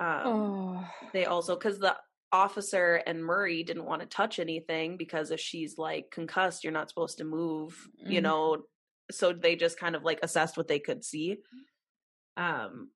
[0.00, 0.88] Um, oh.
[1.12, 1.96] they also because the
[2.30, 6.88] officer and murray didn't want to touch anything because if she's like concussed you're not
[6.88, 8.22] supposed to move you Mhm.
[8.22, 8.62] know?
[9.10, 11.38] So they just kind of like assessed what they could see.
[12.36, 12.92] Um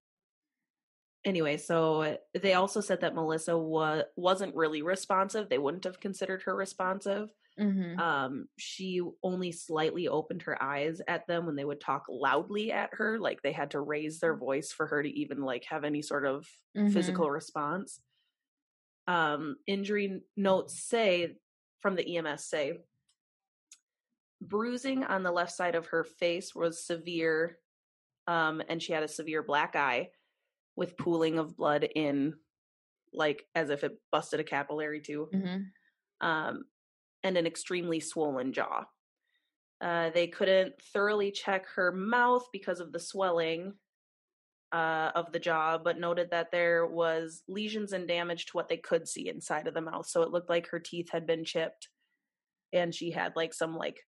[1.24, 5.48] anyway so they also said that melissa was wasn't really responsive.
[5.48, 7.30] They wouldn't have considered her responsive
[7.60, 7.98] Mm-hmm.
[8.00, 12.90] um she only slightly opened her eyes at them when they would talk loudly at
[12.94, 16.00] her like they had to raise their voice for her to even like have any
[16.00, 16.92] sort of Mhm.
[16.92, 18.00] physical response
[19.06, 21.36] um injury notes say
[21.80, 22.78] from the ems say
[24.40, 27.58] bruising on the left side of her face was severe
[28.26, 30.10] um and she had a severe black eye
[30.76, 32.34] with pooling of blood in
[33.12, 36.26] like as if it busted a capillary too Mm-hmm.
[36.26, 36.64] um,
[37.24, 38.84] and an extremely swollen jaw.
[39.80, 43.74] Uh, they couldn't thoroughly check her mouth because of the swelling,
[44.72, 48.76] uh, of the jaw, but noted that there was lesions and damage to what they
[48.76, 50.06] could see inside of the mouth.
[50.06, 51.88] So it looked like her teeth had been chipped,
[52.72, 54.00] and she had like some like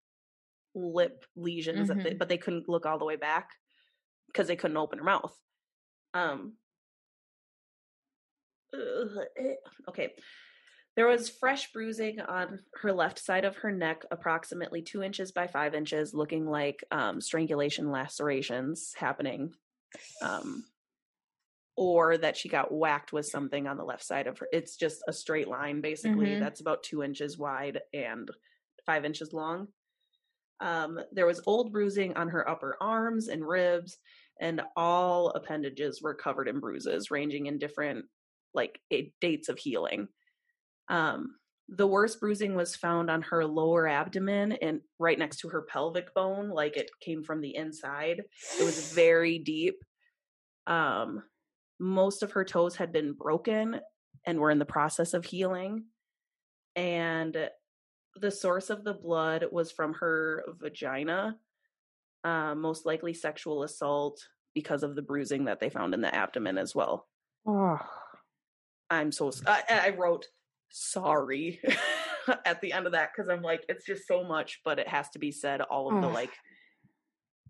[0.75, 3.51] lip lesions, that they, but they couldn't look all the way back
[4.29, 5.37] because they couldn't open her mouth.
[6.15, 6.55] Um.
[8.75, 9.55] ugh, eh,
[9.89, 10.15] Okay.
[10.95, 15.47] There was fresh bruising on her left side of her neck, approximately two inches by
[15.47, 19.55] five inches, looking like um, strangulation lacerations happening.
[20.23, 20.65] Um,
[21.77, 24.49] or that she got whacked with something on the left side of her.
[24.53, 26.27] It's just a straight line, basically.
[26.27, 26.41] Mhm.
[26.41, 28.31] That's about two inches wide and
[28.85, 29.69] five inches long.
[30.61, 33.99] Um, there was old bruising on her upper arms and ribs,
[34.41, 38.07] and all appendages were covered in bruises, ranging in different
[38.55, 38.81] like
[39.21, 40.09] dates of healing.
[40.89, 41.37] Um,
[41.69, 46.13] the worst bruising was found on her lower abdomen and right next to her pelvic
[46.15, 48.23] bone, like it came from the inside.
[48.61, 49.77] It was very deep.
[50.67, 51.23] Um,
[51.81, 53.81] most of her toes had been broken
[54.27, 55.85] and were in the process of healing.
[56.77, 57.37] And
[58.17, 61.37] the source of the blood was from her vagina,
[62.25, 64.21] uh, most likely sexual assault
[64.55, 67.09] because of the bruising that they found in the abdomen as well.
[67.47, 67.81] Oh.
[68.91, 70.27] I'm so I wrote
[70.73, 71.61] sorry
[72.45, 75.09] at the end of that because I'm like it's just so much, but it has
[75.11, 75.61] to be said.
[75.61, 76.33] All of the like,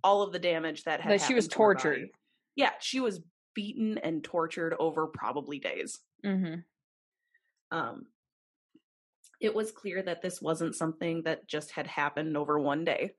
[0.05, 2.09] all of the damage that had That she was to tortured.
[2.57, 3.20] Yeah, she was
[3.55, 5.99] beaten and tortured over probably days.
[6.24, 6.61] Mm-hmm.
[7.70, 8.07] Um,
[9.40, 13.12] it was clear that this wasn't something that just had happened over one day.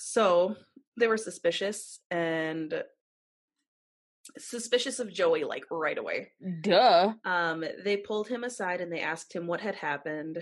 [0.00, 0.56] So
[0.98, 2.82] they were suspicious and
[4.38, 6.32] suspicious of Joey like right away.
[6.62, 7.14] Duh.
[7.24, 10.38] Um, they pulled him aside and they asked him what had happened,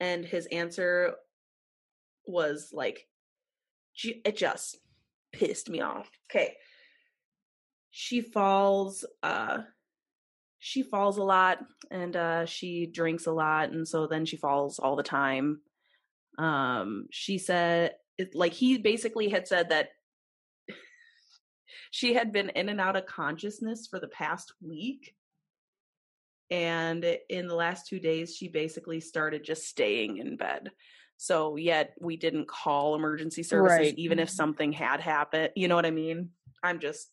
[0.00, 1.14] and his answer
[2.26, 3.06] was like,
[3.94, 4.78] "Ju- "It just
[5.32, 6.54] pissed me off." Okay,
[7.90, 9.04] she falls.
[9.22, 9.58] Uh,
[10.58, 11.58] she falls a lot,
[11.90, 15.60] and uh, she drinks a lot, and so then she falls all the time.
[16.38, 19.90] Um, she said, it, like he basically had said that
[21.90, 25.14] she had been in and out of consciousness for the past week.
[26.50, 30.70] And in the last two days she basically started just staying in bed.
[31.16, 33.94] So yet we didn't call emergency services Right.
[33.98, 35.50] even if something had happened.
[35.56, 36.30] You know what i mean?
[36.62, 37.08] I'm just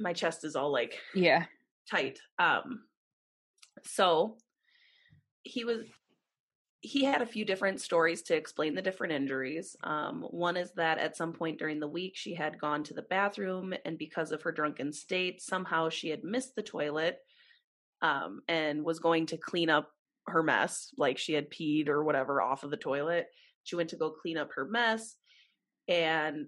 [0.00, 1.46] my chest is all like Yeah.
[1.90, 2.18] tight.
[2.38, 2.84] Um
[3.84, 4.36] so
[5.42, 5.84] he was
[6.80, 9.76] he had a few different stories to explain the different injuries.
[9.82, 13.02] Um, one is that at some point during the week, she had gone to the
[13.02, 17.18] bathroom, and because of her drunken state, somehow she had missed the toilet
[18.00, 19.90] um, and was going to clean up
[20.28, 23.26] her mess, like she had peed or whatever off of the toilet.
[23.64, 25.16] She went to go clean up her mess,
[25.88, 26.46] and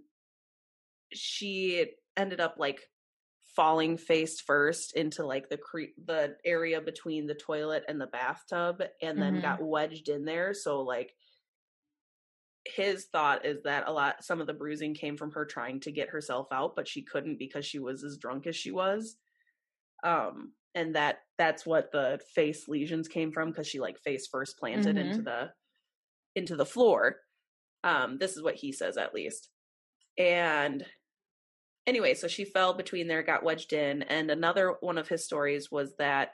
[1.13, 1.87] she
[2.17, 2.81] ended up like
[3.57, 8.83] falling face first into like the cre- the area between the toilet and the bathtub
[9.03, 9.43] and then Mhm.
[9.43, 10.55] got wedged in there.
[10.55, 11.15] So like
[12.67, 15.91] his thought is that a lot some of the bruising came from her trying to
[15.91, 19.17] get herself out but she couldn't because she was as drunk as she was.
[20.05, 24.59] Um and that that's what the face lesions came from because she like face first
[24.59, 25.53] planted into the
[26.35, 27.23] into the floor.
[27.83, 29.49] Um this is what he says at least.
[30.19, 30.87] And
[31.91, 35.71] anyway, so she fell between there, got wedged in, and another one of his stories
[35.71, 36.31] was that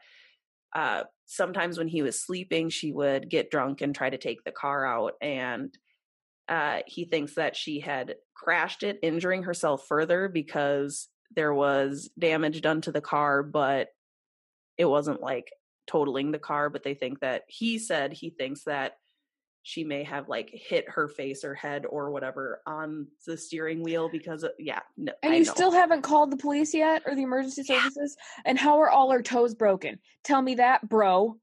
[0.74, 4.52] uh, sometimes when he was sleeping, she would get drunk and try to take the
[4.52, 5.76] car out, and
[6.48, 12.60] uh, he thinks that she had crashed it, injuring herself further because there was damage
[12.60, 13.88] done to the car, but
[14.76, 15.50] it wasn't like
[15.86, 16.68] totaling the car.
[16.68, 18.92] But they think that he said he thinks that
[19.68, 24.08] she may have like hit her face or head or whatever on the steering wheel
[24.08, 25.52] because of, yeah no, And I you know.
[25.52, 27.80] still haven't called the police yet or the emergency Yeah.
[27.82, 28.16] services?
[28.44, 29.98] And how are all her toes broken?
[30.22, 31.38] Tell me that, bro.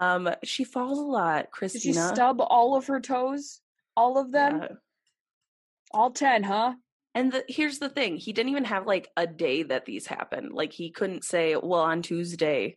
[0.00, 3.60] um she falls a lot christina Did she stub all of her toes?
[3.96, 4.58] All of them?
[4.60, 4.68] Yeah.
[5.92, 6.74] All 10, huh?
[7.14, 10.52] and the, here's the thing he didn't even have like a day that these happened
[10.52, 12.76] like he couldn't say well on tuesday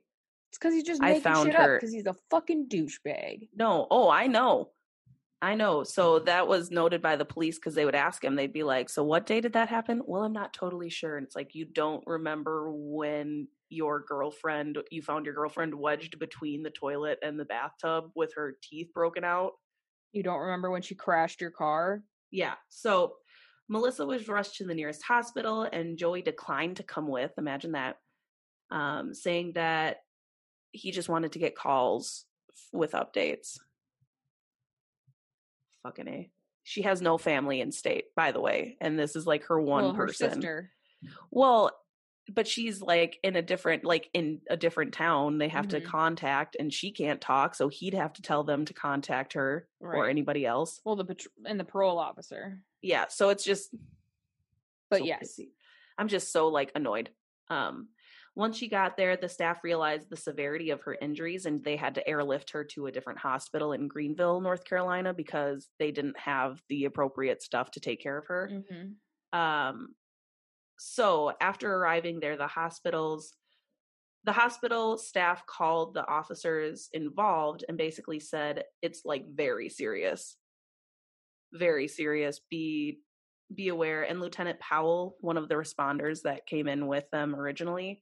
[0.49, 3.49] It's because he's just I making found shit her- up because he's a fucking douchebag.
[3.55, 4.69] no oh i know
[5.41, 8.53] i know so that was noted by the police because they would ask him they'd
[8.53, 11.35] be like so what day did that happen well i'm not totally sure and it's
[11.35, 17.17] like you don't remember when your girlfriend you found your girlfriend wedged between the toilet
[17.23, 19.53] and the bathtub with her teeth broken out
[20.11, 22.03] You don't remember when she crashed your car?
[22.31, 22.55] Yeah.
[22.69, 23.13] So
[23.69, 27.31] Melissa was rushed to the nearest hospital and Joey declined to come with.
[27.37, 27.95] Imagine that.
[28.69, 29.97] Um, saying that
[30.71, 32.25] he just wanted to get calls
[32.73, 33.57] with updates.
[35.83, 36.31] Fucking A.
[36.63, 39.83] she has no family in state, by the way, and this is like her one
[39.85, 40.31] well, her person.
[40.33, 40.71] sister.
[41.31, 41.71] Well,
[42.31, 45.39] but she's like in a different like in a different town.
[45.39, 45.85] They have to Mhm.
[45.85, 50.07] contact and she can't talk, so he'd have to tell them to contact her or
[50.07, 50.79] anybody else.
[50.85, 52.61] Well, the and the parole officer.
[52.81, 53.73] Yeah, so it's just
[54.89, 55.35] But so yes.
[55.39, 55.49] pissy.
[55.97, 57.09] I'm just so like annoyed.
[57.49, 57.89] Um
[58.35, 61.95] once she got there, the staff realized the severity of her injuries and they had
[61.95, 66.61] to airlift her to a different hospital in Greenville, North Carolina because they didn't have
[66.69, 68.49] the appropriate stuff to take care of her.
[68.69, 69.95] hmm Um,
[70.79, 73.33] so after arriving there, the hospitals,
[74.23, 80.37] the hospital staff called the officers involved and basically said it's like very serious,
[81.53, 82.39] very serious.
[82.49, 82.99] Be
[83.53, 84.03] be aware.
[84.03, 88.01] And Lieutenant Powell, one of the responders that came in with them originally,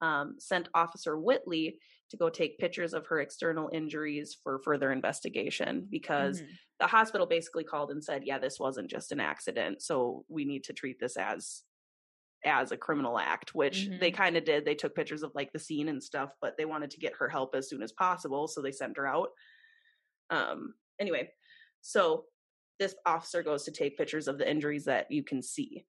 [0.00, 1.80] um, sent Officer Whitley
[2.10, 6.58] to go take pictures of her external injuries for further investigation because Mhm.
[6.80, 10.64] the hospital basically called and said, "Yeah, this wasn't just an accident, so we need
[10.64, 11.64] to treat this as
[12.44, 14.12] as a criminal act," which they Mhm.
[14.12, 14.64] kind of did.
[14.64, 17.28] They took pictures of like the scene and stuff, but they wanted to get her
[17.28, 19.30] help as soon as possible, so they sent her out.
[20.30, 21.32] Um anyway,
[21.80, 22.26] so
[22.78, 25.86] this officer goes to take pictures of the injuries that you can see.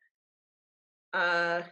[1.14, 1.64] Uh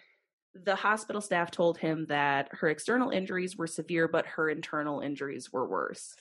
[0.63, 5.51] the hospital staff told him that her external injuries were severe but her internal injuries
[5.51, 6.15] were worse.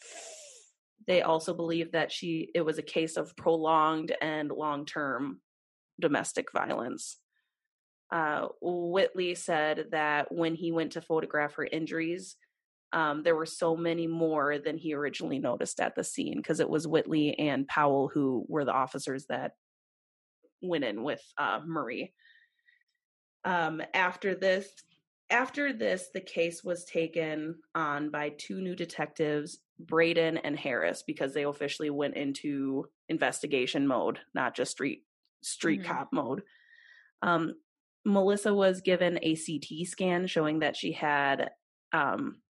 [1.07, 5.41] They also believe that she it was a case of prolonged and long-term
[6.01, 7.19] domestic violence.
[8.13, 12.37] Uh, whitley said that when he went to photograph her injuries
[12.93, 16.71] um, there were so many more than he originally noticed at the scene because it
[16.71, 19.55] was whitley and powell who were the officers that
[20.63, 22.13] went in with uh, marie
[23.47, 24.69] um, after this
[25.31, 31.33] after this the case was taken on by two new detectives braden and harris because
[31.35, 35.03] they officially went into investigation mode not just street
[35.43, 35.85] street Mhm.
[35.87, 36.43] cop mode
[37.23, 37.55] um,
[38.05, 41.51] melissa was given a ct scan showing that she had
[41.93, 42.41] um,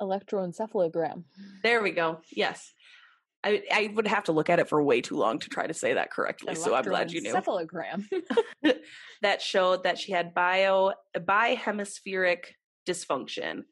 [0.00, 1.24] Electro- electroencephalogram.
[1.62, 2.20] There we go.
[2.32, 2.72] Yes.
[3.42, 5.72] I, I would have to look at it for way too long to try to
[5.72, 7.32] say that correctly, so I'm glad you knew.
[7.32, 8.04] Electroencephalogram.
[9.22, 12.44] that showed that she had bio bihemispheric
[12.86, 13.62] dysfunction.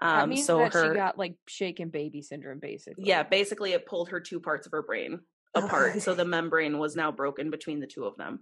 [0.00, 3.04] that Um, means so that her she got like shaken baby syndrome, basically.
[3.06, 5.20] yeah basically it pulled her two parts of her brain
[5.64, 8.40] apart so the membrane was now broken between the two of them.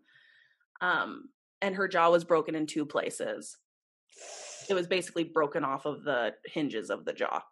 [0.81, 1.29] Um
[1.63, 3.57] and her jaw was broken in two places.
[4.69, 7.43] It was basically broken off of the hinges of the jaw.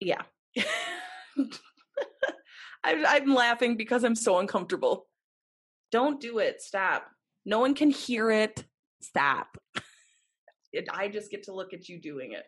[0.00, 0.22] Yeah.
[2.84, 5.06] I'm, I'm laughing because i'm so uncomfortable.
[5.90, 6.60] Don't do it.
[6.60, 7.06] Stop.
[7.46, 8.64] No one can hear it.
[9.00, 9.56] Stop.
[10.92, 12.44] I just get to look at you doing it.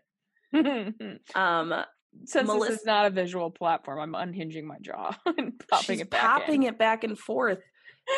[1.34, 1.84] Um
[2.24, 6.00] Since Melissa- this is not a visual platform, I'm unhinging my jaw and popping she's
[6.02, 6.70] it back popping in.
[6.74, 7.58] it back and forth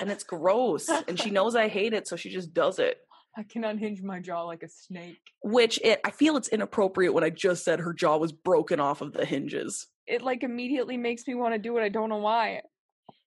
[0.00, 2.98] and it's gross and she knows i hate it so she just does it
[3.38, 5.16] I can unhinge my jaw like a snake.
[5.42, 9.00] which it i feel it's inappropriate when i just said her jaw was broken off
[9.00, 11.82] of the hinges It like immediately makes me want to do it.
[11.82, 12.60] I don't know why.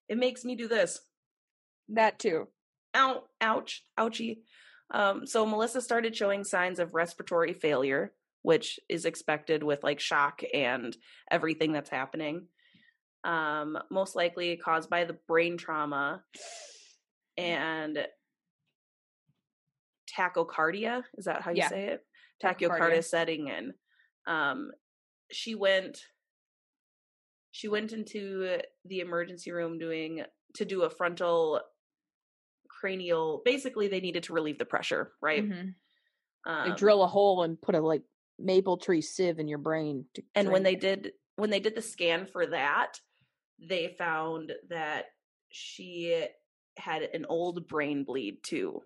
[0.08, 1.00] it makes me do this
[1.90, 2.48] That too.
[2.96, 4.40] ow ouch ouchie
[4.94, 8.14] um so melissa started showing signs of respiratory failure
[8.44, 10.98] which is expected with like shock and
[11.30, 12.48] everything that's happening
[13.24, 16.24] um most likely caused by the brain trauma
[17.38, 18.08] and
[20.10, 21.70] tachycardia is that how you Yeah.
[21.70, 22.06] say it
[22.44, 22.60] Tachycardia.
[22.70, 23.74] tachycardia setting in
[24.28, 24.72] um
[25.32, 26.00] she went
[27.52, 30.24] she went into the emergency room doing
[30.56, 31.62] to do a frontal
[32.70, 35.76] cranial basically they needed to relieve the pressure right Mhm.
[36.48, 38.04] um, They drill a hole and put a like
[38.42, 40.06] maple tree sieve in your brain.
[40.16, 43.00] To and when they did when they did the scan for that
[43.60, 45.06] they found that
[45.50, 46.26] she
[46.78, 48.82] had an old brain bleed too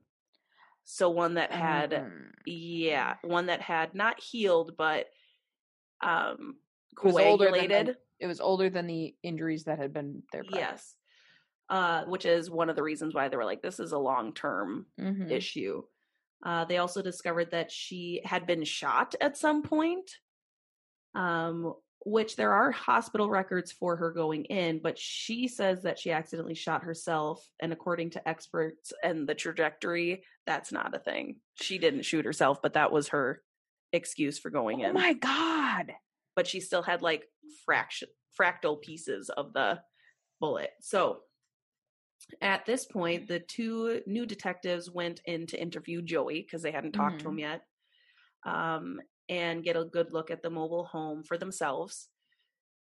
[0.84, 2.32] so one that had Mm.
[2.45, 5.07] yeah one that had not healed but
[6.02, 6.56] um
[6.91, 10.23] It was older than the- coagulated it was older than the injuries that had been
[10.32, 10.44] there.
[10.44, 10.61] prior.
[10.61, 10.95] yes
[11.69, 14.34] uh which is one of the reasons why they were like this is a long
[14.34, 15.32] term Mhm.
[15.32, 15.84] issue.
[16.43, 20.11] Uh, they also discovered that she had been shot at some point,
[21.15, 21.73] um,
[22.05, 26.53] which there are hospital records for her going in, but she says that she accidentally
[26.53, 27.47] shot herself.
[27.59, 31.37] And according to experts and the trajectory, that's not a thing.
[31.55, 33.41] She didn't shoot herself, but that was her
[33.91, 34.89] excuse for going Oh in.
[34.91, 35.93] Oh my god.
[36.35, 37.23] But she still had like
[37.65, 38.09] fraction
[38.39, 39.79] fractal pieces of the
[40.39, 40.71] bullet.
[40.81, 41.21] So
[42.41, 46.93] at this point, the two new detectives went in to interview Joey because they hadn't
[46.93, 47.61] talked to him yet,
[48.45, 52.09] um, and get a good look at the mobile home for themselves.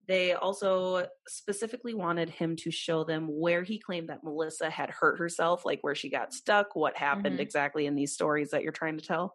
[0.06, 5.18] They also specifically wanted him to show them where he claimed that Melissa had hurt
[5.18, 7.42] herself, like where she got stuck, what happened Mhm.
[7.42, 9.34] exactly in these stories that you're trying to tell.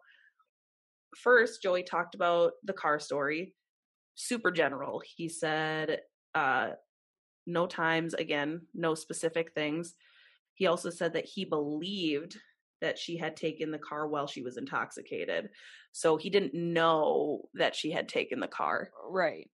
[1.16, 3.54] First, Joey talked about the car story,
[4.14, 5.00] super general.
[5.04, 6.02] He said,
[6.34, 6.72] uh,
[7.46, 9.94] no times, again, no specific things.
[10.54, 12.36] He also said that he believed
[12.80, 15.48] that she had taken the car while she was intoxicated.
[15.92, 18.90] So he didn't know that she had taken the car.
[19.08, 19.50] Right.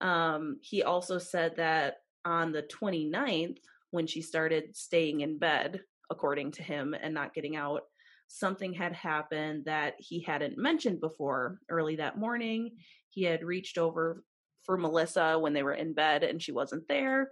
[0.00, 3.58] Um, he also said that on the 29th,
[3.90, 5.80] when she started staying in bed,
[6.10, 7.82] according to him, and not getting out,
[8.28, 11.58] something had happened that he hadn't mentioned before.
[11.68, 12.72] Early that morning,
[13.10, 14.24] he had reached over
[14.64, 17.30] for Melissa when they were in bed and she wasn't there,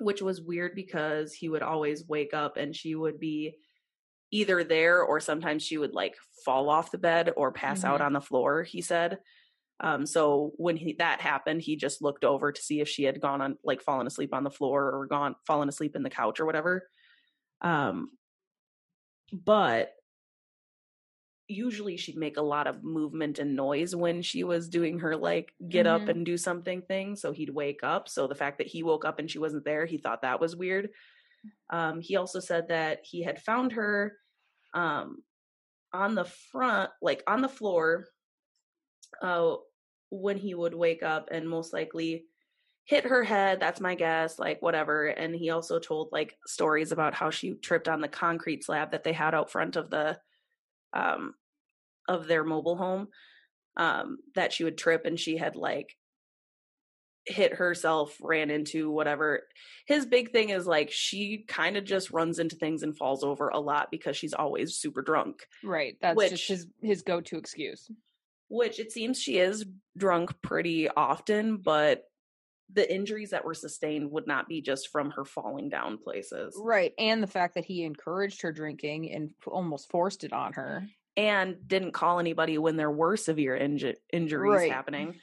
[0.00, 3.56] which was weird because he would always wake up and she would be
[4.30, 8.04] either there or sometimes she would like fall off the bed or pass out Mhm.
[8.06, 9.18] on the floor, he said.
[9.80, 13.20] Um, so when he, that happened, he just looked over to see if she had
[13.20, 16.38] gone on, like fallen asleep on the floor or gone, fallen asleep in the couch
[16.40, 16.88] or whatever.
[17.60, 18.10] Um,
[19.32, 19.92] but
[21.52, 25.54] usually she'd make a lot of movement and noise when she was doing her like
[25.68, 26.08] get up Mhm.
[26.08, 27.16] and do something thing.
[27.16, 28.08] So he'd wake up.
[28.08, 30.56] So the fact that he woke up and she wasn't there, he thought that was
[30.56, 30.90] weird.
[31.70, 34.18] Um, he also said that he had found her
[34.74, 35.22] um,
[35.92, 38.08] on the front, like on the floor,
[39.20, 39.56] uh,
[40.10, 42.26] when he would wake up and most likely
[42.84, 43.60] hit her head.
[43.60, 45.06] That's my guess, like whatever.
[45.06, 49.04] And he also told like stories about how she tripped on the concrete slab that
[49.04, 50.20] they had out front of the
[50.92, 51.34] um
[52.08, 53.08] of their mobile home.
[53.76, 55.96] Um, that she would trip and she had like
[57.24, 59.44] hit herself, ran into whatever.
[59.86, 63.48] His big thing is like she kind of just runs into things and falls over
[63.48, 65.46] a lot because she's always super drunk.
[65.64, 65.96] Right.
[66.02, 67.90] That's Which- just his his go to excuse.
[68.48, 69.64] which it seems she is
[69.96, 72.04] drunk pretty often, but
[72.74, 76.58] the injuries that were sustained would not be just from her falling down places.
[76.62, 76.92] Right.
[76.98, 80.86] And the fact that he encouraged her drinking and almost forced it on her.
[81.16, 84.72] And didn't call anybody when there were severe inju- injuries Right.
[84.72, 85.20] happening.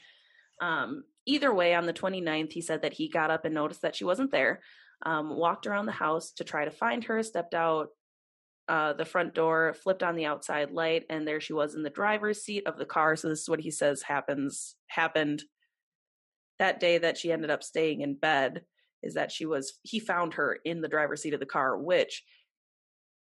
[0.62, 3.96] Um, either way, on the 29th, he said that he got up and noticed that
[3.96, 4.62] she wasn't there,
[5.04, 7.90] um, walked around the house to try to find her, stepped out
[8.68, 11.90] uh, the front door, flipped on the outside light, and there she was in the
[11.90, 13.16] driver's seat of the car.
[13.16, 15.44] So this is what he says happens happened
[16.60, 18.64] that day that she ended up staying in bed
[19.02, 22.24] is that she was he found her in the driver's seat of the car, which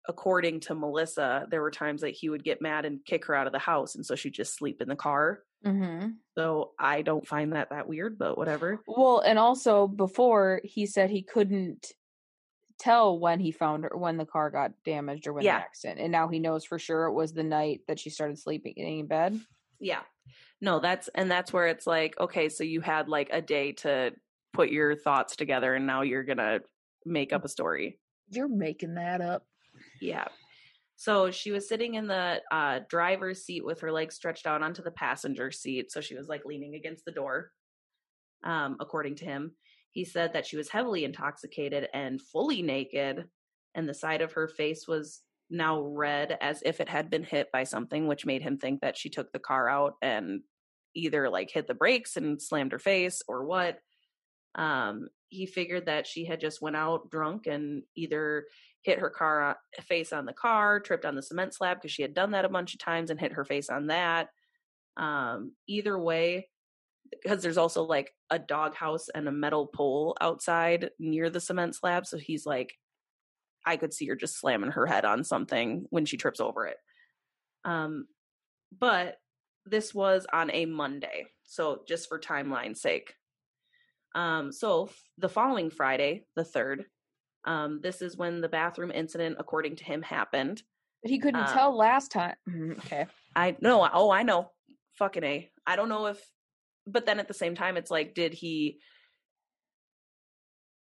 [0.09, 3.47] according to Melissa, there were times that he would get mad and kick her out
[3.47, 5.43] of the house, and so she'd just sleep in the car.
[5.65, 6.11] Mm-hmm.
[6.37, 8.81] So I don't find that that weird, but whatever.
[8.87, 11.93] Well, and also before he said he couldn't
[12.79, 15.59] tell when he found her when the car got damaged or when Yeah.
[15.59, 18.39] the accident, and now he knows for sure it was the night that she started
[18.39, 19.39] sleeping in bed.
[19.79, 20.01] Yeah.
[20.63, 24.13] No, that's and that's where it's like, okay, so you had like a day to
[24.53, 26.61] put your thoughts together and now you're going to
[27.05, 27.99] make up a story.
[28.31, 29.45] You're making that up.
[30.01, 30.29] Yeah.
[30.97, 34.83] So she was sitting in the uh, driver's seat with her legs stretched out onto
[34.83, 35.91] the passenger seat.
[35.91, 37.53] So she was like leaning against the door,
[38.45, 39.53] um, according to him.
[39.93, 43.25] He said that she was heavily intoxicated and fully naked,
[43.75, 47.51] and the side of her face was now red as if it had been hit
[47.53, 50.43] by something, which made him think that she took the car out and
[50.95, 53.79] either like hit the brakes and slammed her face or what.
[54.55, 58.47] Um, he figured that she had just went out drunk and either
[58.82, 62.02] hit her car uh, face on the car, tripped on the cement slab because she
[62.02, 64.28] had done that a bunch of times and hit her face on that.
[64.97, 66.48] Um, either way,
[67.11, 72.07] because there's also like a doghouse and a metal pole outside near the cement slab.
[72.07, 72.74] So he's like,
[73.66, 76.77] I could see her just slamming her head on something when she trips over it.
[77.65, 78.07] Um,
[78.78, 79.16] but
[79.66, 81.27] this was on a Monday.
[81.44, 83.15] So just for timeline's sake.
[84.15, 86.85] Um, so f- the following Friday, the third,
[87.45, 90.62] um, this is when the bathroom incident, according to him, happened.
[91.03, 92.37] But he couldn't Uh, tell last time.
[92.49, 93.07] Mhm, Okay.
[93.35, 93.89] I know.
[93.93, 94.53] Oh, I know.
[94.95, 95.51] Fucking a.
[95.67, 96.23] I don't know if,
[96.87, 98.81] but then at the same time, it's like, did he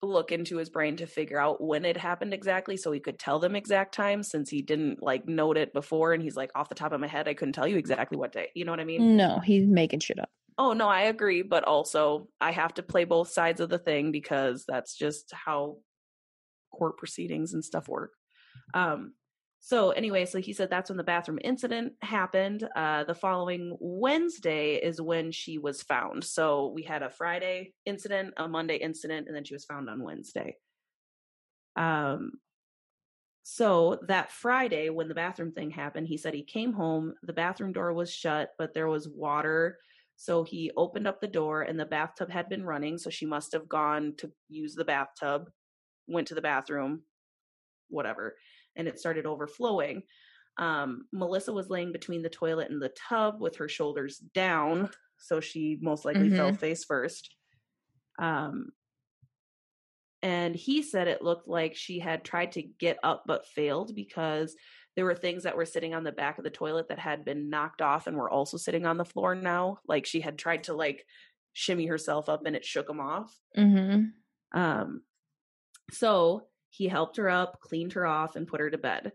[0.01, 3.39] look into his brain to figure out when it happened exactly, so he could tell
[3.39, 6.75] them exact time, since he didn't like note it before, and he's like, off the
[6.75, 8.49] top of my head, I couldn't tell you exactly what day.
[8.53, 9.15] You know what I mean?
[9.15, 10.29] No, he's making shit up.
[10.57, 14.11] Oh no, I agree, but also I have to play both sides of the thing
[14.11, 15.77] because that's just how
[16.73, 18.11] court proceedings and stuff work.
[18.73, 19.13] Um
[19.59, 22.67] So anyway, so he said that's when the bathroom incident happened.
[22.75, 26.23] Uh, the following Wednesday is when she was found.
[26.25, 30.03] So we had a Friday incident, a Monday incident, and then she was found on
[30.03, 30.57] Wednesday.
[31.77, 32.33] Um,
[33.43, 37.13] so that Friday, when the bathroom thing happened, he said he came home.
[37.23, 39.77] The bathroom door was shut, but there was water.
[40.15, 42.97] So he opened up the door, and the bathtub had been running.
[42.97, 45.49] So she must have gone to use the bathtub,
[46.07, 47.03] went to the bathroom,
[47.89, 48.35] whatever
[48.75, 50.03] and it started overflowing.
[50.57, 55.39] Um, Melissa was laying between the toilet and the tub with her shoulders down, so
[55.39, 56.35] she most likely mm-hmm.
[56.35, 57.35] fell face first.
[58.19, 58.69] Um,
[60.21, 64.55] and he said it looked like she had tried to get up but failed because
[64.95, 67.49] there were things that were sitting on the back of the toilet that had been
[67.49, 69.79] knocked off and were also sitting on the floor now.
[69.87, 71.03] Like she had tried to like
[71.53, 73.35] shimmy herself up and it shook them off.
[73.57, 74.57] Mm-hmm.
[74.57, 75.01] Um,
[75.91, 79.11] so he helped her up, cleaned her off, and put her to bed.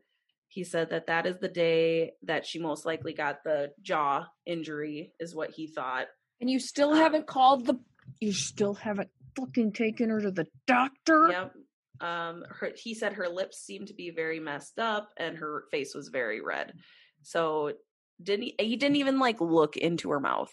[0.48, 5.12] He said that that is the day that she most likely got the jaw injury,
[5.20, 6.06] is what he thought.
[6.40, 7.78] And you still haven't called the.
[8.20, 11.28] You still haven't fucking taken her to the doctor.
[11.30, 11.52] Yep.
[12.00, 15.94] Um, her, he said her lips seemed to be very messed up, and her face
[15.94, 16.72] was very red.
[17.22, 17.72] So
[18.22, 20.52] didn't he, he didn't even like look into her mouth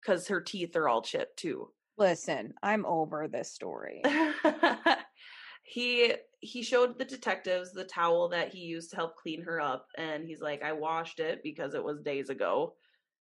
[0.00, 1.70] because her teeth are all chipped too.
[1.96, 4.02] Listen, I'm over this story.
[5.64, 9.86] he he showed the detectives the towel that he used to help clean her up
[9.96, 12.74] and he's like i washed it because it was days ago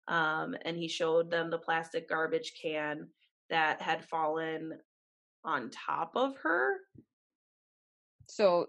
[0.09, 3.07] um, and he showed them the plastic garbage can
[3.49, 4.73] that had fallen
[5.43, 6.75] on top of her
[8.27, 8.67] so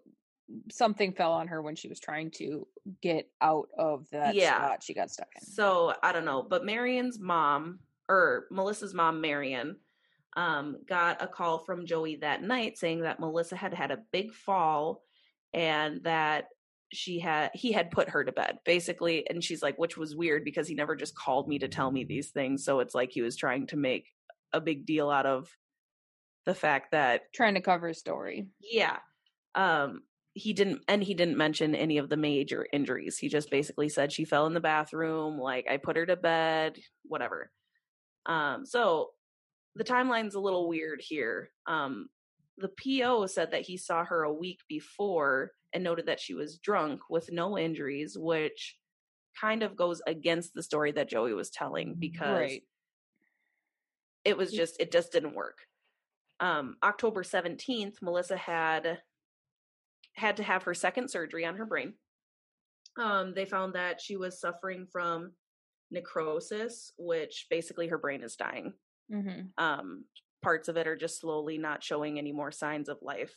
[0.71, 2.67] something fell on her when she was trying to
[3.03, 4.57] get out of that yeah.
[4.57, 9.21] spot she got stuck in so i don't know but marion's mom or melissa's mom
[9.21, 9.77] marion
[10.39, 14.33] um, got a call from Joey that night saying that Melissa had had a big
[14.33, 15.03] fall
[15.53, 16.45] and that
[16.93, 19.29] she had he had put her to bed basically.
[19.29, 22.05] And she's like which was weird because he never just called me to tell me
[22.05, 22.65] these things.
[22.65, 24.07] So it's like he was trying to make
[24.53, 25.49] a big deal out of
[26.47, 28.47] the fact that trying to cover a story.
[28.61, 28.99] Yeah.
[29.57, 30.03] Um
[30.35, 33.19] he didn't and he didn't mention any of the major injuries.
[33.19, 36.79] He just basically said she fell in the bathroom like i put her to bed
[37.03, 37.51] whatever
[38.29, 39.09] um so
[39.79, 41.51] the timeline's a little weird here.
[41.67, 42.09] Um,
[42.59, 46.59] the PO said that he saw her a week before and noted that she was
[46.59, 48.77] drunk with no injuries, which
[49.41, 52.63] kind of goes against the story that Joey was telling because right.
[54.25, 55.59] it was just it just didn't work.
[56.41, 58.99] Um, October 17th, Melissa had
[60.15, 61.95] had to have her second surgery on her brain.
[63.01, 65.33] Um, they found that she was suffering from
[65.91, 68.75] necrosis, which basically her brain is dying.
[69.13, 69.63] Mm-hmm.
[69.63, 70.05] Um,
[70.43, 73.37] parts of it are just slowly not showing any more signs of life.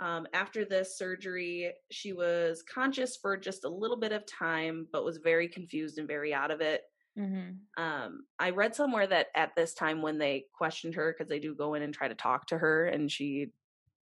[0.00, 5.04] Um, after this surgery, she was conscious for just a little bit of time, but
[5.04, 6.82] was very confused and very out of it.
[7.18, 7.82] Mm-hmm.
[7.82, 11.54] Um, I read somewhere that at this time, when they questioned her, because they do
[11.54, 13.48] go in and try to talk to her, and she,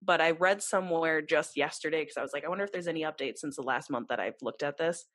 [0.03, 3.01] but I read somewhere just yesterday because I was like, I wonder if there's any
[3.01, 5.05] updates since the last month that I've looked at this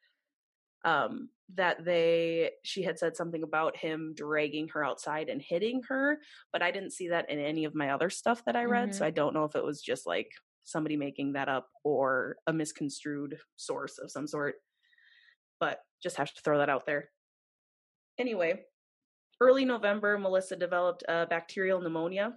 [0.84, 6.18] um, that they she had said something about him dragging her outside and hitting her
[6.52, 8.98] but i didn't see that in any of my other stuff that i read mm-hmm.
[8.98, 10.30] so i don't know if it was just like
[10.64, 14.56] somebody making that up or a misconstrued source of some sort
[15.60, 17.10] but just have to throw that out there
[18.18, 18.60] anyway
[19.40, 22.32] early november melissa developed a bacterial pneumonia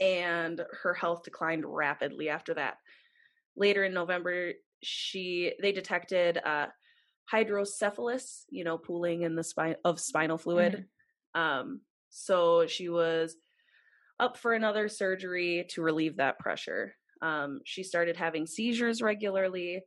[0.00, 2.76] and her health declined rapidly after that
[3.56, 4.52] later in november
[4.82, 6.66] she they detected uh,
[7.30, 10.86] hydrocephalus, you know, pooling in the spine of spinal fluid.
[11.36, 11.40] Mm-hmm.
[11.40, 11.80] Um,
[12.10, 13.36] so she was
[14.18, 16.94] up for another surgery to relieve that pressure.
[17.22, 19.82] Um, she started having seizures regularly.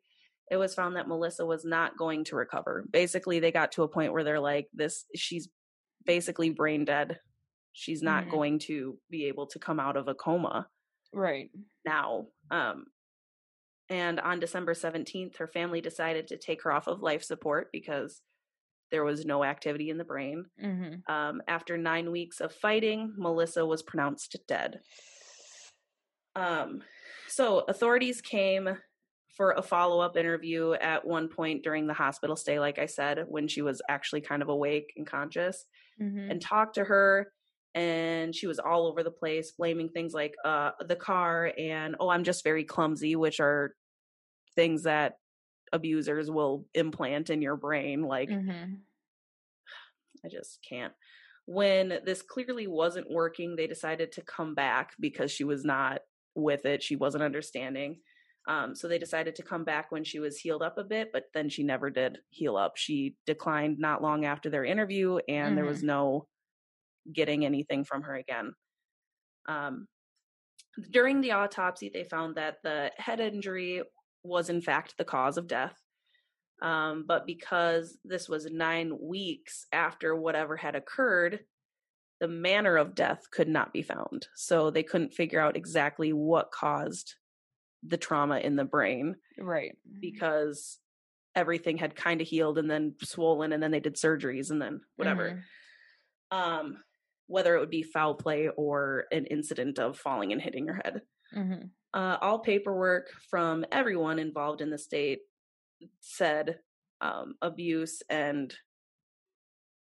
[0.50, 2.86] It was found that Melissa was not going to recover.
[2.90, 5.50] Basically, they got to a point where they're like, "This, she's
[6.06, 7.20] basically brain dead.
[7.74, 8.32] She's not mm-hmm.
[8.32, 10.68] going to be able to come out of a coma."
[11.14, 11.50] Right
[11.86, 12.86] now, um,
[13.90, 18.22] and on December 17th, her family decided to take her off of life support because
[18.92, 20.46] there was no activity in the brain.
[20.64, 21.12] Mm-hmm.
[21.12, 24.82] Um, after nine weeks of fighting, Melissa was pronounced dead.
[26.36, 26.84] Um,
[27.28, 28.78] so authorities came
[29.36, 33.26] for a follow up interview at one point during the hospital stay, like I said,
[33.28, 35.66] when she was actually kind of awake and conscious,
[36.00, 36.30] mm-hmm.
[36.32, 37.32] and talked to her.
[37.76, 42.10] And she was all over the place, blaming things like uh, the car and, oh,
[42.10, 43.74] I'm just very clumsy, which are
[44.56, 45.18] things that
[45.72, 48.04] abusers will implant in your brain.
[48.04, 48.76] Like, mm-hmm.
[50.24, 50.94] I just can't.
[51.46, 56.02] When this clearly wasn't working, they decided to come back because she was not
[56.36, 56.84] with it.
[56.84, 57.98] She wasn't understanding.
[58.48, 61.26] Um, so they decided to come back when she was healed up a bit, but
[61.34, 62.74] then she never did heal up.
[62.76, 65.56] She declined not long after their interview, and mm-hmm.
[65.56, 65.88] there was mm-hmm.
[65.88, 66.28] no
[67.12, 68.54] getting anything from her again.
[69.48, 69.88] Um,
[70.90, 73.84] during the autopsy, they found that the head injury
[74.24, 75.76] was, in fact, the cause of death.
[76.62, 81.42] Um, but because this was nine weeks after whatever had occurred,
[82.22, 84.28] the manner of death could not be found.
[84.36, 87.16] So they couldn't figure out exactly what caused
[87.86, 89.16] the trauma in the brain.
[89.38, 89.76] Right.
[90.00, 90.80] Because
[91.36, 94.82] everything had kind of healed and then swollen and then they did surgeries and then
[94.96, 95.44] whatever.
[96.32, 96.38] Mm-hmm.
[96.38, 96.78] Um
[97.28, 101.02] whether it would be foul play or an incident of falling and hitting her head.
[101.36, 101.66] Mm-hmm.
[101.94, 105.20] Uh, all paperwork from everyone involved in the state
[106.00, 106.60] said
[107.02, 108.54] um, abuse and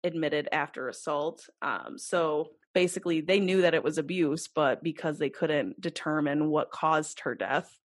[0.05, 1.49] admitted after assault.
[1.63, 6.71] Um, so basically, they knew that it was abuse, but because they couldn't determine what
[6.71, 7.79] caused her death,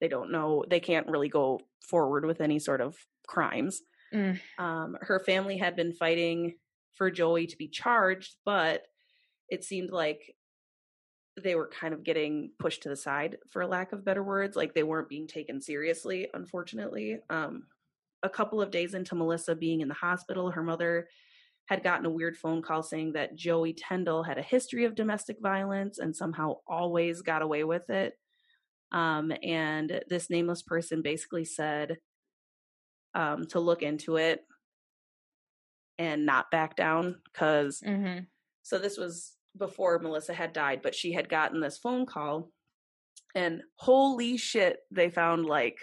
[0.00, 2.96] they don't know, they can't really go forward with any sort of
[3.26, 3.80] crimes.
[4.14, 4.38] Mm.
[4.58, 6.54] Um, her family had been fighting
[6.94, 8.82] for Joey to be charged, but
[9.48, 10.34] it seemed like
[11.42, 14.72] they were kind of getting pushed to the side for lack of better words like
[14.72, 17.18] they weren't being taken seriously unfortunately.
[17.30, 17.64] Um
[18.22, 21.08] a couple of days into melissa being in the hospital her mother
[21.66, 25.38] had gotten a weird phone call saying that joey tendall had a history of domestic
[25.40, 28.16] violence and somehow always got away with it.
[28.92, 31.98] Um and this nameless person basically said
[33.14, 34.44] um to look into it
[35.98, 38.24] and not back down because mm-hmm.
[38.62, 42.50] so this was before Melissa had died, but she had gotten this phone call
[43.34, 45.78] and holy shit, they found like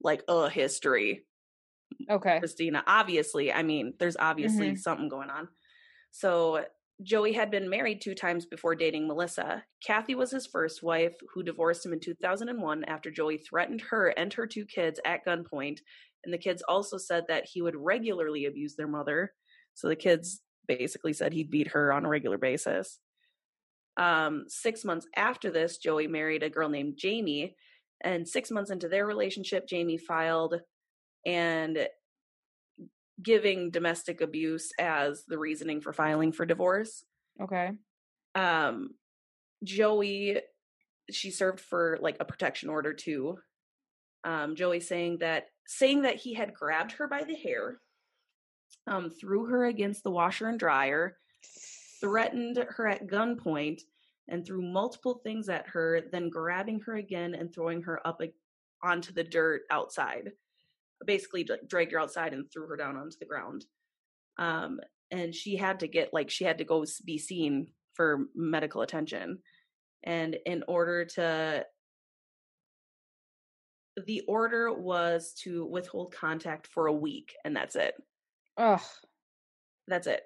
[0.00, 1.24] like a history.
[2.08, 2.38] Okay.
[2.38, 4.76] Christina, obviously, I mean, there's obviously mm-hmm.
[4.76, 5.48] something going on.
[6.12, 6.64] So
[7.02, 9.64] Joey had been married two times before dating Melissa.
[9.84, 14.32] Kathy was his first wife, who divorced him in 2001 after Joey threatened her and
[14.32, 15.78] her two kids at gunpoint.
[16.24, 19.32] And the kids also said that he would regularly abuse their mother.
[19.74, 22.98] So the kids basically said he'd beat her on a regular basis.
[23.96, 27.56] Um, six months after this, Joey married a girl named Jamie.
[28.02, 30.60] And six months into their relationship, Jamie filed
[31.26, 31.88] and
[33.20, 37.04] giving domestic abuse as the reasoning for filing for divorce.
[37.42, 37.70] Okay.
[38.34, 38.90] Um,
[39.64, 40.40] Joey,
[41.10, 43.38] she served for like a protection order too.
[44.22, 47.78] Um, Joey saying that saying that he had grabbed her by the hair
[48.88, 51.18] um, threw her against the washer and dryer,
[52.00, 53.82] threatened her at gunpoint,
[54.28, 58.20] and threw multiple things at her, then grabbing her again and throwing her up
[58.82, 60.32] onto the dirt outside.
[61.06, 63.64] Basically, dragged her outside and threw her down onto the ground.
[64.38, 64.80] Um,
[65.10, 69.38] and she had to get, like, she had to go be seen for medical attention.
[70.04, 71.64] And in order to
[74.06, 77.94] the order was to withhold contact for a week and that's it.
[78.56, 78.80] Ugh.
[79.86, 80.22] That's it.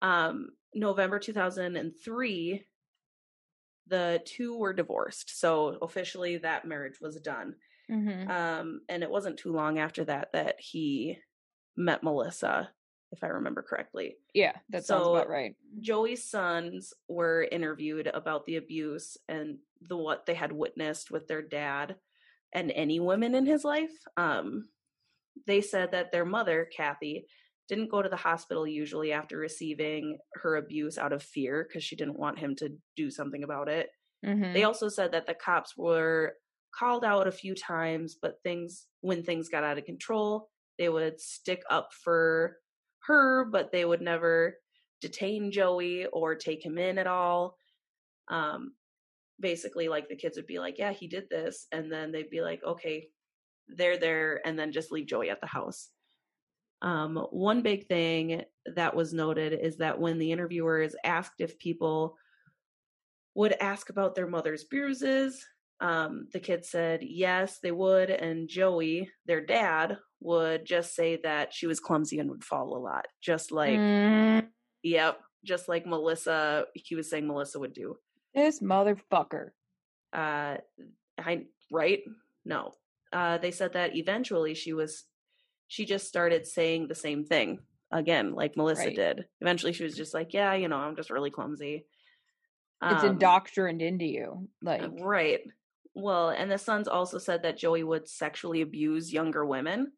[0.00, 2.64] Um, November 2003,
[3.88, 5.38] the two were divorced.
[5.38, 7.54] So officially that marriage was done.
[7.90, 8.30] Mm-hmm.
[8.30, 11.18] Um, and it wasn't too long after that that he
[11.76, 12.70] met Melissa,
[13.10, 14.16] if I remember correctly.
[14.34, 15.54] Yeah, that so sounds about right.
[15.80, 21.42] Joey's sons were interviewed about the abuse and the what they had witnessed with their
[21.42, 21.96] dad
[22.52, 23.92] and any women in his life.
[24.16, 24.68] Um,
[25.46, 27.26] they said that their mother, Kathy,
[27.68, 31.96] didn't go to the hospital usually after receiving her abuse out of fear because she
[31.96, 33.88] didn't want him to do something about it.
[34.26, 34.52] Mm-hmm.
[34.52, 36.34] They also said that the cops were
[36.78, 40.48] called out a few times, but things when things got out of control,
[40.78, 42.56] they would stick up for
[43.06, 44.56] her, but they would never
[45.00, 47.56] detain Joey or take him in at all.
[48.28, 48.72] Um,
[49.42, 52.40] basically, like the kids would be like, "Yeah, he did this," and then they'd be
[52.40, 53.08] like, "Okay,
[53.68, 55.90] they're there," and then just leave Joey at the house.
[56.80, 58.42] Um, one big thing
[58.74, 62.16] that was noted is that when the interviewers asked if people
[63.34, 65.46] would ask about their mother's bruises,
[65.80, 68.10] um, the kids said yes, they would.
[68.10, 72.78] And Joey, their dad, would just say that she was clumsy and would fall a
[72.78, 74.46] lot, just like, mm.
[74.82, 77.96] yep, just like Melissa, he was saying Melissa would do.
[78.34, 79.50] This motherfucker.
[80.12, 80.56] Uh,
[81.18, 82.00] I, right?
[82.44, 82.72] No.
[83.12, 85.04] Uh, they said that eventually she was
[85.68, 87.60] she just started saying the same thing
[87.90, 88.96] again, like Melissa right.
[88.96, 89.26] did.
[89.40, 91.86] Eventually, she was just like, "Yeah, you know, I'm just really clumsy."
[92.82, 95.40] It's um, indoctrined into you, uh, like right.
[95.94, 99.92] Well, and the sons also said that Joey would sexually abuse younger women,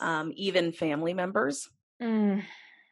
[0.00, 1.68] um, even family members.
[2.02, 2.42] Mm.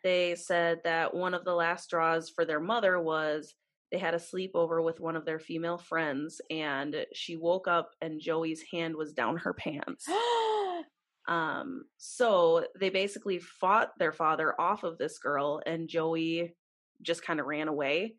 [0.03, 3.55] They said that one of the last straws for their mother was
[3.95, 8.21] they had a sleepover with one of their female friends and she woke up and
[8.21, 10.09] Joey's hand was down her pants.
[11.29, 16.57] um so they basically fought their father off of this girl and Joey
[17.03, 18.17] just kind of ran away.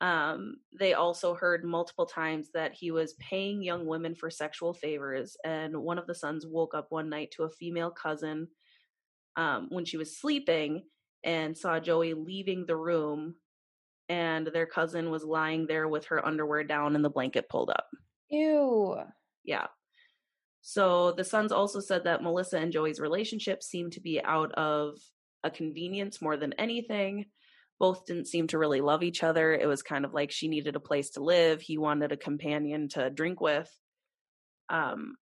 [0.00, 5.36] Um they also heard multiple times that he was paying young women for sexual favors
[5.44, 8.48] and one of the sons woke up one night to a female cousin
[9.36, 10.82] um when she was sleeping
[11.22, 13.36] and saw Joey leaving the room
[14.08, 17.86] and their cousin was lying there with her underwear down and the blanket pulled up.
[18.30, 18.96] Ew.
[19.44, 19.66] Yeah.
[20.60, 24.98] So the sons also said that Melissa and Joey's relationship seemed to be out of
[25.44, 27.26] a convenience more than anything.
[27.78, 29.54] Both didn't seem to really love each other.
[29.54, 31.60] It was kind of like she needed a place to live.
[31.60, 33.70] He wanted a companion to drink with.
[34.68, 35.16] Um,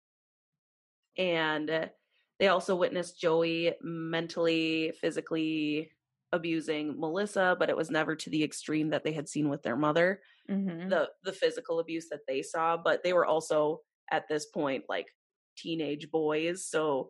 [1.19, 1.91] and
[2.39, 5.91] they also witnessed Joey mentally, physically,
[6.33, 9.77] abusing Melissa, but it was never to the extreme that they had seen with their
[9.77, 10.21] mother.
[10.51, 10.89] Mm-hmm.
[10.89, 13.81] The the physical abuse that they saw, but they were also
[14.11, 15.07] at this point like
[15.57, 17.09] teenage boys, so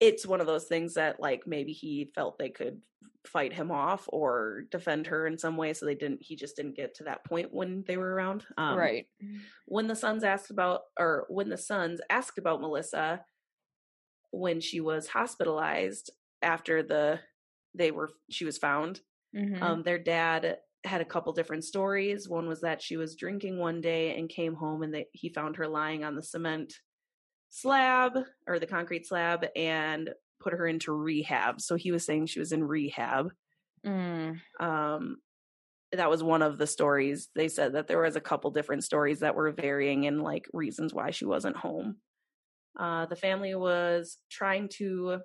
[0.00, 2.80] it's one of those things that like maybe he felt they could
[3.26, 6.76] fight him off or defend her in some way so they didn't he just didn't
[6.76, 9.06] get to that point when they were around um, right
[9.66, 13.20] when the sons asked about or when the sons asked about melissa
[14.30, 16.10] when she was hospitalized
[16.42, 17.20] after the
[17.74, 19.00] they were she was found.
[19.36, 19.62] Mm-hmm.
[19.62, 22.28] um their dad had a couple different stories.
[22.28, 25.56] One was that she was drinking one day and came home and they, he found
[25.56, 26.72] her lying on the cement
[27.50, 28.12] slab
[28.46, 31.60] or the concrete slab and put her into rehab.
[31.60, 33.30] So he was saying she was in rehab.
[33.86, 34.40] Mm.
[34.58, 35.16] um
[35.92, 37.28] that was one of the stories.
[37.34, 40.94] They said that there was a couple different stories that were varying in like reasons
[40.94, 41.96] why she wasn't home
[42.78, 45.20] uh, the family was trying to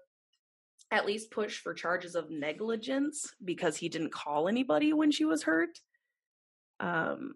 [0.91, 5.43] at least push for charges of negligence because he didn't call anybody when she was
[5.43, 5.79] hurt.
[6.79, 7.35] Um,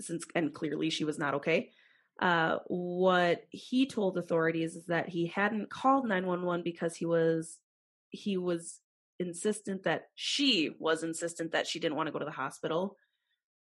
[0.00, 1.70] since and clearly she was not okay.
[2.20, 7.58] Uh, what he told authorities is that he hadn't called 911 because he was
[8.10, 8.80] he was
[9.18, 12.96] insistent that she was insistent that she didn't want to go to the hospital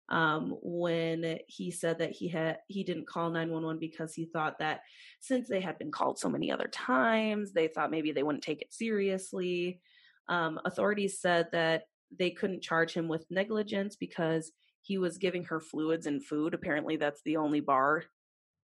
[0.10, 4.82] um, when he said that he had he didn't call 911 because he thought that
[5.20, 8.62] since they had been called so many other times they thought maybe they wouldn't take
[8.62, 9.80] it seriously.
[10.28, 11.84] Um, authorities said that
[12.16, 14.52] they couldn't charge him with negligence because
[14.82, 16.54] he was giving her fluids and food.
[16.54, 18.04] Apparently that's the only bar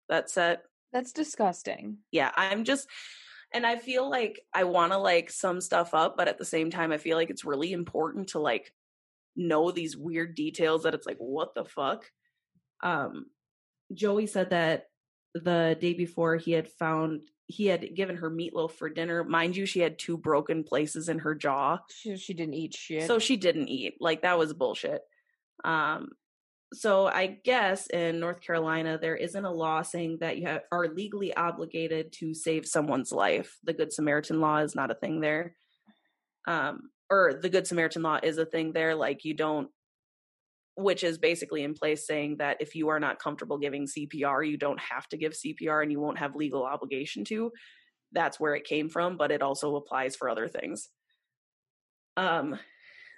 [0.08, 0.64] that's set.
[0.92, 1.98] That's disgusting.
[2.10, 2.88] Yeah i'm just
[3.54, 6.70] and i feel like i want to like sum stuff up but at the same
[6.70, 8.72] time i feel like it's really important to like
[9.36, 12.04] know these weird details that it's like what the fuck?
[12.82, 13.26] Um
[13.92, 14.86] joey said that
[15.34, 19.24] the day before he had found he had given her meatloaf for dinner.
[19.24, 21.78] Mind you she had two broken places in her jaw.
[21.90, 23.06] She, she didn't eat shit?
[23.06, 23.94] So she didn't eat.
[24.00, 25.02] Like that was bullshit.
[25.64, 26.10] Um
[26.74, 30.88] so i guess in north carolina there isn't a law saying that you have, are
[30.88, 33.58] legally obligated to save someone's life.
[33.64, 35.54] The good samaritan law is not a thing there.
[36.46, 39.68] Um or the good samaritan law is a thing there like you don't
[40.74, 44.56] which is basically in place saying that if you are not comfortable giving CPR you
[44.56, 47.52] don't have to give CPR and you won't have legal obligation to.
[48.12, 50.88] That's where it came from but it also applies for other things.
[52.16, 52.58] Um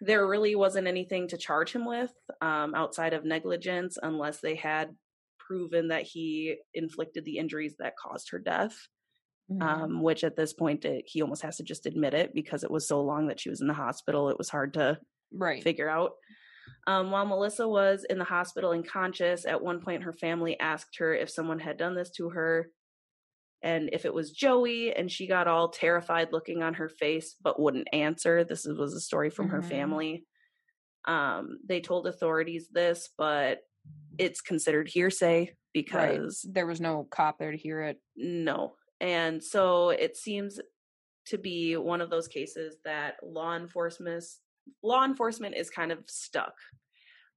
[0.01, 2.11] there really wasn't anything to charge him with
[2.43, 4.91] um, outside of negligence unless they had
[5.39, 8.77] proven that he inflicted the injuries that caused her death
[9.51, 9.63] mm-hmm.
[9.63, 12.71] um, which at this point it, he almost has to just admit it because it
[12.71, 14.29] was so long that she was in the hospital.
[14.29, 14.99] It was hard to
[15.33, 15.63] right.
[15.63, 16.13] figure out.
[16.87, 20.99] Um, while Melissa was in the hospital and conscious, at one point her family asked
[20.99, 22.71] her if someone had done this to her
[23.65, 27.59] and if it was Joey, and she got all terrified looking on her face but
[27.59, 28.45] wouldn't answer.
[28.45, 29.57] This was a story from mm-hmm.
[29.57, 30.27] her family.
[31.07, 33.61] Um, they told authorities this, but
[34.19, 36.55] it's considered hearsay because right.
[36.55, 37.99] there was no cop there to hear it.
[38.17, 40.59] No, and so it seems
[41.27, 44.25] to be one of those cases that law enforcement
[44.83, 46.55] law enforcement is kind of stuck.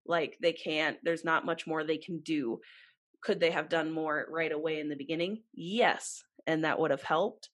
[0.05, 2.61] Like they can't there's not much more they can do.
[3.21, 5.43] Could they have done more right away in the beginning?
[5.53, 7.49] Yes, and that would have helped.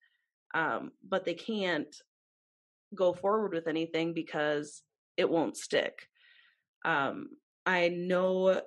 [0.53, 1.95] Um, but they can't
[2.93, 4.83] go forward with anything because
[5.17, 6.07] it won't stick.
[6.85, 7.29] Um,
[7.65, 8.61] I know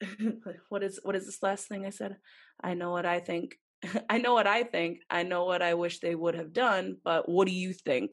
[0.70, 2.16] what is what is this last thing I said?
[2.60, 3.58] I know what I think
[4.10, 5.00] I know what I think.
[5.10, 8.12] I know what I wish they would have done, but what do you think?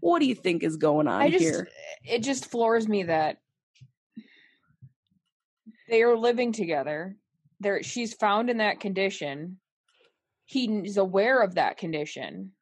[0.00, 1.68] What do you think is going on I just, here?
[2.04, 3.38] It just floors me that
[5.88, 7.16] they are living together.
[7.60, 9.58] There she's found in that condition.
[10.44, 12.52] He is aware of that condition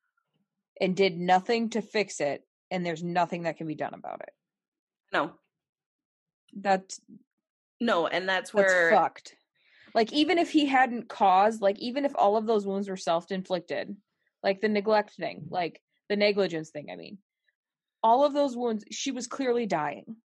[0.81, 4.33] and did nothing to fix it and there's nothing that can be done about it.
[5.13, 5.33] No.
[6.55, 7.01] That's
[7.81, 9.35] no, and that's that's where fucked.
[9.95, 13.97] Like even if he hadn't caused, like even if all of those wounds were self-inflicted,
[14.43, 17.19] like the neglect thing, like the negligence thing, I mean,
[18.03, 20.17] all of those wounds, she was clearly dying.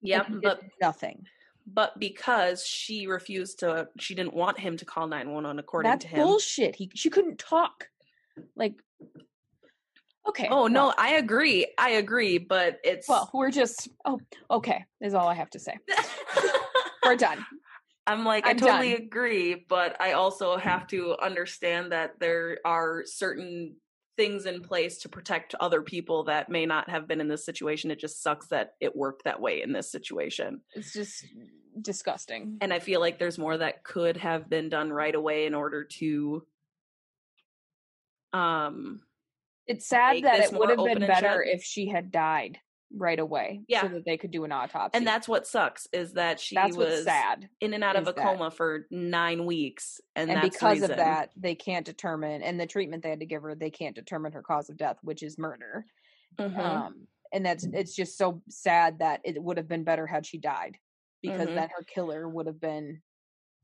[0.00, 1.26] Yep, but nothing.
[1.66, 6.10] but because she refused to she didn't want him to call 911 according That's to
[6.10, 6.26] him.
[6.26, 6.76] bullshit.
[6.76, 7.88] He she couldn't talk.
[8.56, 8.74] Like
[10.28, 10.48] okay.
[10.50, 11.66] Oh no, I agree.
[11.76, 14.20] I agree, but it's Well, we're just oh
[14.50, 15.76] okay, is all I have to say.
[17.04, 17.44] We're done.
[18.08, 19.02] I'm like, i I'm totally done.
[19.02, 23.76] agree, but I also have to understand that there are certain
[24.16, 27.90] things in place to protect other people that may not have been in this situation.
[27.90, 30.62] It just sucks that it worked that way in this situation.
[30.74, 31.24] It's just
[31.80, 32.58] disgusting.
[32.60, 35.84] And I feel like there's more that could have been done right away in order
[35.84, 36.44] to
[38.32, 39.00] um
[39.66, 41.54] It's sad that it would have been better shut.
[41.54, 42.58] if she had died
[42.90, 43.82] right away Yeah.
[43.82, 44.96] so that they could do an autopsy.
[44.96, 47.48] and that's what sucks is that she that's was sad.
[47.60, 51.30] in and out of a that- coma for nine weeks and, And because of that,
[51.36, 54.42] they can't determine and the treatment they had to give her, they can't determine her
[54.42, 55.84] cause of death, which is murder.
[56.38, 56.58] Mhm.
[56.58, 60.38] Um and that's it's just so sad that it would have been better had she
[60.38, 60.78] died
[61.22, 61.54] because Mhm.
[61.56, 63.02] then her killer would have been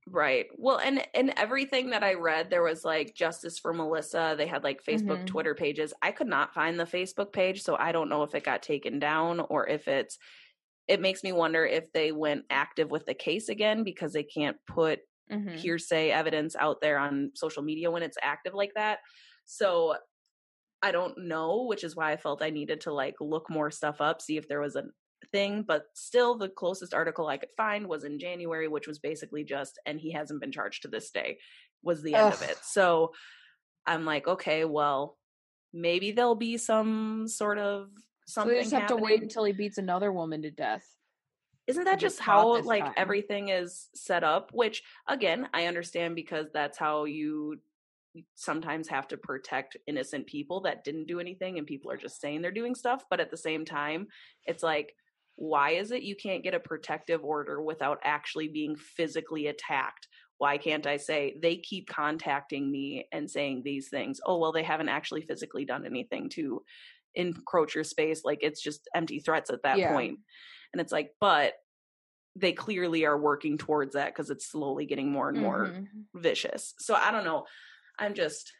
[0.06, 0.48] Right.
[0.58, 4.34] Well, and and everything that I read, there was like justice for Melissa.
[4.36, 5.24] They had like Facebook, Mhm.
[5.24, 5.94] Twitter pages.
[6.02, 8.98] I could not find the Facebook page, so I don't know if it got taken
[8.98, 10.18] down or if it's.
[10.88, 14.58] It makes me wonder if they went active with the case again because they can't
[14.66, 15.64] put Mhm.
[15.64, 19.00] hearsay evidence out there on social media when it's active like that.
[19.46, 19.96] So
[20.82, 24.00] I don't know, which is why I felt I needed to like look more stuff
[24.00, 24.84] up, see if there was a
[25.34, 25.64] thing.
[25.66, 29.78] But still, the closest article I could find was in January, which was basically just,
[29.84, 31.38] and he hasn't been charged to this day,
[31.82, 32.58] was the end of it.
[32.62, 33.12] So
[33.86, 35.18] I'm like, okay, well,
[35.72, 37.88] maybe there'll be some sort of
[38.26, 38.54] So something.
[38.54, 40.86] they just have to wait until he beats another woman to death.
[41.66, 42.94] Isn't that get just how like time.
[42.96, 44.50] everything is set up?
[44.52, 47.58] Which again, I understand because that's how you
[48.36, 52.42] sometimes have to protect innocent people that didn't do anything and people are just saying
[52.42, 54.06] they're doing stuff, but at the same time,
[54.46, 54.94] it's like
[55.36, 60.08] why is it you can't get a protective order without actually being physically attacked?
[60.38, 64.20] Why can't I say they keep contacting me and saying these things?
[64.24, 66.62] Oh, well, they haven't actually physically done anything to
[67.14, 68.24] encroach your space.
[68.24, 69.86] Like it's just empty threats at that Yeah.
[69.86, 70.20] point.
[70.72, 71.54] And it's like, but
[72.36, 76.08] they clearly are working towards that because it's slowly getting more and more Mhm.
[76.14, 76.74] vicious.
[76.78, 77.46] So I don't know.
[77.98, 78.52] I'm just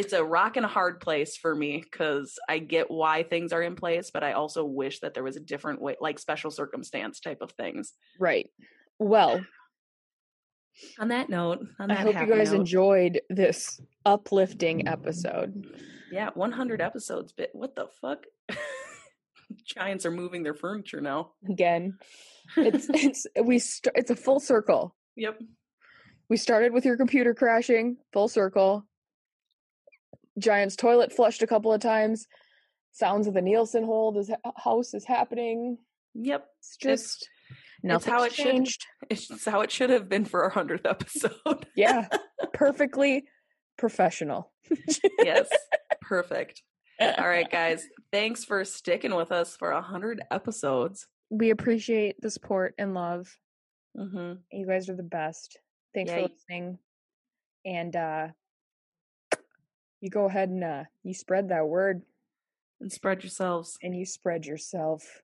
[0.00, 3.62] it's a rock and a hard place for me because I get why things are
[3.62, 7.20] in place, but I also wish that there was a different way, like special circumstance
[7.20, 7.92] type of things.
[8.18, 8.48] Right.
[8.98, 9.44] Well,
[10.98, 15.66] On that note, on I hope you guys note, enjoyed this uplifting episode.
[16.10, 17.34] Yeah, 100 episodes.
[17.36, 18.24] But what the fuck?
[19.66, 21.32] Giants are moving their furniture now.
[21.46, 21.98] Again,
[22.56, 24.96] it's it's we st- it's a full circle.
[25.16, 25.40] Yep.
[26.30, 28.86] We started with your computer crashing, full circle.
[30.40, 32.26] Giant's toilet flushed a couple of times.
[32.92, 35.78] Sounds of the Nielsen hold is house is happening.
[36.14, 36.44] Yep.
[36.58, 37.28] It's just
[37.82, 38.86] nothing how it should- changed.
[39.10, 41.66] It's how it should have been for our 100th episode.
[41.76, 42.08] Yeah,
[42.52, 43.24] perfectly
[43.78, 44.52] professional.
[45.22, 45.48] yes.
[46.02, 46.62] Perfect.
[47.00, 47.84] All right, guys.
[48.12, 51.06] Thanks for sticking with us for a 100 episodes.
[51.30, 53.36] We appreciate the support and love.
[53.96, 55.58] hmm You guys are the best.
[55.94, 56.78] Thanks for listening.
[57.64, 58.28] And uh
[60.00, 62.02] you go ahead and uh you spread that word
[62.80, 63.78] And spread yourselves.
[63.82, 65.22] and you spread yourself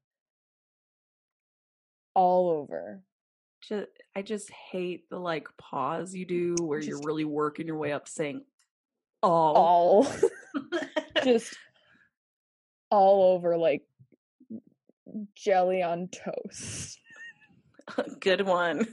[2.14, 3.02] all over.
[3.62, 7.92] Just, I just hate the like pause you do where you're really working your way
[7.92, 8.42] up saying,
[9.22, 9.28] oh.
[9.28, 10.06] All
[11.24, 11.56] just
[12.90, 13.82] all over like
[15.34, 16.98] jelly on toast.
[18.20, 18.86] Good one.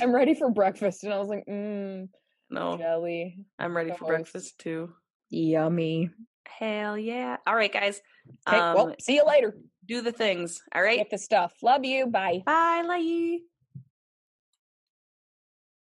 [0.00, 2.08] I'm ready for breakfast and I was like, mmm,
[2.54, 3.38] no, jelly.
[3.58, 4.92] I'm ready for breakfast too.
[5.30, 6.10] Yummy.
[6.46, 7.36] Hell yeah.
[7.46, 8.00] All right, guys.
[8.48, 9.56] Okay, Um, well, see you later.
[9.86, 10.62] do the things.
[10.74, 10.98] All right.
[10.98, 11.52] Get the stuff.
[11.62, 12.06] Love you.
[12.06, 12.42] Bye.
[12.46, 13.38] Bye, Lai.